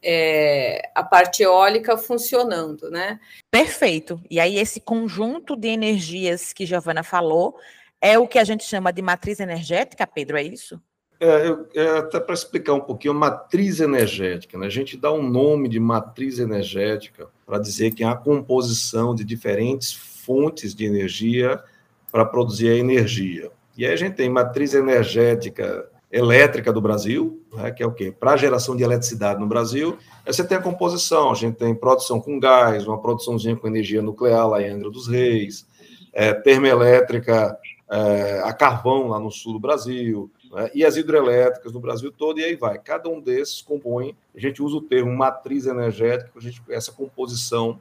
é, 0.03 0.91
a 0.95 1.03
parte 1.03 1.43
eólica 1.43 1.97
funcionando, 1.97 2.91
né? 2.91 3.21
Perfeito. 3.51 4.21
E 4.31 4.41
aí 4.41 4.57
esse 4.57 4.81
conjunto 4.81 5.55
de 5.55 5.69
energias 5.69 6.53
que 6.53 6.67
Giovana 6.67 7.03
falou 7.03 7.57
é 8.01 8.19
o 8.19 8.27
que 8.27 8.39
a 8.39 8.45
gente 8.45 8.65
chama 8.65 8.93
de 8.93 9.03
matriz 9.03 9.39
energética, 9.39 10.07
Pedro, 10.07 10.39
é 10.39 10.43
isso? 10.43 10.81
É, 11.25 11.81
é, 11.81 11.99
até 11.99 12.19
para 12.19 12.35
explicar 12.35 12.73
um 12.73 12.81
pouquinho, 12.81 13.15
matriz 13.15 13.79
energética, 13.79 14.59
né? 14.59 14.67
a 14.67 14.69
gente 14.69 14.97
dá 14.97 15.13
um 15.13 15.23
nome 15.23 15.69
de 15.69 15.79
matriz 15.79 16.41
energética 16.41 17.29
para 17.47 17.61
dizer 17.61 17.95
que 17.95 18.03
é 18.03 18.09
a 18.09 18.17
composição 18.17 19.15
de 19.15 19.23
diferentes 19.23 19.93
fontes 19.93 20.75
de 20.75 20.85
energia 20.85 21.63
para 22.11 22.25
produzir 22.25 22.71
a 22.71 22.75
energia. 22.75 23.53
E 23.77 23.87
aí 23.87 23.93
a 23.93 23.97
gente 23.97 24.17
tem 24.17 24.29
matriz 24.29 24.75
energética 24.75 25.89
elétrica 26.11 26.73
do 26.73 26.81
Brasil, 26.81 27.41
né, 27.53 27.71
que 27.71 27.85
é 27.85 27.87
o 27.87 27.93
quê? 27.93 28.11
Para 28.11 28.33
a 28.33 28.37
geração 28.37 28.75
de 28.75 28.83
eletricidade 28.83 29.39
no 29.39 29.47
Brasil, 29.47 29.97
aí 30.27 30.33
você 30.33 30.43
tem 30.43 30.59
a 30.59 30.61
composição, 30.61 31.31
a 31.31 31.35
gente 31.37 31.55
tem 31.55 31.73
produção 31.73 32.21
com 32.21 32.41
gás, 32.41 32.85
uma 32.85 33.01
produçãozinha 33.01 33.55
com 33.55 33.69
energia 33.69 34.03
nuclear 34.03 34.49
lá 34.49 34.61
em 34.61 34.71
Angra 34.71 34.91
dos 34.91 35.07
Reis, 35.07 35.69
é, 36.13 36.35
termoelétrica 36.35 37.57
é, 37.89 38.41
a 38.43 38.53
carvão 38.53 39.09
lá 39.09 39.21
no 39.21 39.31
sul 39.31 39.53
do 39.53 39.61
Brasil, 39.61 40.31
né? 40.53 40.71
e 40.75 40.85
as 40.85 40.97
hidrelétricas 40.97 41.73
no 41.73 41.81
Brasil 41.81 42.13
todo, 42.13 42.39
e 42.39 42.45
aí 42.45 42.55
vai. 42.55 42.79
Cada 42.79 43.09
um 43.09 43.21
desses 43.21 43.63
compõe, 43.63 44.15
a 44.35 44.39
gente 44.39 44.63
usa 44.63 44.77
o 44.77 44.83
termo 44.83 45.11
matriz 45.17 45.67
energética, 45.67 46.31
a 46.37 46.41
gente, 46.41 46.63
essa 46.69 46.93
composição 46.93 47.81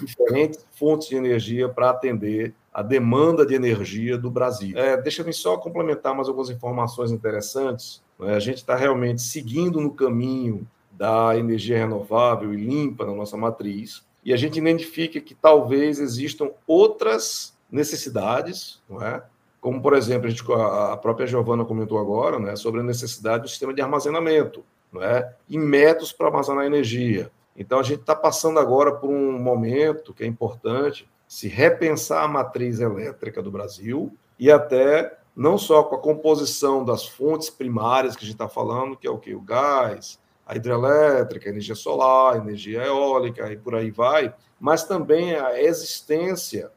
de 0.00 0.06
diferentes 0.06 0.64
fontes 0.72 1.08
de 1.08 1.16
energia 1.16 1.68
para 1.68 1.90
atender 1.90 2.54
a 2.72 2.82
demanda 2.82 3.44
de 3.44 3.54
energia 3.54 4.16
do 4.16 4.30
Brasil. 4.30 4.76
É, 4.78 4.96
Deixa-me 4.96 5.32
só 5.32 5.56
complementar 5.56 6.14
mais 6.14 6.28
algumas 6.28 6.50
informações 6.50 7.10
interessantes. 7.10 8.02
Né? 8.18 8.34
A 8.34 8.40
gente 8.40 8.58
está 8.58 8.76
realmente 8.76 9.22
seguindo 9.22 9.80
no 9.80 9.92
caminho 9.92 10.66
da 10.90 11.36
energia 11.36 11.78
renovável 11.78 12.52
e 12.52 12.56
limpa 12.56 13.04
na 13.04 13.14
nossa 13.14 13.36
matriz, 13.36 14.04
e 14.24 14.32
a 14.32 14.36
gente 14.36 14.58
identifica 14.58 15.20
que 15.20 15.34
talvez 15.34 15.98
existam 15.98 16.50
outras 16.66 17.56
necessidades, 17.70 18.80
não 18.88 19.02
é? 19.02 19.22
Como, 19.62 19.80
por 19.80 19.94
exemplo, 19.94 20.26
a, 20.26 20.30
gente, 20.30 20.42
a 20.52 20.96
própria 20.96 21.24
Giovana 21.24 21.64
comentou 21.64 21.96
agora, 21.96 22.36
né, 22.36 22.56
sobre 22.56 22.80
a 22.80 22.82
necessidade 22.82 23.44
do 23.44 23.48
sistema 23.48 23.72
de 23.72 23.80
armazenamento, 23.80 24.64
né, 24.92 25.32
e 25.48 25.56
métodos 25.56 26.12
para 26.12 26.26
armazenar 26.26 26.66
energia. 26.66 27.30
Então, 27.56 27.78
a 27.78 27.82
gente 27.84 28.00
está 28.00 28.16
passando 28.16 28.58
agora 28.58 28.92
por 28.92 29.08
um 29.08 29.38
momento 29.38 30.12
que 30.12 30.24
é 30.24 30.26
importante 30.26 31.08
se 31.28 31.46
repensar 31.46 32.24
a 32.24 32.28
matriz 32.28 32.80
elétrica 32.80 33.40
do 33.40 33.52
Brasil 33.52 34.12
e 34.36 34.50
até 34.50 35.16
não 35.34 35.56
só 35.56 35.84
com 35.84 35.94
a 35.94 36.00
composição 36.00 36.84
das 36.84 37.06
fontes 37.06 37.48
primárias 37.48 38.16
que 38.16 38.24
a 38.24 38.26
gente 38.26 38.34
está 38.34 38.48
falando, 38.48 38.96
que 38.96 39.06
é 39.06 39.10
o 39.10 39.18
que? 39.18 39.32
O 39.32 39.40
gás, 39.40 40.18
a 40.44 40.56
hidrelétrica, 40.56 41.48
a 41.48 41.52
energia 41.52 41.76
solar, 41.76 42.34
a 42.34 42.38
energia 42.38 42.82
eólica 42.82 43.50
e 43.52 43.56
por 43.56 43.76
aí 43.76 43.92
vai, 43.92 44.34
mas 44.58 44.82
também 44.82 45.36
a 45.36 45.62
existência 45.62 46.72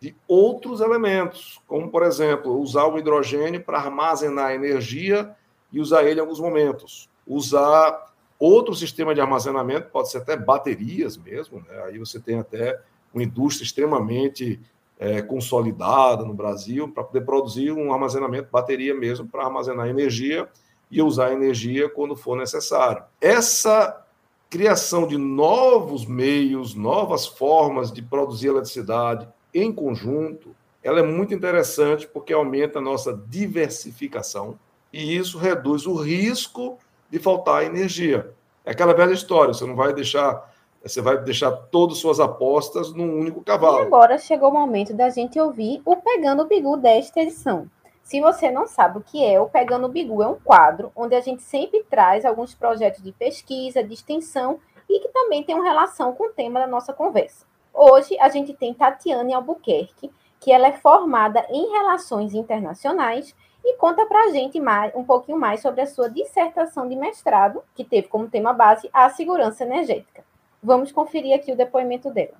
de 0.00 0.14
outros 0.28 0.80
elementos, 0.80 1.60
como, 1.66 1.90
por 1.90 2.02
exemplo, 2.02 2.58
usar 2.60 2.86
o 2.86 2.98
hidrogênio 2.98 3.62
para 3.62 3.78
armazenar 3.78 4.52
energia 4.52 5.34
e 5.72 5.80
usar 5.80 6.04
ele 6.04 6.18
em 6.18 6.22
alguns 6.22 6.40
momentos. 6.40 7.08
Usar 7.26 8.12
outro 8.38 8.74
sistema 8.74 9.14
de 9.14 9.20
armazenamento, 9.20 9.90
pode 9.90 10.10
ser 10.10 10.18
até 10.18 10.36
baterias 10.36 11.16
mesmo, 11.16 11.64
né? 11.66 11.82
aí 11.84 11.98
você 11.98 12.20
tem 12.20 12.38
até 12.38 12.78
uma 13.12 13.22
indústria 13.22 13.64
extremamente 13.64 14.60
é, 14.98 15.22
consolidada 15.22 16.24
no 16.24 16.34
Brasil 16.34 16.88
para 16.88 17.04
poder 17.04 17.22
produzir 17.22 17.72
um 17.72 17.92
armazenamento, 17.92 18.48
bateria 18.50 18.94
mesmo, 18.94 19.26
para 19.26 19.44
armazenar 19.44 19.88
energia 19.88 20.48
e 20.90 21.02
usar 21.02 21.32
energia 21.32 21.88
quando 21.88 22.14
for 22.14 22.36
necessário. 22.36 23.02
Essa 23.20 24.04
criação 24.48 25.06
de 25.06 25.18
novos 25.18 26.06
meios, 26.06 26.74
novas 26.74 27.26
formas 27.26 27.90
de 27.90 28.02
produzir 28.02 28.48
eletricidade, 28.48 29.28
em 29.62 29.72
conjunto, 29.72 30.54
ela 30.82 31.00
é 31.00 31.02
muito 31.02 31.34
interessante 31.34 32.06
porque 32.06 32.32
aumenta 32.32 32.78
a 32.78 32.82
nossa 32.82 33.12
diversificação 33.28 34.58
e 34.92 35.16
isso 35.16 35.38
reduz 35.38 35.86
o 35.86 35.94
risco 35.94 36.78
de 37.10 37.18
faltar 37.18 37.64
energia. 37.64 38.32
É 38.64 38.72
aquela 38.72 38.94
velha 38.94 39.12
história, 39.12 39.54
você 39.54 39.64
não 39.64 39.76
vai 39.76 39.92
deixar, 39.92 40.52
você 40.82 41.00
vai 41.00 41.18
deixar 41.22 41.50
todas 41.52 41.96
as 41.96 42.00
suas 42.00 42.20
apostas 42.20 42.92
num 42.92 43.18
único 43.18 43.42
cavalo. 43.42 43.80
E 43.80 43.86
agora 43.86 44.18
chegou 44.18 44.50
o 44.50 44.52
momento 44.52 44.94
da 44.94 45.08
gente 45.08 45.38
ouvir 45.40 45.80
o 45.84 45.96
Pegando 45.96 46.42
o 46.42 46.46
Bigu 46.46 46.76
desta 46.76 47.20
edição. 47.20 47.68
Se 48.02 48.20
você 48.20 48.50
não 48.50 48.66
sabe 48.66 48.98
o 48.98 49.02
que 49.02 49.24
é, 49.24 49.40
o 49.40 49.48
Pegando 49.48 49.86
o 49.86 49.88
Bigu 49.88 50.22
é 50.22 50.28
um 50.28 50.36
quadro 50.36 50.92
onde 50.94 51.14
a 51.14 51.20
gente 51.20 51.42
sempre 51.42 51.84
traz 51.88 52.24
alguns 52.24 52.54
projetos 52.54 53.02
de 53.02 53.12
pesquisa, 53.12 53.82
de 53.82 53.94
extensão 53.94 54.60
e 54.88 55.00
que 55.00 55.08
também 55.08 55.42
tem 55.42 55.54
uma 55.54 55.64
relação 55.64 56.12
com 56.12 56.28
o 56.28 56.32
tema 56.32 56.60
da 56.60 56.66
nossa 56.66 56.92
conversa. 56.92 57.45
Hoje 57.78 58.18
a 58.20 58.30
gente 58.30 58.54
tem 58.54 58.72
Tatiane 58.72 59.34
Albuquerque, 59.34 60.10
que 60.40 60.50
ela 60.50 60.66
é 60.66 60.72
formada 60.72 61.44
em 61.50 61.72
Relações 61.72 62.32
Internacionais 62.32 63.36
e 63.62 63.76
conta 63.76 64.06
para 64.06 64.18
a 64.18 64.30
gente 64.30 64.58
mais, 64.58 64.94
um 64.94 65.04
pouquinho 65.04 65.38
mais 65.38 65.60
sobre 65.60 65.82
a 65.82 65.86
sua 65.86 66.08
dissertação 66.08 66.88
de 66.88 66.96
mestrado, 66.96 67.62
que 67.74 67.84
teve 67.84 68.08
como 68.08 68.30
tema 68.30 68.54
base 68.54 68.88
a 68.94 69.10
segurança 69.10 69.62
energética. 69.62 70.24
Vamos 70.62 70.90
conferir 70.90 71.36
aqui 71.36 71.52
o 71.52 71.56
depoimento 71.56 72.10
dela. 72.10 72.38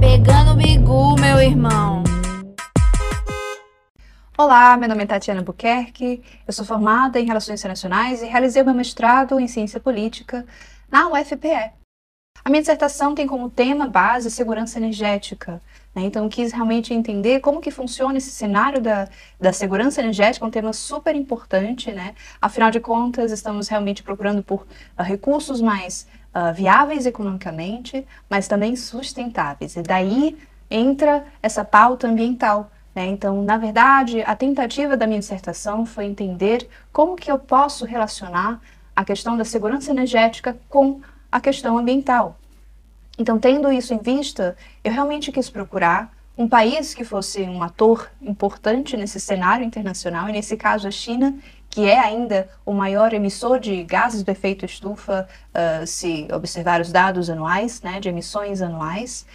Pegando 0.00 0.50
o 0.50 0.56
bigu, 0.56 1.14
meu 1.20 1.40
irmão. 1.40 2.02
Olá, 4.36 4.76
meu 4.76 4.88
nome 4.88 5.04
é 5.04 5.06
Tatiana 5.06 5.42
Albuquerque, 5.42 6.24
eu 6.44 6.52
sou 6.52 6.64
formada 6.64 7.20
em 7.20 7.24
Relações 7.24 7.60
Internacionais 7.60 8.20
e 8.20 8.26
realizei 8.26 8.64
meu 8.64 8.74
mestrado 8.74 9.38
em 9.38 9.46
Ciência 9.46 9.78
Política 9.78 10.44
na 10.90 11.06
UFPE. 11.06 11.83
A 12.44 12.50
minha 12.50 12.60
dissertação 12.60 13.14
tem 13.14 13.26
como 13.26 13.48
tema 13.48 13.88
base 13.88 14.30
segurança 14.30 14.78
energética. 14.78 15.62
Né? 15.94 16.02
Então, 16.02 16.28
quis 16.28 16.52
realmente 16.52 16.92
entender 16.92 17.40
como 17.40 17.58
que 17.58 17.70
funciona 17.70 18.18
esse 18.18 18.30
cenário 18.30 18.82
da, 18.82 19.08
da 19.40 19.50
segurança 19.50 20.02
energética, 20.02 20.44
um 20.44 20.50
tema 20.50 20.74
super 20.74 21.16
importante. 21.16 21.90
Né? 21.90 22.14
Afinal 22.42 22.70
de 22.70 22.80
contas, 22.80 23.32
estamos 23.32 23.68
realmente 23.68 24.02
procurando 24.02 24.42
por 24.42 24.66
uh, 24.98 25.02
recursos 25.02 25.62
mais 25.62 26.06
uh, 26.34 26.52
viáveis 26.52 27.06
economicamente, 27.06 28.06
mas 28.28 28.46
também 28.46 28.76
sustentáveis. 28.76 29.74
E 29.76 29.80
daí 29.80 30.36
entra 30.70 31.24
essa 31.42 31.64
pauta 31.64 32.06
ambiental. 32.06 32.70
Né? 32.94 33.06
Então, 33.06 33.42
na 33.42 33.56
verdade, 33.56 34.20
a 34.20 34.36
tentativa 34.36 34.98
da 34.98 35.06
minha 35.06 35.18
dissertação 35.18 35.86
foi 35.86 36.04
entender 36.04 36.68
como 36.92 37.16
que 37.16 37.32
eu 37.32 37.38
posso 37.38 37.86
relacionar 37.86 38.60
a 38.94 39.02
questão 39.02 39.34
da 39.34 39.46
segurança 39.46 39.90
energética 39.90 40.56
com 40.68 41.00
a 41.34 41.40
questão 41.40 41.76
ambiental. 41.76 42.38
Então, 43.18 43.40
tendo 43.40 43.72
isso 43.72 43.92
em 43.92 43.98
vista, 43.98 44.56
eu 44.84 44.92
realmente 44.92 45.32
quis 45.32 45.50
procurar 45.50 46.14
um 46.38 46.48
país 46.48 46.94
que 46.94 47.02
fosse 47.02 47.42
um 47.42 47.60
ator 47.60 48.08
importante 48.22 48.96
nesse 48.96 49.18
cenário 49.18 49.66
internacional, 49.66 50.28
e 50.28 50.32
nesse 50.32 50.56
caso 50.56 50.86
a 50.86 50.92
China, 50.92 51.36
que 51.68 51.86
é 51.86 51.98
ainda 51.98 52.48
o 52.64 52.72
maior 52.72 53.12
emissor 53.12 53.58
de 53.58 53.82
gases 53.82 54.22
do 54.22 54.30
efeito 54.30 54.64
estufa, 54.64 55.28
uh, 55.50 55.84
se 55.84 56.28
observar 56.32 56.80
os 56.80 56.92
dados 56.92 57.28
anuais, 57.28 57.82
né, 57.82 57.98
de 57.98 58.08
emissões 58.08 58.62
anuais. 58.62 59.26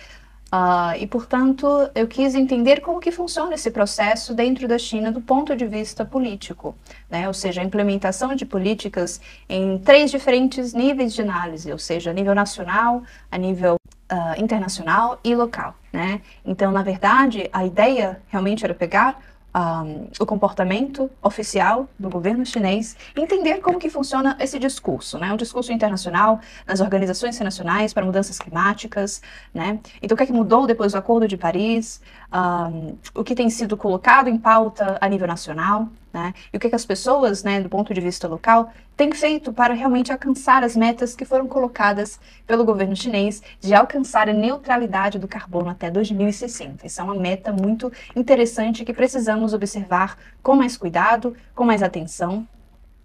Uh, 0.52 0.98
e, 1.00 1.06
portanto, 1.06 1.68
eu 1.94 2.08
quis 2.08 2.34
entender 2.34 2.82
como 2.82 3.00
que 3.00 3.12
funciona 3.12 3.54
esse 3.54 3.70
processo 3.70 4.34
dentro 4.34 4.68
da 4.68 4.80
China 4.80 5.12
do 5.12 5.22
ponto 5.22 5.56
de 5.56 5.68
vista 5.68 6.04
político, 6.04 6.76
né? 7.08 7.28
ou 7.28 7.34
seja, 7.36 7.62
a 7.62 7.64
implementação 7.64 8.34
de 8.34 8.46
políticas 8.46 9.22
em 9.48 9.78
três 9.78 10.10
diferentes 10.10 10.74
níveis 10.74 11.14
de 11.14 11.22
análise, 11.22 11.72
ou 11.72 11.78
seja, 11.78 12.10
a 12.10 12.14
nível 12.14 12.34
nacional, 12.34 13.04
a 13.32 13.38
nível 13.38 13.76
uh, 14.12 14.42
internacional 14.42 15.20
e 15.24 15.36
local. 15.36 15.76
Né? 15.94 16.22
Então, 16.44 16.72
na 16.72 16.82
verdade, 16.82 17.48
a 17.54 17.64
ideia 17.64 18.20
realmente 18.28 18.66
era 18.66 18.74
pegar 18.74 19.20
um, 19.56 20.08
o 20.20 20.26
comportamento 20.26 21.10
oficial 21.22 21.88
do 21.98 22.10
governo 22.10 22.46
chinês, 22.46 22.96
entender 23.16 23.60
como 23.60 23.80
que 23.80 23.90
funciona 23.90 24.38
esse 24.40 24.60
discurso, 24.60 25.18
né? 25.18 25.32
Um 25.34 25.38
discurso 25.38 25.72
internacional 25.72 26.40
nas 26.68 26.80
organizações 26.80 27.36
internacionais 27.36 27.94
para 27.94 28.06
mudanças 28.06 28.38
climáticas, 28.38 29.22
né? 29.54 29.80
Então, 30.02 30.16
o 30.16 30.18
que 30.18 30.24
é 30.24 30.26
que 30.26 30.34
mudou 30.34 30.68
depois 30.68 30.92
do 30.92 30.98
Acordo 30.98 31.28
de 31.28 31.38
Paris? 31.38 32.02
Um, 32.32 32.96
o 33.16 33.24
que 33.24 33.34
tem 33.34 33.50
sido 33.50 33.76
colocado 33.76 34.28
em 34.28 34.38
pauta 34.38 34.98
a 35.02 35.10
nível 35.10 35.28
nacional, 35.28 35.90
né? 36.14 36.34
E 36.52 36.58
o 36.58 36.60
que, 36.60 36.70
que 36.70 36.76
as 36.76 36.86
pessoas, 36.86 37.44
né, 37.44 37.62
do 37.62 37.70
ponto 37.70 37.94
de 37.94 38.02
vista 38.02 38.28
local, 38.28 38.72
têm 38.98 39.12
feito 39.12 39.54
para 39.54 39.74
realmente 39.74 40.12
alcançar 40.12 40.64
as 40.64 40.76
metas 40.76 41.16
que 41.16 41.26
foram 41.26 41.48
colocadas 41.48 42.20
pelo 42.46 42.66
governo 42.66 42.96
chinês 42.96 43.42
de 43.60 43.74
alcançar 43.74 44.28
a 44.30 44.34
neutralidade 44.34 45.20
do 45.20 45.28
carbono 45.28 45.70
até 45.70 45.90
2060. 45.90 46.86
Isso 46.86 47.00
é 47.00 47.04
uma 47.04 47.16
meta 47.16 47.52
muito 47.52 47.92
interessante 48.16 48.84
que 48.84 48.94
precisamos 48.94 49.54
observar 49.54 50.18
com 50.42 50.56
mais 50.56 50.76
cuidado, 50.76 51.36
com 51.56 51.64
mais 51.64 51.82
atenção, 51.84 52.48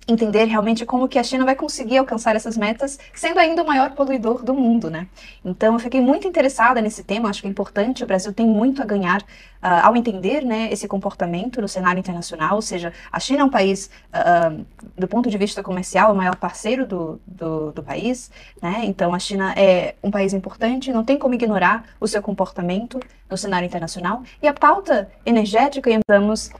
entender 0.07 0.45
realmente 0.45 0.85
como 0.85 1.09
que 1.09 1.19
a 1.19 1.23
China 1.23 1.45
vai 1.45 1.55
conseguir 1.55 1.99
alcançar 1.99 2.37
essas 2.37 2.57
metas, 2.57 2.99
sendo 3.15 3.39
ainda 3.39 3.63
o 3.63 3.67
maior 3.67 3.93
poluidor 3.93 4.45
do 4.45 4.55
mundo, 4.55 4.91
né? 4.91 5.07
Então, 5.45 5.75
eu 5.75 5.79
fiquei 5.81 6.01
muito 6.01 6.29
interessada 6.29 6.81
nesse 6.81 7.03
tema, 7.03 7.29
acho 7.29 7.41
que 7.41 7.49
é 7.49 7.51
importante, 7.51 8.05
o 8.05 8.07
Brasil 8.07 8.33
tem 8.33 8.47
muito 8.47 8.83
a 8.83 8.85
ganhar 8.85 9.23
uh, 9.23 9.87
ao 9.87 9.97
entender, 9.97 10.45
né, 10.45 10.69
esse 10.71 10.87
comportamento 10.87 11.61
no 11.61 11.69
cenário 11.69 11.99
internacional, 11.99 12.57
ou 12.57 12.63
seja, 12.63 12.93
a 13.11 13.19
China 13.19 13.43
é 13.43 13.45
um 13.45 13.51
país, 13.51 13.91
uh, 14.13 14.65
do 14.97 15.09
ponto 15.09 15.31
de 15.31 15.39
vista 15.39 15.63
comercial, 15.63 16.13
o 16.13 16.17
maior 16.17 16.37
parceiro 16.37 16.87
do, 16.87 17.21
do, 17.27 17.73
do, 17.73 17.83
país, 17.83 18.31
né? 18.61 18.83
Então, 18.85 19.15
a 19.15 19.19
China 19.19 19.55
é 19.57 19.95
um 20.03 20.11
país 20.11 20.33
importante, 20.35 20.93
não 20.93 21.05
tem 21.05 21.19
como 21.19 21.35
ignorar 21.35 21.85
o 21.99 22.07
seu 22.07 22.21
comportamento 22.21 23.01
no 23.31 23.37
cenário 23.39 23.67
internacional, 23.67 24.23
e 24.43 24.47
a 24.47 24.53
pauta 24.53 25.11
energética, 25.25 25.91
estamos 25.91 26.51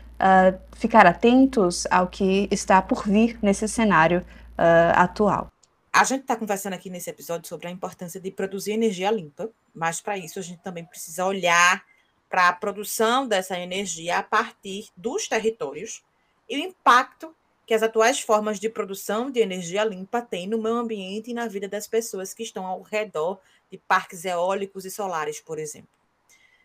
ficar 0.77 1.07
atentos 1.07 1.87
ao 1.91 2.09
que 2.09 2.49
está 2.51 2.81
por 2.81 3.07
vir 3.07 3.39
nesse 3.43 3.69
cenário 3.69 4.21
uh, 4.21 4.93
atual. 4.95 5.53
A 5.93 6.03
gente 6.03 6.23
está 6.23 6.37
conversando 6.37 6.73
aqui 6.73 6.91
nesse 6.91 7.09
episódio 7.11 7.49
sobre 7.49 7.69
a 7.69 7.71
importância 7.71 8.21
de 8.21 8.31
produzir 8.31 8.73
energia 8.73 9.11
limpa, 9.11 9.51
mas 9.75 10.01
para 10.01 10.19
isso 10.19 10.39
a 10.39 10.43
gente 10.43 10.61
também 10.63 10.85
precisa 10.85 11.25
olhar 11.25 11.85
para 12.29 12.49
a 12.49 12.53
produção 12.53 13.29
dessa 13.29 13.59
energia 13.59 14.19
a 14.19 14.23
partir 14.23 14.89
dos 14.97 15.29
territórios 15.29 16.03
e 16.49 16.57
o 16.57 16.61
impacto 16.61 17.35
que 17.67 17.73
as 17.73 17.83
atuais 17.83 18.21
formas 18.21 18.59
de 18.59 18.69
produção 18.69 19.31
de 19.31 19.41
energia 19.41 19.85
limpa 19.85 20.21
têm 20.21 20.47
no 20.47 20.61
meio 20.61 20.77
ambiente 20.77 21.31
e 21.31 21.35
na 21.35 21.47
vida 21.47 21.69
das 21.69 21.87
pessoas 21.87 22.35
que 22.35 22.43
estão 22.43 22.67
ao 22.67 22.83
redor 22.83 23.41
de 23.71 23.79
parques 23.79 24.25
eólicos 24.25 24.85
e 24.85 24.91
solares, 24.91 25.41
por 25.41 25.59
exemplo. 25.59 25.89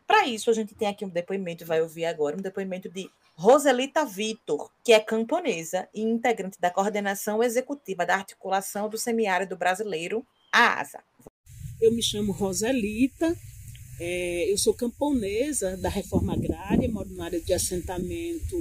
Para 0.05 0.26
isso, 0.26 0.49
a 0.49 0.53
gente 0.53 0.74
tem 0.74 0.88
aqui 0.88 1.05
um 1.05 1.10
depoimento, 1.10 1.66
vai 1.66 1.82
ouvir 1.82 2.05
agora, 2.05 2.36
um 2.36 2.41
depoimento 2.41 2.89
de 2.89 3.10
Roselita 3.42 4.04
Vitor, 4.04 4.70
que 4.84 4.92
é 4.92 5.00
camponesa 5.00 5.88
e 5.96 6.02
integrante 6.02 6.60
da 6.60 6.70
coordenação 6.70 7.42
executiva 7.42 8.06
da 8.06 8.16
articulação 8.16 8.90
do 8.90 8.98
semiárido 8.98 9.56
brasileiro, 9.56 10.26
a 10.52 10.82
ASA. 10.82 11.00
Eu 11.80 11.94
me 11.94 12.04
chamo 12.04 12.34
Roselita, 12.34 13.34
é, 13.98 14.52
eu 14.52 14.58
sou 14.58 14.74
camponesa 14.74 15.78
da 15.78 15.88
reforma 15.88 16.34
agrária, 16.34 16.92
moro 16.92 17.10
na 17.12 17.24
área 17.24 17.40
de 17.40 17.54
assentamento 17.54 18.58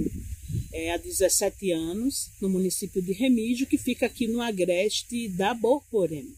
é, 0.71 0.93
há 0.93 0.97
17 0.97 1.73
anos, 1.73 2.31
no 2.41 2.47
município 2.47 3.01
de 3.01 3.11
Remígio, 3.11 3.67
que 3.67 3.77
fica 3.77 4.05
aqui 4.05 4.29
no 4.29 4.41
agreste 4.41 5.27
da 5.27 5.53
Borborema. 5.53 6.31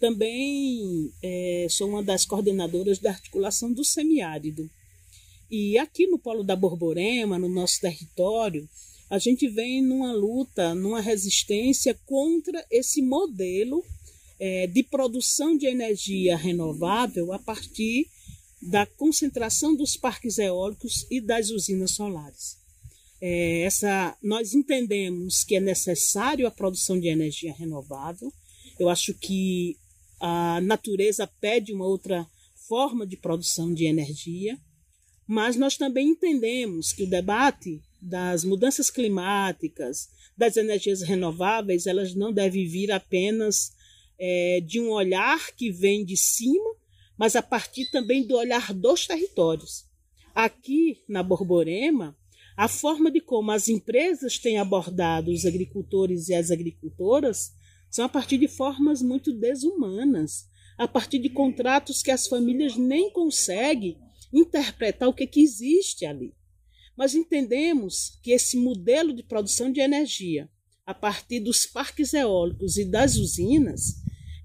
Também 0.00 1.12
é, 1.22 1.66
sou 1.68 1.90
uma 1.90 2.02
das 2.02 2.24
coordenadoras 2.24 2.98
da 2.98 3.10
articulação 3.10 3.70
do 3.70 3.84
semiárido. 3.84 4.66
E 5.50 5.78
aqui 5.78 6.06
no 6.06 6.18
Polo 6.18 6.42
da 6.42 6.56
Borborema, 6.56 7.38
no 7.38 7.48
nosso 7.48 7.80
território, 7.80 8.68
a 9.08 9.18
gente 9.18 9.48
vem 9.48 9.80
numa 9.80 10.12
luta, 10.12 10.74
numa 10.74 11.00
resistência 11.00 11.94
contra 12.04 12.64
esse 12.70 13.00
modelo 13.00 13.84
é, 14.38 14.66
de 14.66 14.82
produção 14.82 15.56
de 15.56 15.66
energia 15.66 16.36
renovável 16.36 17.32
a 17.32 17.38
partir 17.38 18.08
da 18.60 18.84
concentração 18.84 19.76
dos 19.76 19.96
parques 19.96 20.38
eólicos 20.38 21.06
e 21.10 21.20
das 21.20 21.50
usinas 21.50 21.92
solares. 21.92 22.56
É, 23.20 23.60
essa, 23.62 24.16
nós 24.22 24.54
entendemos 24.54 25.44
que 25.44 25.56
é 25.56 25.60
necessário 25.60 26.46
a 26.46 26.50
produção 26.50 26.98
de 26.98 27.08
energia 27.08 27.54
renovável. 27.54 28.32
Eu 28.78 28.88
acho 28.88 29.14
que 29.14 29.76
a 30.20 30.60
natureza 30.60 31.26
pede 31.40 31.72
uma 31.72 31.86
outra 31.86 32.26
forma 32.68 33.06
de 33.06 33.16
produção 33.16 33.72
de 33.72 33.86
energia, 33.86 34.58
mas 35.26 35.56
nós 35.56 35.76
também 35.76 36.10
entendemos 36.10 36.92
que 36.92 37.02
o 37.02 37.10
debate 37.10 37.82
das 38.00 38.44
mudanças 38.44 38.90
climáticas, 38.90 40.08
das 40.36 40.56
energias 40.56 41.02
renováveis, 41.02 41.86
elas 41.86 42.14
não 42.14 42.32
devem 42.32 42.66
vir 42.68 42.92
apenas 42.92 43.72
é, 44.18 44.62
de 44.64 44.80
um 44.80 44.90
olhar 44.90 45.50
que 45.52 45.72
vem 45.72 46.04
de 46.04 46.16
cima, 46.16 46.74
mas 47.18 47.34
a 47.34 47.42
partir 47.42 47.90
também 47.90 48.24
do 48.24 48.36
olhar 48.36 48.72
dos 48.72 49.06
territórios. 49.06 49.84
Aqui 50.34 51.02
na 51.08 51.22
Borborema, 51.22 52.16
a 52.56 52.68
forma 52.68 53.10
de 53.10 53.20
como 53.20 53.50
as 53.50 53.68
empresas 53.68 54.38
têm 54.38 54.58
abordado 54.58 55.32
os 55.32 55.44
agricultores 55.44 56.28
e 56.28 56.34
as 56.34 56.50
agricultoras 56.50 57.52
são 57.90 58.04
a 58.04 58.08
partir 58.08 58.38
de 58.38 58.48
formas 58.48 59.02
muito 59.02 59.32
desumanas, 59.32 60.46
a 60.78 60.86
partir 60.86 61.18
de 61.18 61.30
contratos 61.30 62.02
que 62.02 62.10
as 62.10 62.28
famílias 62.28 62.76
nem 62.76 63.10
conseguem 63.10 63.98
interpretar 64.32 65.08
o 65.08 65.14
que, 65.14 65.26
que 65.26 65.40
existe 65.40 66.04
ali. 66.04 66.34
Mas 66.96 67.14
entendemos 67.14 68.18
que 68.22 68.32
esse 68.32 68.56
modelo 68.56 69.12
de 69.12 69.22
produção 69.22 69.70
de 69.70 69.80
energia, 69.80 70.48
a 70.84 70.94
partir 70.94 71.40
dos 71.40 71.66
parques 71.66 72.14
eólicos 72.14 72.76
e 72.76 72.84
das 72.84 73.16
usinas, 73.16 73.96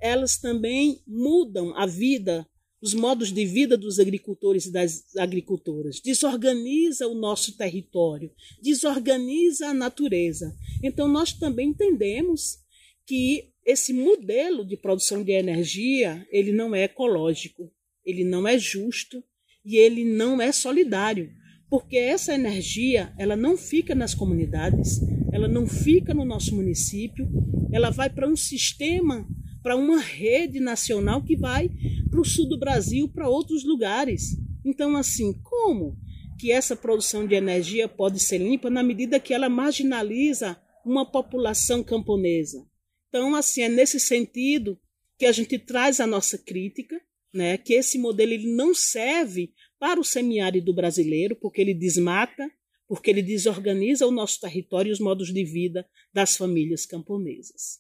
elas 0.02 0.38
também 0.38 1.02
mudam 1.08 1.78
a 1.78 1.86
vida, 1.86 2.46
os 2.82 2.94
modos 2.94 3.32
de 3.32 3.46
vida 3.46 3.78
dos 3.78 4.00
agricultores 4.00 4.66
e 4.66 4.72
das 4.72 5.16
agricultoras, 5.16 6.02
desorganiza 6.02 7.08
o 7.08 7.14
nosso 7.14 7.56
território, 7.56 8.32
desorganiza 8.60 9.68
a 9.68 9.74
natureza. 9.74 10.58
Então 10.84 11.08
nós 11.08 11.32
também 11.32 11.70
entendemos 11.70 12.58
que 13.06 13.52
esse 13.64 13.94
modelo 13.94 14.66
de 14.66 14.76
produção 14.76 15.24
de 15.24 15.32
energia, 15.32 16.28
ele 16.32 16.52
não 16.52 16.74
é 16.74 16.84
ecológico, 16.84 17.72
ele 18.04 18.24
não 18.24 18.48
é 18.48 18.58
justo 18.58 19.24
e 19.64 19.78
ele 19.78 20.04
não 20.04 20.42
é 20.42 20.52
solidário, 20.52 21.32
porque 21.70 21.98
essa 21.98 22.34
energia, 22.34 23.14
ela 23.18 23.36
não 23.36 23.56
fica 23.56 23.96
nas 23.96 24.14
comunidades, 24.14 25.00
ela 25.32 25.48
não 25.48 25.66
fica 25.66 26.14
no 26.14 26.26
nosso 26.26 26.56
município, 26.56 27.30
ela 27.72 27.90
vai 27.90 28.10
para 28.10 28.28
um 28.28 28.36
sistema, 28.36 29.28
para 29.64 29.76
uma 29.76 30.00
rede 30.00 30.60
nacional 30.60 31.24
que 31.24 31.38
vai 31.38 31.70
para 32.10 32.20
o 32.20 32.26
sul 32.26 32.50
do 32.50 32.60
Brasil, 32.60 33.08
para 33.08 33.30
outros 33.30 33.64
lugares. 33.64 34.38
Então, 34.66 34.98
assim, 34.98 35.34
como 35.42 35.98
que 36.38 36.52
essa 36.52 36.76
produção 36.76 37.26
de 37.26 37.36
energia 37.36 37.88
pode 37.88 38.20
ser 38.20 38.40
limpa 38.40 38.70
na 38.70 38.84
medida 38.84 39.20
que 39.20 39.34
ela 39.34 39.48
marginaliza 39.48 40.60
uma 40.86 41.10
população 41.10 41.84
camponesa? 41.84 42.66
Então, 43.08 43.36
assim, 43.36 43.62
é 43.62 43.70
nesse 43.70 44.00
sentido 44.00 44.78
que 45.18 45.26
a 45.26 45.32
gente 45.32 45.58
traz 45.60 46.00
a 46.00 46.08
nossa 46.08 46.38
crítica, 46.38 47.00
né, 47.34 47.58
que 47.58 47.74
esse 47.74 47.98
modelo 47.98 48.34
ele 48.34 48.54
não 48.54 48.74
serve 48.74 49.54
para 49.80 50.00
o 50.00 50.04
semiárido 50.04 50.74
brasileiro, 50.74 51.36
porque 51.36 51.62
ele 51.62 51.74
desmata, 51.74 52.50
porque 52.88 53.10
ele 53.10 53.22
desorganiza 53.22 54.06
o 54.06 54.12
nosso 54.12 54.40
território 54.40 54.90
e 54.90 54.94
os 54.94 55.00
modos 55.00 55.34
de 55.34 55.44
vida 55.44 55.88
das 56.14 56.36
famílias 56.36 56.86
camponesas. 56.86 57.80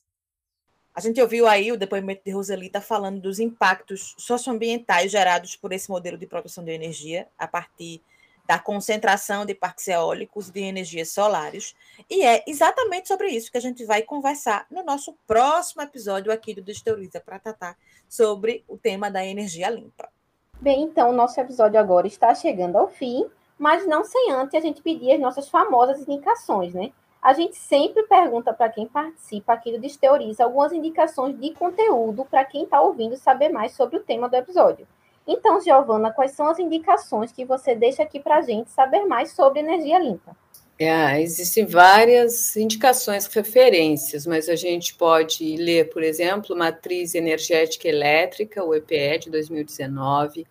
A 0.93 0.99
gente 0.99 1.21
ouviu 1.21 1.47
aí 1.47 1.71
o 1.71 1.77
depoimento 1.77 2.21
de 2.25 2.31
Roselita 2.31 2.81
falando 2.81 3.21
dos 3.21 3.39
impactos 3.39 4.13
socioambientais 4.17 5.11
gerados 5.11 5.55
por 5.55 5.71
esse 5.71 5.89
modelo 5.89 6.17
de 6.17 6.27
produção 6.27 6.63
de 6.63 6.71
energia 6.71 7.27
a 7.37 7.47
partir 7.47 8.01
da 8.45 8.59
concentração 8.59 9.45
de 9.45 9.55
parques 9.55 9.87
eólicos 9.87 10.49
de 10.49 10.59
energias 10.59 11.11
solares. 11.11 11.73
E 12.09 12.23
é 12.23 12.43
exatamente 12.45 13.07
sobre 13.07 13.29
isso 13.29 13.49
que 13.49 13.57
a 13.57 13.61
gente 13.61 13.85
vai 13.85 14.01
conversar 14.01 14.67
no 14.69 14.83
nosso 14.83 15.13
próximo 15.25 15.81
episódio 15.81 16.31
aqui 16.31 16.53
do 16.53 16.61
Desteoriza 16.61 17.21
para 17.21 17.39
tratar 17.39 17.77
sobre 18.11 18.65
o 18.67 18.77
tema 18.77 19.09
da 19.09 19.25
energia 19.25 19.69
limpa. 19.69 20.09
Bem, 20.59 20.83
então 20.83 21.09
o 21.09 21.13
nosso 21.13 21.39
episódio 21.39 21.79
agora 21.79 22.05
está 22.05 22.35
chegando 22.35 22.75
ao 22.75 22.89
fim, 22.89 23.25
mas 23.57 23.87
não 23.87 24.03
sem 24.03 24.31
antes 24.31 24.53
a 24.53 24.59
gente 24.59 24.81
pedir 24.81 25.13
as 25.13 25.19
nossas 25.21 25.47
famosas 25.47 26.05
indicações, 26.05 26.73
né? 26.73 26.91
A 27.21 27.31
gente 27.31 27.55
sempre 27.55 28.03
pergunta 28.03 28.51
para 28.51 28.67
quem 28.67 28.85
participa 28.85 29.53
aqui 29.53 29.71
do 29.71 29.79
Desteoriza 29.79 30.43
algumas 30.43 30.73
indicações 30.73 31.39
de 31.39 31.53
conteúdo 31.53 32.25
para 32.25 32.43
quem 32.43 32.63
está 32.63 32.81
ouvindo 32.81 33.15
saber 33.15 33.47
mais 33.47 33.71
sobre 33.71 33.95
o 33.95 34.03
tema 34.03 34.27
do 34.27 34.35
episódio. 34.35 34.85
Então, 35.25 35.61
Giovana, 35.61 36.11
quais 36.11 36.31
são 36.31 36.47
as 36.47 36.59
indicações 36.59 37.31
que 37.31 37.45
você 37.45 37.73
deixa 37.73 38.03
aqui 38.03 38.19
para 38.19 38.37
a 38.37 38.41
gente 38.41 38.71
saber 38.71 39.05
mais 39.05 39.31
sobre 39.31 39.59
energia 39.59 39.99
limpa? 39.99 40.35
É, 40.83 41.21
existem 41.21 41.63
várias 41.63 42.55
indicações, 42.55 43.27
referências, 43.27 44.25
mas 44.25 44.49
a 44.49 44.55
gente 44.55 44.95
pode 44.95 45.55
ler, 45.55 45.89
por 45.89 46.01
exemplo, 46.01 46.57
Matriz 46.57 47.13
Energética 47.13 47.87
Elétrica, 47.87 48.63
o 48.63 48.73
EPE 48.73 49.19
de 49.19 49.29
2019, 49.29 50.47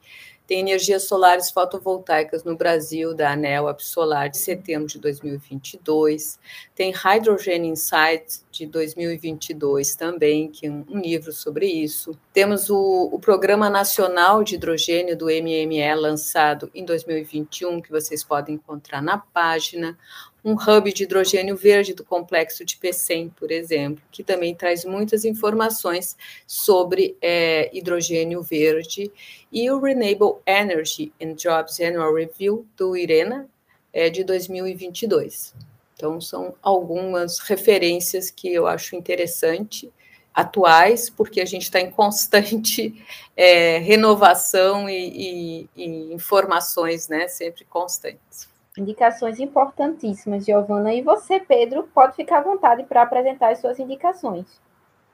tem 0.51 0.63
energias 0.63 1.05
solares 1.05 1.49
fotovoltaicas 1.49 2.43
no 2.43 2.57
Brasil, 2.57 3.15
da 3.15 3.35
ANEL 3.35 3.69
Absolar, 3.69 4.29
de 4.29 4.39
setembro 4.39 4.89
de 4.89 4.99
2022. 4.99 6.41
Tem 6.75 6.93
Hydrogen 6.93 7.69
Insights, 7.69 8.45
de 8.51 8.67
2022 8.67 9.95
também, 9.95 10.51
que 10.51 10.67
é 10.67 10.71
um, 10.71 10.85
livro 11.01 11.33
sobre 11.33 11.67
isso. 11.67 12.19
Temos 12.33 12.69
o, 12.69 13.11
o 13.13 13.21
Programa 13.21 13.71
Nacional 13.71 14.43
de 14.43 14.57
Hidrogênio 14.57 15.17
do 15.17 15.27
MME, 15.27 15.95
lançado 15.95 16.69
em 16.75 16.85
2021, 16.85 17.81
que 17.81 17.93
vocês 17.93 18.25
podem 18.25 18.57
encontrar 18.57 19.01
na 19.01 19.19
página 19.19 19.97
um 20.45 20.55
hub 20.55 20.93
de 20.93 21.05
hidrogênio 21.05 21.57
verde 21.57 21.95
do 21.95 22.05
complexo 22.05 22.65
de 22.65 22.77
PECEM, 22.77 23.31
por 23.31 23.51
exemplo, 23.51 24.03
que 24.11 24.23
também 24.23 24.55
traz 24.55 24.85
muitas 24.85 25.25
informações 25.25 26.17
sobre 26.47 27.17
é, 27.21 27.71
hidrogênio 27.77 28.43
verde, 28.43 29.11
e 29.53 29.71
o 29.71 29.81
Renewable 29.81 30.41
Energy 30.47 31.13
and 31.21 31.35
Jobs 31.35 31.81
Annual 31.81 32.15
Review 32.15 32.67
do 32.77 32.97
IRENA, 32.97 33.49
é, 33.93 34.09
de 34.09 34.25
2022. 34.25 35.55
Então, 35.95 36.21
são 36.21 36.55
algumas 36.63 37.41
referências 37.41 38.31
que 38.31 38.53
eu 38.53 38.67
acho 38.67 38.97
interessante, 38.97 39.93
atuais, 40.33 41.11
porque 41.11 41.41
a 41.41 41.45
gente 41.45 41.65
está 41.65 41.81
em 41.81 41.91
constante 41.91 42.95
é, 43.37 43.79
renovação 43.79 44.89
e, 44.89 45.67
e, 45.67 45.69
e 45.77 46.15
informações, 46.15 47.09
né, 47.09 47.29
sempre 47.29 47.65
constantes. 47.65 48.50
Indicações 48.79 49.41
importantíssimas, 49.41 50.45
Giovana. 50.45 50.93
E 50.95 51.03
você, 51.03 51.41
Pedro, 51.41 51.89
pode 51.93 52.15
ficar 52.15 52.39
à 52.39 52.43
vontade 52.43 52.85
para 52.85 53.03
apresentar 53.03 53.51
as 53.51 53.59
suas 53.59 53.79
indicações. 53.79 54.47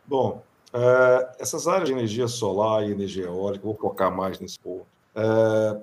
Bom, 0.07 0.43
é, 0.73 1.37
essas 1.39 1.67
áreas 1.67 1.89
de 1.89 1.95
energia 1.95 2.29
solar 2.29 2.87
e 2.87 2.93
energia 2.93 3.25
eólica, 3.25 3.65
vou 3.65 3.75
focar 3.75 4.15
mais 4.15 4.39
nesse 4.39 4.59
ponto. 4.59 4.87
É, 5.15 5.81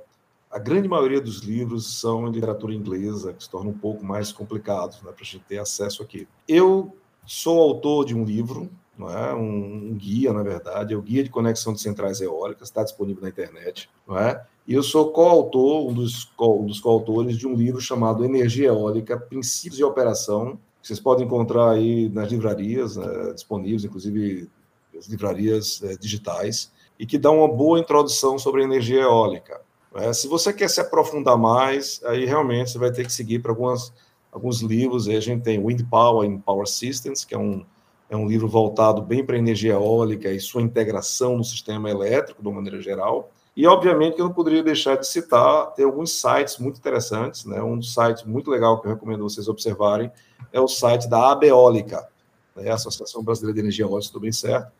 a 0.52 0.60
grande 0.60 0.88
maioria 0.88 1.20
dos 1.20 1.40
livros 1.40 2.00
são 2.00 2.28
em 2.28 2.32
literatura 2.32 2.74
inglesa, 2.74 3.34
que 3.34 3.44
se 3.44 3.50
torna 3.50 3.72
um 3.72 3.78
pouco 3.78 4.06
mais 4.06 4.32
complicados 4.32 5.02
né, 5.02 5.12
para 5.12 5.22
a 5.22 5.26
gente 5.26 5.44
ter 5.46 5.58
acesso 5.58 6.04
aqui. 6.04 6.28
Eu 6.48 6.96
sou 7.26 7.60
autor 7.60 8.06
de 8.06 8.14
um 8.16 8.24
livro, 8.24 8.70
não 8.96 9.10
é? 9.10 9.34
um, 9.34 9.90
um 9.90 9.94
guia, 9.96 10.32
na 10.32 10.44
verdade, 10.44 10.94
é 10.94 10.98
o 10.98 11.02
Guia 11.02 11.24
de 11.24 11.32
Conexão 11.32 11.74
de 11.74 11.82
Centrais 11.82 12.22
Eólicas, 12.22 12.68
está 12.68 12.84
disponível 12.84 13.24
na 13.24 13.30
internet. 13.30 13.90
Não 14.08 14.16
é? 14.16 14.46
E 14.68 14.74
eu 14.74 14.84
sou 14.84 15.12
coautor, 15.12 15.90
um 15.90 15.94
dos, 15.94 16.30
um 16.40 16.66
dos 16.66 16.80
coautores 16.80 17.38
de 17.38 17.48
um 17.48 17.54
livro 17.54 17.82
chamado 17.82 18.24
Energia 18.24 18.68
Eólica, 18.70 19.18
Princípios 19.18 19.78
de 19.78 19.84
Operação, 19.84 20.58
que 20.82 20.88
vocês 20.88 21.00
podem 21.00 21.26
encontrar 21.26 21.72
aí 21.72 22.10
nas 22.10 22.32
livrarias, 22.32 22.96
né, 22.96 23.34
disponíveis, 23.34 23.84
inclusive 23.84 24.50
as 24.98 25.08
livrarias 25.08 25.82
é, 25.84 25.98
digitais, 25.98 26.72
e 26.98 27.06
que 27.06 27.18
dá 27.18 27.32
uma 27.32 27.48
boa 27.48 27.80
introdução 27.80 28.38
sobre 28.38 28.64
energia 28.64 29.02
eólica. 29.02 29.62
É, 29.96 30.14
se 30.14 30.28
você 30.28 30.54
quer 30.54 30.70
se 30.70 30.80
aprofundar 30.80 31.38
mais, 31.38 32.02
aí 32.06 32.26
realmente 32.26 32.72
você 32.72 32.78
vai 32.78 32.92
ter 32.92 33.06
que 33.06 33.14
seguir 33.14 33.40
para 33.40 33.52
algumas 33.52 33.92
alguns 34.34 34.62
livros. 34.62 35.08
Aí 35.08 35.16
a 35.16 35.22
gente 35.22 35.44
tem 35.44 35.64
Wind 35.64 35.84
Power 35.90 36.30
and 36.30 36.40
Power 36.40 36.68
Systems, 36.68 37.24
que 37.24 37.36
é 37.36 37.38
um, 37.38 37.64
é 38.10 38.18
um 38.18 38.28
livro 38.28 38.48
voltado 38.48 39.02
bem 39.02 39.24
para 39.24 39.38
energia 39.38 39.74
eólica 39.74 40.32
e 40.32 40.40
sua 40.40 40.62
integração 40.62 41.38
no 41.38 41.44
sistema 41.44 41.90
elétrico, 41.90 42.42
de 42.42 42.48
uma 42.48 42.56
maneira 42.56 42.82
geral. 42.82 43.32
E, 43.56 43.68
obviamente, 43.68 44.18
eu 44.18 44.26
não 44.26 44.34
poderia 44.34 44.64
deixar 44.64 44.98
de 44.98 45.06
citar, 45.06 45.74
tem 45.74 45.86
alguns 45.86 46.20
sites 46.20 46.58
muito 46.58 46.80
interessantes, 46.80 47.46
né? 47.46 47.62
Um 47.62 47.78
dos 47.78 47.94
sites 47.94 48.24
muito 48.24 48.50
legal 48.50 48.82
que 48.82 48.88
eu 48.88 48.92
recomendo 48.92 49.24
vocês 49.24 49.48
observarem 49.48 50.12
é 50.52 50.60
o 50.60 50.68
site 50.68 51.08
da 51.08 51.32
Abeólica, 51.32 52.08
né? 52.56 52.72
a 52.72 52.76
Associação 52.76 53.24
Brasileira 53.24 53.54
de 53.54 53.60
Energia 53.60 53.86
Eólica, 53.86 54.12
tudo 54.12 54.22
bem 54.22 54.32
certo? 54.32 54.72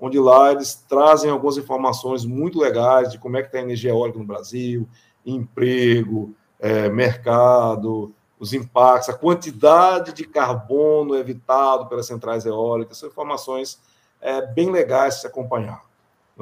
Onde 0.00 0.18
lá 0.18 0.50
eles 0.50 0.74
trazem 0.88 1.30
algumas 1.30 1.58
informações 1.58 2.24
muito 2.24 2.58
legais 2.58 3.12
de 3.12 3.18
como 3.18 3.36
é 3.36 3.42
que 3.42 3.48
está 3.48 3.58
a 3.58 3.62
energia 3.62 3.90
eólica 3.90 4.18
no 4.18 4.24
Brasil, 4.24 4.88
emprego, 5.24 6.34
é, 6.58 6.88
mercado, 6.88 8.14
os 8.38 8.52
impactos, 8.52 9.08
a 9.08 9.16
quantidade 9.16 10.12
de 10.12 10.24
carbono 10.24 11.14
evitado 11.14 11.86
pelas 11.86 12.06
centrais 12.06 12.44
eólicas, 12.44 12.98
são 12.98 13.08
informações 13.08 13.78
é, 14.20 14.44
bem 14.44 14.70
legais 14.70 15.14
de 15.14 15.20
se 15.20 15.26
acompanhar. 15.26 15.82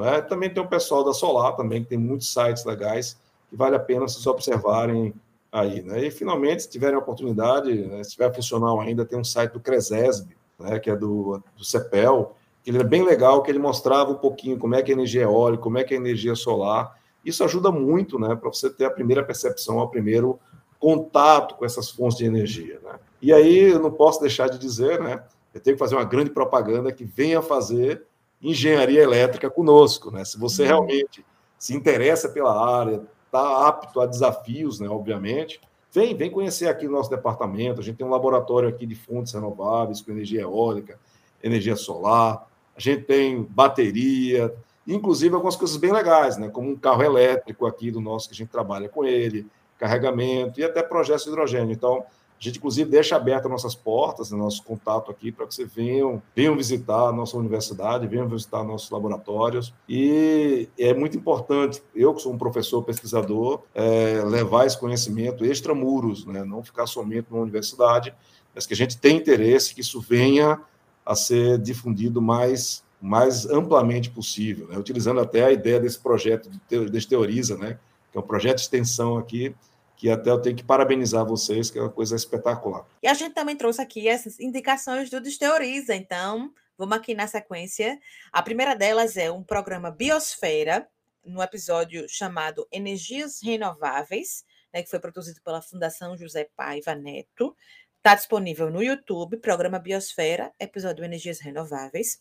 É? 0.04 0.20
Também 0.20 0.50
tem 0.50 0.62
o 0.62 0.68
pessoal 0.68 1.04
da 1.04 1.12
Solar, 1.12 1.56
também, 1.56 1.82
que 1.82 1.90
tem 1.90 1.98
muitos 1.98 2.32
sites 2.32 2.64
legais 2.64 3.16
que 3.48 3.56
vale 3.56 3.74
a 3.74 3.80
pena 3.80 4.02
vocês 4.02 4.26
observarem 4.26 5.12
aí. 5.50 5.82
Né? 5.82 6.06
E, 6.06 6.10
finalmente, 6.10 6.62
se 6.62 6.70
tiverem 6.70 6.94
a 6.94 7.00
oportunidade, 7.00 7.74
né, 7.74 8.02
se 8.04 8.12
tiver 8.12 8.32
funcional 8.32 8.80
ainda, 8.80 9.04
tem 9.04 9.18
um 9.18 9.24
site 9.24 9.52
do 9.52 9.60
Cresesb, 9.60 10.28
né, 10.58 10.78
que 10.78 10.88
é 10.88 10.96
do, 10.96 11.42
do 11.56 11.64
CEPEL, 11.64 12.36
que 12.62 12.70
ele 12.70 12.78
é 12.78 12.84
bem 12.84 13.04
legal, 13.04 13.42
que 13.42 13.50
ele 13.50 13.58
mostrava 13.58 14.12
um 14.12 14.16
pouquinho 14.16 14.58
como 14.58 14.74
é 14.74 14.82
que 14.82 14.92
é 14.92 14.94
energia 14.94 15.22
eólica, 15.22 15.62
como 15.62 15.78
é 15.78 15.84
que 15.84 15.94
é 15.94 15.96
energia 15.96 16.36
solar. 16.36 16.96
Isso 17.24 17.42
ajuda 17.42 17.72
muito 17.72 18.18
né, 18.18 18.36
para 18.36 18.48
você 18.48 18.70
ter 18.70 18.84
a 18.84 18.90
primeira 18.90 19.24
percepção, 19.24 19.78
o 19.78 19.88
primeiro 19.88 20.38
contato 20.78 21.56
com 21.56 21.64
essas 21.64 21.90
fontes 21.90 22.16
de 22.16 22.24
energia. 22.24 22.78
Né? 22.82 22.98
E 23.20 23.32
aí 23.32 23.70
eu 23.70 23.80
não 23.80 23.90
posso 23.90 24.20
deixar 24.20 24.48
de 24.48 24.58
dizer, 24.58 25.00
né? 25.00 25.22
Eu 25.52 25.60
tenho 25.60 25.74
que 25.74 25.80
fazer 25.80 25.96
uma 25.96 26.04
grande 26.04 26.30
propaganda 26.30 26.92
que 26.92 27.04
venha 27.04 27.42
fazer 27.42 28.06
engenharia 28.42 29.02
elétrica 29.02 29.50
conosco, 29.50 30.10
né? 30.10 30.24
Se 30.24 30.38
você 30.38 30.62
uhum. 30.62 30.68
realmente 30.68 31.24
se 31.58 31.74
interessa 31.74 32.28
pela 32.28 32.78
área, 32.78 33.02
está 33.26 33.68
apto 33.68 34.00
a 34.00 34.06
desafios, 34.06 34.80
né? 34.80 34.88
Obviamente, 34.88 35.60
vem, 35.92 36.16
vem 36.16 36.30
conhecer 36.30 36.68
aqui 36.68 36.86
o 36.86 36.90
nosso 36.90 37.10
departamento. 37.10 37.80
A 37.80 37.84
gente 37.84 37.96
tem 37.96 38.06
um 38.06 38.10
laboratório 38.10 38.68
aqui 38.68 38.86
de 38.86 38.94
fontes 38.94 39.32
renováveis 39.32 40.00
com 40.00 40.10
energia 40.10 40.42
eólica, 40.42 40.98
energia 41.42 41.76
solar. 41.76 42.46
A 42.74 42.80
gente 42.80 43.02
tem 43.04 43.42
bateria, 43.42 44.54
inclusive 44.86 45.34
algumas 45.34 45.56
coisas 45.56 45.76
bem 45.76 45.92
legais, 45.92 46.36
né? 46.36 46.48
Como 46.48 46.70
um 46.70 46.76
carro 46.76 47.02
elétrico 47.02 47.66
aqui 47.66 47.90
do 47.90 48.00
nosso 48.00 48.28
que 48.28 48.34
a 48.34 48.38
gente 48.38 48.50
trabalha 48.50 48.88
com 48.88 49.04
ele 49.04 49.46
carregamento 49.78 50.60
e 50.60 50.64
até 50.64 50.82
projetos 50.82 51.24
de 51.24 51.30
hidrogênio. 51.30 51.72
Então, 51.72 52.04
a 52.40 52.42
gente, 52.42 52.56
inclusive, 52.56 52.90
deixa 52.90 53.16
abertas 53.16 53.50
nossas 53.50 53.74
portas, 53.74 54.30
né, 54.30 54.38
nosso 54.38 54.62
contato 54.62 55.10
aqui, 55.10 55.30
para 55.30 55.46
que 55.46 55.54
vocês 55.54 55.70
venham, 55.70 56.22
venham 56.34 56.56
visitar 56.56 57.08
a 57.08 57.12
nossa 57.12 57.36
universidade, 57.36 58.06
venham 58.06 58.26
visitar 58.26 58.64
nossos 58.64 58.90
laboratórios. 58.90 59.74
E 59.86 60.66
é 60.78 60.94
muito 60.94 61.18
importante, 61.18 61.82
eu 61.94 62.14
que 62.14 62.22
sou 62.22 62.32
um 62.32 62.38
professor 62.38 62.82
pesquisador, 62.82 63.60
é, 63.74 64.22
levar 64.24 64.66
esse 64.66 64.78
conhecimento 64.78 65.44
extramuros, 65.44 66.24
né, 66.24 66.42
não 66.42 66.62
ficar 66.62 66.86
somente 66.86 67.26
na 67.30 67.38
universidade, 67.38 68.14
mas 68.54 68.66
que 68.66 68.72
a 68.72 68.76
gente 68.76 68.96
tem 68.96 69.18
interesse 69.18 69.74
que 69.74 69.82
isso 69.82 70.00
venha 70.00 70.58
a 71.04 71.14
ser 71.14 71.58
difundido 71.58 72.22
mais 72.22 72.82
mais 73.02 73.46
amplamente 73.46 74.10
possível, 74.10 74.68
né? 74.68 74.76
utilizando 74.76 75.20
até 75.20 75.42
a 75.42 75.50
ideia 75.50 75.80
desse 75.80 75.98
projeto 75.98 76.50
de 76.50 77.08
Teoriza, 77.08 77.56
né? 77.56 77.78
que 78.12 78.18
é 78.18 78.20
um 78.20 78.24
projeto 78.24 78.56
de 78.56 78.62
extensão 78.62 79.16
aqui, 79.16 79.54
que 80.00 80.08
até 80.08 80.30
eu 80.30 80.40
tenho 80.40 80.56
que 80.56 80.64
parabenizar 80.64 81.26
vocês, 81.26 81.70
que 81.70 81.78
é 81.78 81.82
uma 81.82 81.90
coisa 81.90 82.16
espetacular. 82.16 82.86
E 83.02 83.06
a 83.06 83.12
gente 83.12 83.34
também 83.34 83.54
trouxe 83.54 83.82
aqui 83.82 84.08
essas 84.08 84.40
indicações 84.40 85.10
do 85.10 85.20
Desteoriza, 85.20 85.94
então 85.94 86.50
vamos 86.78 86.96
aqui 86.96 87.14
na 87.14 87.26
sequência. 87.26 88.00
A 88.32 88.42
primeira 88.42 88.74
delas 88.74 89.18
é 89.18 89.30
um 89.30 89.42
programa 89.44 89.90
Biosfera, 89.90 90.88
no 91.22 91.42
episódio 91.42 92.08
chamado 92.08 92.66
Energias 92.72 93.42
Renováveis, 93.42 94.42
né, 94.72 94.82
que 94.82 94.88
foi 94.88 94.98
produzido 94.98 95.38
pela 95.42 95.60
Fundação 95.60 96.16
José 96.16 96.48
Paiva 96.56 96.94
Neto. 96.94 97.54
Está 98.00 98.14
disponível 98.14 98.70
no 98.70 98.82
YouTube, 98.82 99.36
programa 99.36 99.78
Biosfera, 99.78 100.50
episódio 100.58 101.04
Energias 101.04 101.38
Renováveis. 101.38 102.18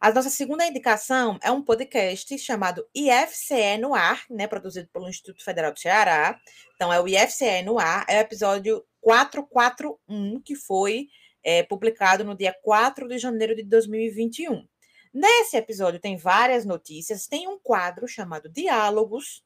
A 0.00 0.12
nossa 0.12 0.30
segunda 0.30 0.64
indicação 0.64 1.40
é 1.42 1.50
um 1.50 1.60
podcast 1.60 2.38
chamado 2.38 2.86
IFCE 2.94 3.78
no 3.80 3.96
Ar, 3.96 4.24
né, 4.30 4.46
produzido 4.46 4.88
pelo 4.92 5.08
Instituto 5.08 5.44
Federal 5.44 5.72
do 5.72 5.80
Ceará. 5.80 6.38
Então, 6.76 6.92
é 6.92 7.00
o 7.00 7.08
IFCE 7.08 7.62
no 7.64 7.80
Ar, 7.80 8.06
é 8.08 8.18
o 8.18 8.20
episódio 8.20 8.86
441, 9.00 10.40
que 10.40 10.54
foi 10.54 11.08
é, 11.42 11.64
publicado 11.64 12.22
no 12.22 12.36
dia 12.36 12.54
4 12.62 13.08
de 13.08 13.18
janeiro 13.18 13.56
de 13.56 13.64
2021. 13.64 14.68
Nesse 15.12 15.56
episódio 15.56 15.98
tem 15.98 16.16
várias 16.16 16.64
notícias, 16.64 17.26
tem 17.26 17.48
um 17.48 17.58
quadro 17.58 18.06
chamado 18.06 18.48
Diálogos, 18.48 19.42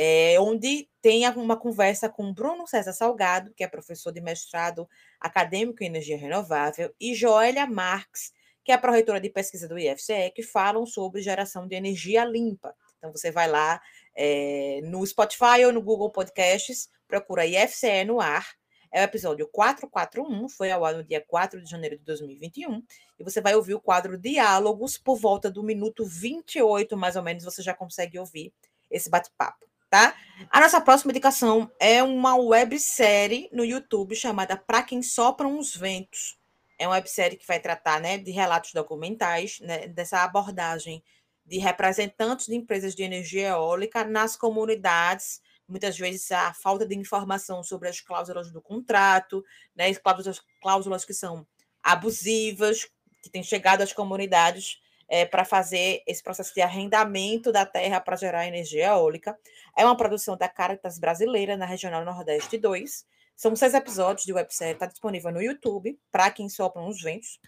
é, 0.00 0.36
onde 0.38 0.88
tem 1.02 1.28
uma 1.30 1.56
conversa 1.56 2.08
com 2.08 2.32
Bruno 2.32 2.68
César 2.68 2.92
Salgado, 2.92 3.52
que 3.52 3.64
é 3.64 3.66
professor 3.66 4.12
de 4.12 4.20
mestrado 4.20 4.88
acadêmico 5.18 5.82
em 5.82 5.86
energia 5.86 6.16
renovável, 6.16 6.94
e 7.00 7.16
Joélia 7.16 7.66
Marques, 7.66 8.32
que 8.64 8.70
é 8.70 8.76
a 8.76 8.78
pró-reitora 8.78 9.20
de 9.20 9.28
pesquisa 9.28 9.66
do 9.66 9.76
IFCE, 9.76 10.30
que 10.36 10.44
falam 10.44 10.86
sobre 10.86 11.20
geração 11.20 11.66
de 11.66 11.74
energia 11.74 12.24
limpa. 12.24 12.72
Então, 12.96 13.10
você 13.10 13.32
vai 13.32 13.48
lá 13.48 13.82
é, 14.14 14.80
no 14.84 15.04
Spotify 15.04 15.64
ou 15.66 15.72
no 15.72 15.82
Google 15.82 16.12
Podcasts, 16.12 16.88
procura 17.08 17.44
IFCE 17.44 18.04
no 18.04 18.20
ar. 18.20 18.46
É 18.92 19.00
o 19.00 19.04
episódio 19.04 19.48
441, 19.48 20.48
foi 20.48 20.70
ao 20.70 20.84
ar 20.84 20.94
no 20.94 21.02
dia 21.02 21.24
4 21.26 21.60
de 21.60 21.68
janeiro 21.68 21.98
de 21.98 22.04
2021. 22.04 22.84
E 23.18 23.24
você 23.24 23.40
vai 23.40 23.56
ouvir 23.56 23.74
o 23.74 23.80
quadro 23.80 24.16
Diálogos 24.16 24.96
por 24.96 25.16
volta 25.16 25.50
do 25.50 25.64
minuto 25.64 26.04
28, 26.06 26.96
mais 26.96 27.16
ou 27.16 27.22
menos, 27.22 27.42
você 27.42 27.62
já 27.62 27.74
consegue 27.74 28.16
ouvir 28.16 28.52
esse 28.88 29.10
bate-papo, 29.10 29.66
tá? 29.90 30.14
A 30.50 30.60
nossa 30.60 30.80
próxima 30.80 31.12
indicação 31.12 31.70
é 31.80 32.02
uma 32.02 32.36
websérie 32.36 33.48
no 33.52 33.64
YouTube 33.64 34.14
chamada 34.14 34.56
Pra 34.56 34.82
Quem 34.82 35.02
Sopram 35.02 35.58
os 35.58 35.74
Ventos 35.74 36.38
é 36.78 36.86
uma 36.86 36.94
websérie 36.94 37.36
que 37.36 37.46
vai 37.46 37.58
tratar 37.58 38.00
né, 38.00 38.16
de 38.16 38.30
relatos 38.30 38.72
documentais, 38.72 39.58
né, 39.60 39.88
dessa 39.88 40.22
abordagem 40.22 41.02
de 41.44 41.58
representantes 41.58 42.46
de 42.46 42.54
empresas 42.54 42.94
de 42.94 43.02
energia 43.02 43.48
eólica 43.48 44.04
nas 44.04 44.36
comunidades, 44.36 45.40
muitas 45.66 45.98
vezes 45.98 46.30
a 46.30 46.54
falta 46.54 46.86
de 46.86 46.94
informação 46.94 47.62
sobre 47.64 47.88
as 47.88 48.00
cláusulas 48.00 48.52
do 48.52 48.62
contrato, 48.62 49.44
né, 49.74 49.92
cláusulas, 49.94 50.40
cláusulas 50.62 51.04
que 51.04 51.12
são 51.12 51.46
abusivas, 51.82 52.86
que 53.22 53.30
têm 53.30 53.42
chegado 53.42 53.82
às 53.82 53.92
comunidades 53.92 54.78
é, 55.08 55.24
para 55.24 55.44
fazer 55.44 56.02
esse 56.06 56.22
processo 56.22 56.54
de 56.54 56.60
arrendamento 56.60 57.50
da 57.50 57.64
terra 57.64 58.00
para 58.00 58.16
gerar 58.16 58.46
energia 58.46 58.88
eólica. 58.88 59.36
É 59.76 59.84
uma 59.84 59.96
produção 59.96 60.36
da 60.36 60.48
Caritas 60.48 60.98
Brasileira, 60.98 61.56
na 61.56 61.66
Regional 61.66 62.04
Nordeste 62.04 62.58
2, 62.58 63.06
são 63.38 63.54
seis 63.54 63.72
episódios 63.72 64.26
de 64.26 64.32
websérie, 64.32 64.74
está 64.74 64.86
disponível 64.86 65.30
no 65.30 65.40
YouTube, 65.40 65.96
para 66.10 66.28
quem 66.28 66.48
sopram 66.48 66.88
os 66.88 67.00
ventos. 67.00 67.38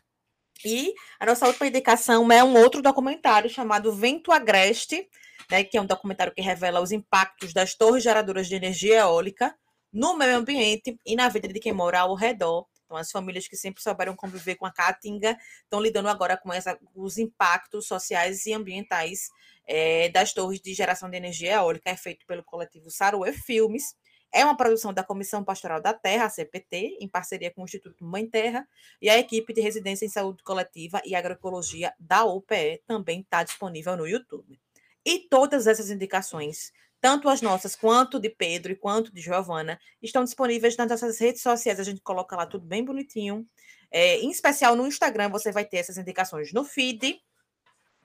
E 0.65 0.95
a 1.19 1.27
nossa 1.27 1.49
última 1.49 1.67
indicação 1.67 2.31
é 2.31 2.45
um 2.45 2.57
outro 2.57 2.81
documentário 2.81 3.51
chamado 3.51 3.93
Vento 3.93 4.31
Agreste, 4.31 5.09
né, 5.51 5.65
que 5.65 5.77
é 5.77 5.81
um 5.81 5.87
documentário 5.87 6.33
que 6.33 6.41
revela 6.41 6.81
os 6.81 6.93
impactos 6.93 7.53
das 7.53 7.75
torres 7.75 8.05
geradoras 8.05 8.47
de 8.47 8.55
energia 8.55 9.01
eólica 9.01 9.53
no 9.93 10.17
meio 10.17 10.37
ambiente 10.37 10.97
e 11.05 11.17
na 11.17 11.29
vida 11.29 11.49
de 11.49 11.59
quem 11.59 11.73
mora 11.73 11.99
ao 11.99 12.15
redor. 12.15 12.67
Então, 12.91 12.99
as 12.99 13.13
famílias 13.13 13.47
que 13.47 13.57
sempre 13.57 13.81
souberam 13.81 14.17
conviver 14.17 14.57
com 14.57 14.67
a 14.67 14.73
caatinga 14.73 15.39
estão 15.63 15.81
lidando 15.81 16.09
agora 16.09 16.37
com 16.37 16.53
essa, 16.53 16.77
os 16.93 17.19
impactos 17.19 17.87
sociais 17.87 18.47
e 18.47 18.53
ambientais 18.53 19.31
é, 19.65 20.09
das 20.09 20.33
torres 20.33 20.61
de 20.61 20.75
geração 20.75 21.09
de 21.09 21.17
energia 21.17 21.53
eólica, 21.53 21.89
é 21.89 21.97
feito 21.97 22.27
pelo 22.27 22.43
coletivo 22.43 22.91
Saruê 22.91 23.33
Filmes. 23.33 23.95
É 24.33 24.45
uma 24.45 24.57
produção 24.57 24.93
da 24.93 25.05
Comissão 25.05 25.45
Pastoral 25.45 25.81
da 25.81 25.95
Terra, 25.95 26.25
a 26.25 26.29
CPT, 26.29 26.99
em 27.01 27.07
parceria 27.07 27.53
com 27.53 27.63
o 27.63 27.65
Instituto 27.65 28.05
Mãe 28.05 28.29
Terra, 28.29 28.67
e 29.01 29.09
a 29.09 29.17
equipe 29.17 29.53
de 29.53 29.61
residência 29.61 30.05
em 30.05 30.09
saúde 30.09 30.43
coletiva 30.43 31.01
e 31.05 31.15
agroecologia 31.15 31.95
da 31.97 32.25
UPE 32.25 32.83
também 32.89 33.21
está 33.21 33.45
disponível 33.45 33.97
no 33.97 34.05
YouTube. 34.05 34.59
E 35.07 35.29
todas 35.31 35.69
essas 35.69 35.91
indicações, 35.91 36.73
tanto 37.01 37.29
as 37.29 37.41
nossas 37.41 37.75
quanto 37.75 38.21
de 38.21 38.29
Pedro 38.29 38.73
e 38.73 38.77
quanto 38.77 39.13
de 39.13 39.21
Giovana, 39.21 39.81
estão 40.03 40.25
disponíveis 40.25 40.77
nas 40.77 40.89
nossas 40.89 41.19
redes 41.19 41.43
sociais. 41.43 41.81
A 41.81 41.85
gente 41.85 42.01
coloca 42.01 42.37
lá 42.37 42.47
tudo 42.47 42.67
bem 42.67 42.85
bonitinho. 42.85 43.47
É, 43.91 44.19
em 44.19 44.31
especial 44.31 44.77
no 44.77 44.87
Instagram, 44.87 45.31
você 45.31 45.51
vai 45.51 45.65
ter 45.65 45.79
essas 45.79 45.99
indicações 45.99 46.53
no 46.53 46.65
feed, 46.65 47.21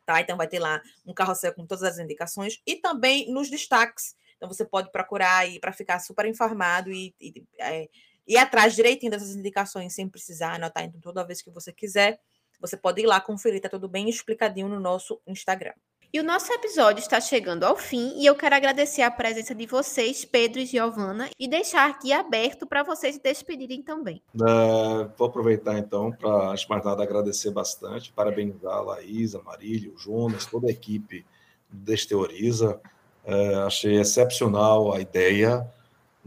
tá? 0.06 0.22
Então 0.22 0.38
vai 0.38 0.48
ter 0.48 0.60
lá 0.60 0.82
um 1.06 1.14
carrossel 1.14 1.54
com 1.54 1.66
todas 1.66 1.84
as 1.84 2.00
indicações 2.00 2.62
e 2.66 2.76
também 2.78 3.32
nos 3.32 3.50
destaques 3.50 4.16
então 4.38 4.48
você 4.48 4.66
pode 4.66 4.92
procurar 4.92 5.38
aí 5.38 5.60
para 5.60 5.72
ficar 5.72 6.00
super 6.00 6.26
informado 6.26 6.92
e, 6.92 7.14
e 7.20 7.44
é, 7.60 7.90
ir 8.28 8.38
atrás 8.38 8.76
direitinho 8.76 9.12
dessas 9.12 9.36
indicações 9.36 9.94
sem 9.94 10.08
precisar 10.08 10.56
anotar 10.56 10.84
então, 10.84 11.00
toda 11.02 11.26
vez 11.26 11.42
que 11.42 11.50
você 11.50 11.72
quiser. 11.72 12.20
Você 12.60 12.78
pode 12.78 13.02
ir 13.02 13.06
lá 13.06 13.20
conferir, 13.20 13.60
tá 13.60 13.70
tudo 13.70 13.90
bem 13.90 14.10
explicadinho 14.10 14.70
no 14.70 14.80
nosso 14.80 15.22
Instagram. 15.28 15.74
E 16.14 16.20
o 16.20 16.24
nosso 16.24 16.52
episódio 16.54 17.02
está 17.02 17.20
chegando 17.20 17.64
ao 17.64 17.76
fim 17.76 18.14
e 18.18 18.26
eu 18.26 18.36
quero 18.36 18.56
agradecer 18.56 19.02
a 19.02 19.12
presença 19.12 19.54
de 19.54 19.66
vocês, 19.66 20.24
Pedro 20.24 20.60
e 20.60 20.66
Giovana, 20.66 21.30
e 21.38 21.48
deixar 21.48 21.90
aqui 21.90 22.14
aberto 22.14 22.66
para 22.66 22.84
vocês 22.84 23.16
se 23.16 23.22
despedirem 23.22 23.82
também. 23.82 24.22
Uh, 24.34 25.12
vou 25.18 25.28
aproveitar 25.28 25.78
então 25.78 26.12
para, 26.12 26.52
antes 26.52 26.64
de 26.64 26.70
mais 26.70 26.84
nada, 26.86 27.04
agradecer 27.04 27.52
bastante, 27.52 28.12
parabenizar 28.14 28.74
a 28.74 28.82
Laís, 28.82 29.36
a 29.36 29.42
Marília, 29.42 29.92
o 29.92 29.98
Jonas, 29.98 30.46
toda 30.46 30.68
a 30.68 30.72
equipe 30.72 31.26
Desteoriza. 31.70 32.80
Uh, 33.26 33.60
achei 33.66 34.00
excepcional 34.00 34.94
a 34.94 35.02
ideia 35.02 35.68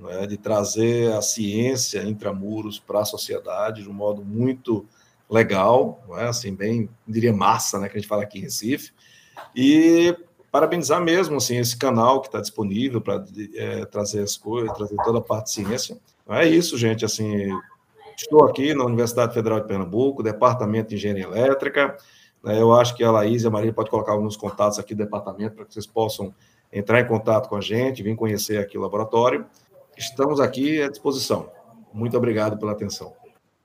é, 0.06 0.26
de 0.26 0.36
trazer 0.36 1.12
a 1.12 1.22
ciência 1.22 2.02
intramuros 2.02 2.78
para 2.78 3.00
a 3.00 3.04
sociedade 3.04 3.82
de 3.82 3.88
um 3.88 3.92
modo 3.92 4.24
muito 4.24 4.86
legal, 5.28 6.04
é, 6.16 6.24
assim, 6.24 6.54
bem, 6.54 6.88
diria 7.06 7.32
massa, 7.32 7.78
né, 7.78 7.88
que 7.88 7.96
a 7.96 8.00
gente 8.00 8.08
fala 8.08 8.22
aqui 8.22 8.38
em 8.38 8.42
Recife. 8.42 8.92
E 9.54 10.16
parabenizar 10.50 11.00
mesmo 11.00 11.36
assim 11.36 11.58
esse 11.58 11.76
canal 11.76 12.20
que 12.20 12.28
está 12.28 12.40
disponível 12.40 13.00
para 13.00 13.24
é, 13.54 13.84
trazer 13.84 14.22
as 14.22 14.36
coisas, 14.36 14.76
trazer 14.76 14.96
toda 15.04 15.18
a 15.18 15.22
parte 15.22 15.46
de 15.46 15.52
ciência. 15.52 15.98
É 16.28 16.46
isso, 16.46 16.76
gente. 16.76 17.04
Assim, 17.04 17.48
estou 18.16 18.44
aqui 18.44 18.74
na 18.74 18.84
Universidade 18.84 19.34
Federal 19.34 19.60
de 19.60 19.66
Pernambuco, 19.66 20.22
Departamento 20.22 20.90
de 20.90 20.96
Engenharia 20.96 21.24
Elétrica. 21.24 21.96
Né, 22.42 22.60
eu 22.60 22.72
acho 22.72 22.96
que 22.96 23.04
a 23.04 23.10
Laís 23.10 23.42
e 23.42 23.46
a 23.46 23.50
Maria 23.50 23.72
pode 23.72 23.90
colocar 23.90 24.12
alguns 24.12 24.36
contatos 24.36 24.78
aqui 24.78 24.94
do 24.94 25.04
departamento 25.04 25.54
para 25.54 25.64
que 25.64 25.72
vocês 25.72 25.86
possam 25.86 26.34
entrar 26.72 27.00
em 27.00 27.06
contato 27.06 27.48
com 27.48 27.56
a 27.56 27.60
gente, 27.60 28.02
vir 28.02 28.16
conhecer 28.16 28.58
aqui 28.58 28.76
o 28.76 28.80
laboratório. 28.80 29.46
Estamos 29.96 30.38
aqui 30.40 30.82
à 30.82 30.88
disposição. 30.88 31.50
Muito 31.92 32.16
obrigado 32.16 32.58
pela 32.58 32.72
atenção. 32.72 33.14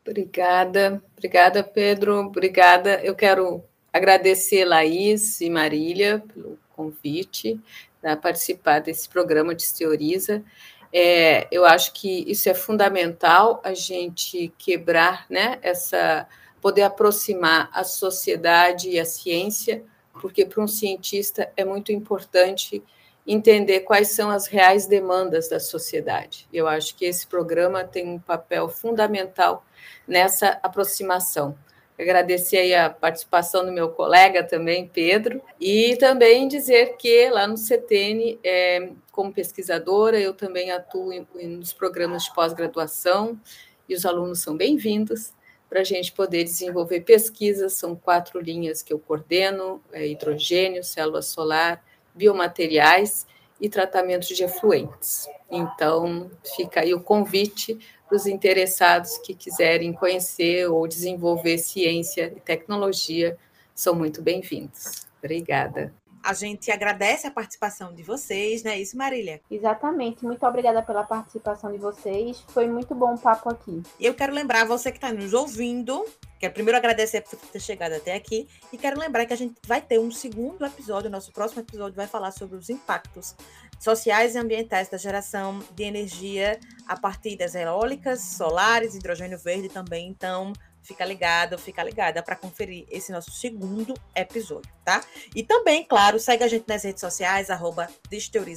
Obrigada, 0.05 1.01
obrigada, 1.15 1.63
Pedro. 1.63 2.19
Obrigada. 2.19 3.01
Eu 3.03 3.15
quero 3.15 3.63
Agradecer 3.93 4.65
Laís 4.65 5.39
e 5.39 5.49
Marília 5.51 6.23
pelo 6.33 6.57
convite 6.75 7.61
para 8.01 8.17
participar 8.17 8.79
desse 8.79 9.07
programa 9.07 9.53
de 9.53 9.71
Teoriza. 9.71 10.43
É, 10.91 11.47
eu 11.51 11.63
acho 11.63 11.93
que 11.93 12.29
isso 12.29 12.49
é 12.49 12.55
fundamental 12.55 13.61
a 13.63 13.73
gente 13.73 14.51
quebrar, 14.57 15.25
né, 15.29 15.59
essa 15.61 16.27
poder 16.59 16.83
aproximar 16.83 17.69
a 17.73 17.83
sociedade 17.83 18.89
e 18.89 18.99
a 18.99 19.05
ciência, 19.05 19.83
porque 20.21 20.45
para 20.45 20.63
um 20.63 20.67
cientista 20.67 21.51
é 21.57 21.65
muito 21.65 21.91
importante 21.91 22.81
entender 23.27 23.81
quais 23.81 24.09
são 24.09 24.29
as 24.29 24.47
reais 24.47 24.87
demandas 24.87 25.49
da 25.49 25.59
sociedade. 25.59 26.47
Eu 26.53 26.67
acho 26.67 26.95
que 26.95 27.05
esse 27.05 27.27
programa 27.27 27.83
tem 27.83 28.07
um 28.07 28.19
papel 28.19 28.69
fundamental 28.69 29.65
nessa 30.07 30.59
aproximação. 30.63 31.57
Agradecer 31.97 32.57
aí 32.57 32.73
a 32.73 32.89
participação 32.89 33.65
do 33.65 33.71
meu 33.71 33.89
colega 33.89 34.43
também, 34.43 34.89
Pedro, 34.91 35.41
e 35.61 35.95
também 35.97 36.47
dizer 36.47 36.97
que 36.97 37.29
lá 37.29 37.47
no 37.47 37.55
CTN, 37.55 38.39
é, 38.43 38.89
como 39.11 39.31
pesquisadora, 39.31 40.19
eu 40.19 40.33
também 40.33 40.71
atuo 40.71 41.13
em, 41.13 41.27
nos 41.47 41.71
programas 41.71 42.23
de 42.23 42.33
pós-graduação 42.33 43.39
e 43.87 43.93
os 43.93 44.05
alunos 44.05 44.39
são 44.39 44.57
bem-vindos 44.57 45.33
para 45.69 45.81
a 45.81 45.83
gente 45.83 46.11
poder 46.11 46.43
desenvolver 46.43 47.01
pesquisas. 47.01 47.73
São 47.73 47.95
quatro 47.95 48.39
linhas 48.39 48.81
que 48.81 48.91
eu 48.91 48.97
coordeno: 48.97 49.79
é, 49.91 50.07
hidrogênio, 50.07 50.83
célula 50.83 51.21
solar, 51.21 51.83
biomateriais 52.15 53.27
e 53.61 53.69
tratamento 53.69 54.27
de 54.27 54.43
efluentes. 54.43 55.27
Então, 55.49 56.29
fica 56.55 56.81
aí 56.81 56.93
o 56.93 56.99
convite 56.99 57.79
para 58.07 58.15
os 58.15 58.25
interessados 58.25 59.17
que 59.17 59.33
quiserem 59.33 59.93
conhecer 59.93 60.69
ou 60.69 60.87
desenvolver 60.87 61.57
ciência 61.57 62.33
e 62.35 62.39
tecnologia, 62.39 63.37
são 63.73 63.95
muito 63.95 64.21
bem-vindos. 64.21 65.05
Obrigada. 65.19 65.93
A 66.23 66.33
gente 66.33 66.71
agradece 66.71 67.27
a 67.27 67.31
participação 67.31 67.93
de 67.93 68.01
vocês, 68.01 68.63
não 68.63 68.71
é 68.71 68.79
isso, 68.79 68.97
Marília? 68.97 69.41
Exatamente. 69.51 70.23
Muito 70.23 70.45
obrigada 70.45 70.81
pela 70.81 71.03
participação 71.03 71.69
de 71.69 71.77
vocês. 71.77 72.41
Foi 72.47 72.65
muito 72.65 72.95
bom 72.95 73.15
o 73.15 73.17
papo 73.17 73.49
aqui. 73.49 73.83
Eu 73.99 74.13
quero 74.13 74.33
lembrar 74.33 74.65
você 74.65 74.89
que 74.89 74.97
está 74.97 75.11
nos 75.11 75.33
ouvindo 75.33 76.05
Quero 76.43 76.55
primeiro 76.55 76.77
agradecer 76.77 77.21
por 77.21 77.39
ter 77.39 77.59
chegado 77.61 77.93
até 77.93 78.13
aqui 78.15 78.49
e 78.69 78.77
quero 78.77 78.99
lembrar 78.99 79.25
que 79.25 79.31
a 79.31 79.37
gente 79.37 79.55
vai 79.65 79.81
ter 79.81 79.97
um 79.97 80.11
segundo 80.11 80.65
episódio. 80.65 81.07
O 81.07 81.11
nosso 81.11 81.31
próximo 81.31 81.61
episódio 81.61 81.95
vai 81.95 82.05
falar 82.05 82.31
sobre 82.31 82.57
os 82.57 82.69
impactos 82.69 83.33
sociais 83.79 84.35
e 84.35 84.37
ambientais 84.37 84.89
da 84.89 84.97
geração 84.97 85.59
de 85.73 85.83
energia 85.83 86.59
a 86.87 86.97
partir 86.97 87.37
das 87.37 87.55
eólicas, 87.55 88.21
solares, 88.21 88.95
hidrogênio 88.95 89.37
verde 89.37 89.69
também. 89.69 90.07
Então, 90.07 90.53
fica 90.81 91.05
ligado, 91.05 91.57
fica 91.57 91.83
ligada 91.83 92.21
para 92.21 92.35
conferir 92.35 92.85
esse 92.89 93.11
nosso 93.11 93.31
segundo 93.31 93.93
episódio, 94.15 94.71
tá? 94.83 95.03
E 95.35 95.43
também, 95.43 95.83
claro, 95.83 96.19
segue 96.19 96.43
a 96.43 96.47
gente 96.47 96.67
nas 96.67 96.83
redes 96.83 97.01
sociais, 97.01 97.49
arroba 97.49 97.87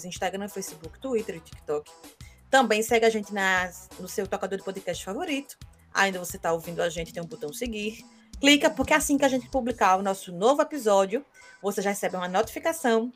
Instagram, 0.05 0.49
Facebook, 0.49 0.99
Twitter 0.99 1.37
e 1.37 1.41
TikTok. 1.41 1.91
Também 2.51 2.83
segue 2.83 3.07
a 3.07 3.11
gente 3.11 3.35
nas, 3.35 3.89
no 3.99 4.09
seu 4.09 4.27
tocador 4.27 4.59
de 4.59 4.65
podcast 4.65 5.05
favorito 5.05 5.57
ainda 5.97 6.19
você 6.19 6.37
está 6.37 6.53
ouvindo 6.53 6.83
a 6.83 6.89
gente, 6.89 7.13
tem 7.13 7.23
um 7.23 7.27
botão 7.27 7.53
seguir. 7.53 8.05
Clica, 8.39 8.69
porque 8.69 8.93
assim 8.93 9.17
que 9.17 9.25
a 9.25 9.29
gente 9.29 9.49
publicar 9.49 9.97
o 9.97 10.03
nosso 10.03 10.31
novo 10.31 10.61
episódio, 10.61 11.25
você 11.63 11.81
já 11.81 11.91
recebe 11.91 12.17
uma 12.17 12.29
notificação 12.29 13.11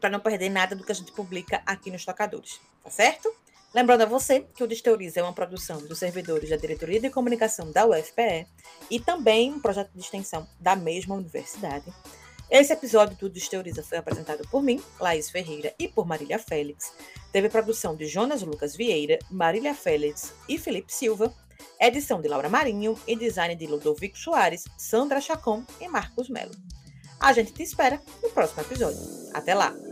para 0.00 0.10
não 0.10 0.20
perder 0.20 0.48
nada 0.48 0.74
do 0.74 0.84
que 0.84 0.92
a 0.92 0.94
gente 0.94 1.12
publica 1.12 1.62
aqui 1.66 1.90
nos 1.90 2.04
tocadores, 2.04 2.60
tá 2.82 2.90
certo? 2.90 3.32
Lembrando 3.74 4.02
a 4.02 4.06
você 4.06 4.40
que 4.54 4.64
o 4.64 4.66
Desteoriza 4.66 5.20
é 5.20 5.22
uma 5.22 5.32
produção 5.32 5.78
dos 5.86 5.98
servidores 5.98 6.48
da 6.48 6.56
Diretoria 6.56 7.00
de 7.00 7.10
Comunicação 7.10 7.70
da 7.70 7.86
UFPE 7.86 8.46
e 8.90 8.98
também 8.98 9.52
um 9.52 9.60
projeto 9.60 9.90
de 9.92 10.00
extensão 10.00 10.48
da 10.58 10.74
mesma 10.74 11.14
universidade. 11.14 11.84
Esse 12.50 12.72
episódio 12.72 13.14
do 13.18 13.28
Desteoriza 13.28 13.82
foi 13.82 13.98
apresentado 13.98 14.48
por 14.48 14.62
mim, 14.62 14.82
Laís 14.98 15.28
Ferreira, 15.28 15.74
e 15.78 15.86
por 15.86 16.06
Marília 16.06 16.38
Félix. 16.38 16.94
Teve 17.30 17.50
produção 17.50 17.94
de 17.94 18.06
Jonas 18.06 18.40
Lucas 18.40 18.74
Vieira, 18.74 19.18
Marília 19.30 19.74
Félix 19.74 20.32
e 20.48 20.56
Felipe 20.56 20.94
Silva 20.94 21.34
Edição 21.80 22.20
de 22.20 22.28
Laura 22.28 22.48
Marinho 22.48 22.98
e 23.06 23.14
design 23.16 23.54
de 23.54 23.66
Ludovico 23.66 24.18
Soares, 24.18 24.64
Sandra 24.76 25.20
Chacon 25.20 25.64
e 25.80 25.88
Marcos 25.88 26.28
Melo. 26.28 26.54
A 27.20 27.32
gente 27.32 27.52
te 27.52 27.62
espera 27.62 28.00
no 28.22 28.30
próximo 28.30 28.62
episódio. 28.62 29.00
Até 29.32 29.54
lá! 29.54 29.87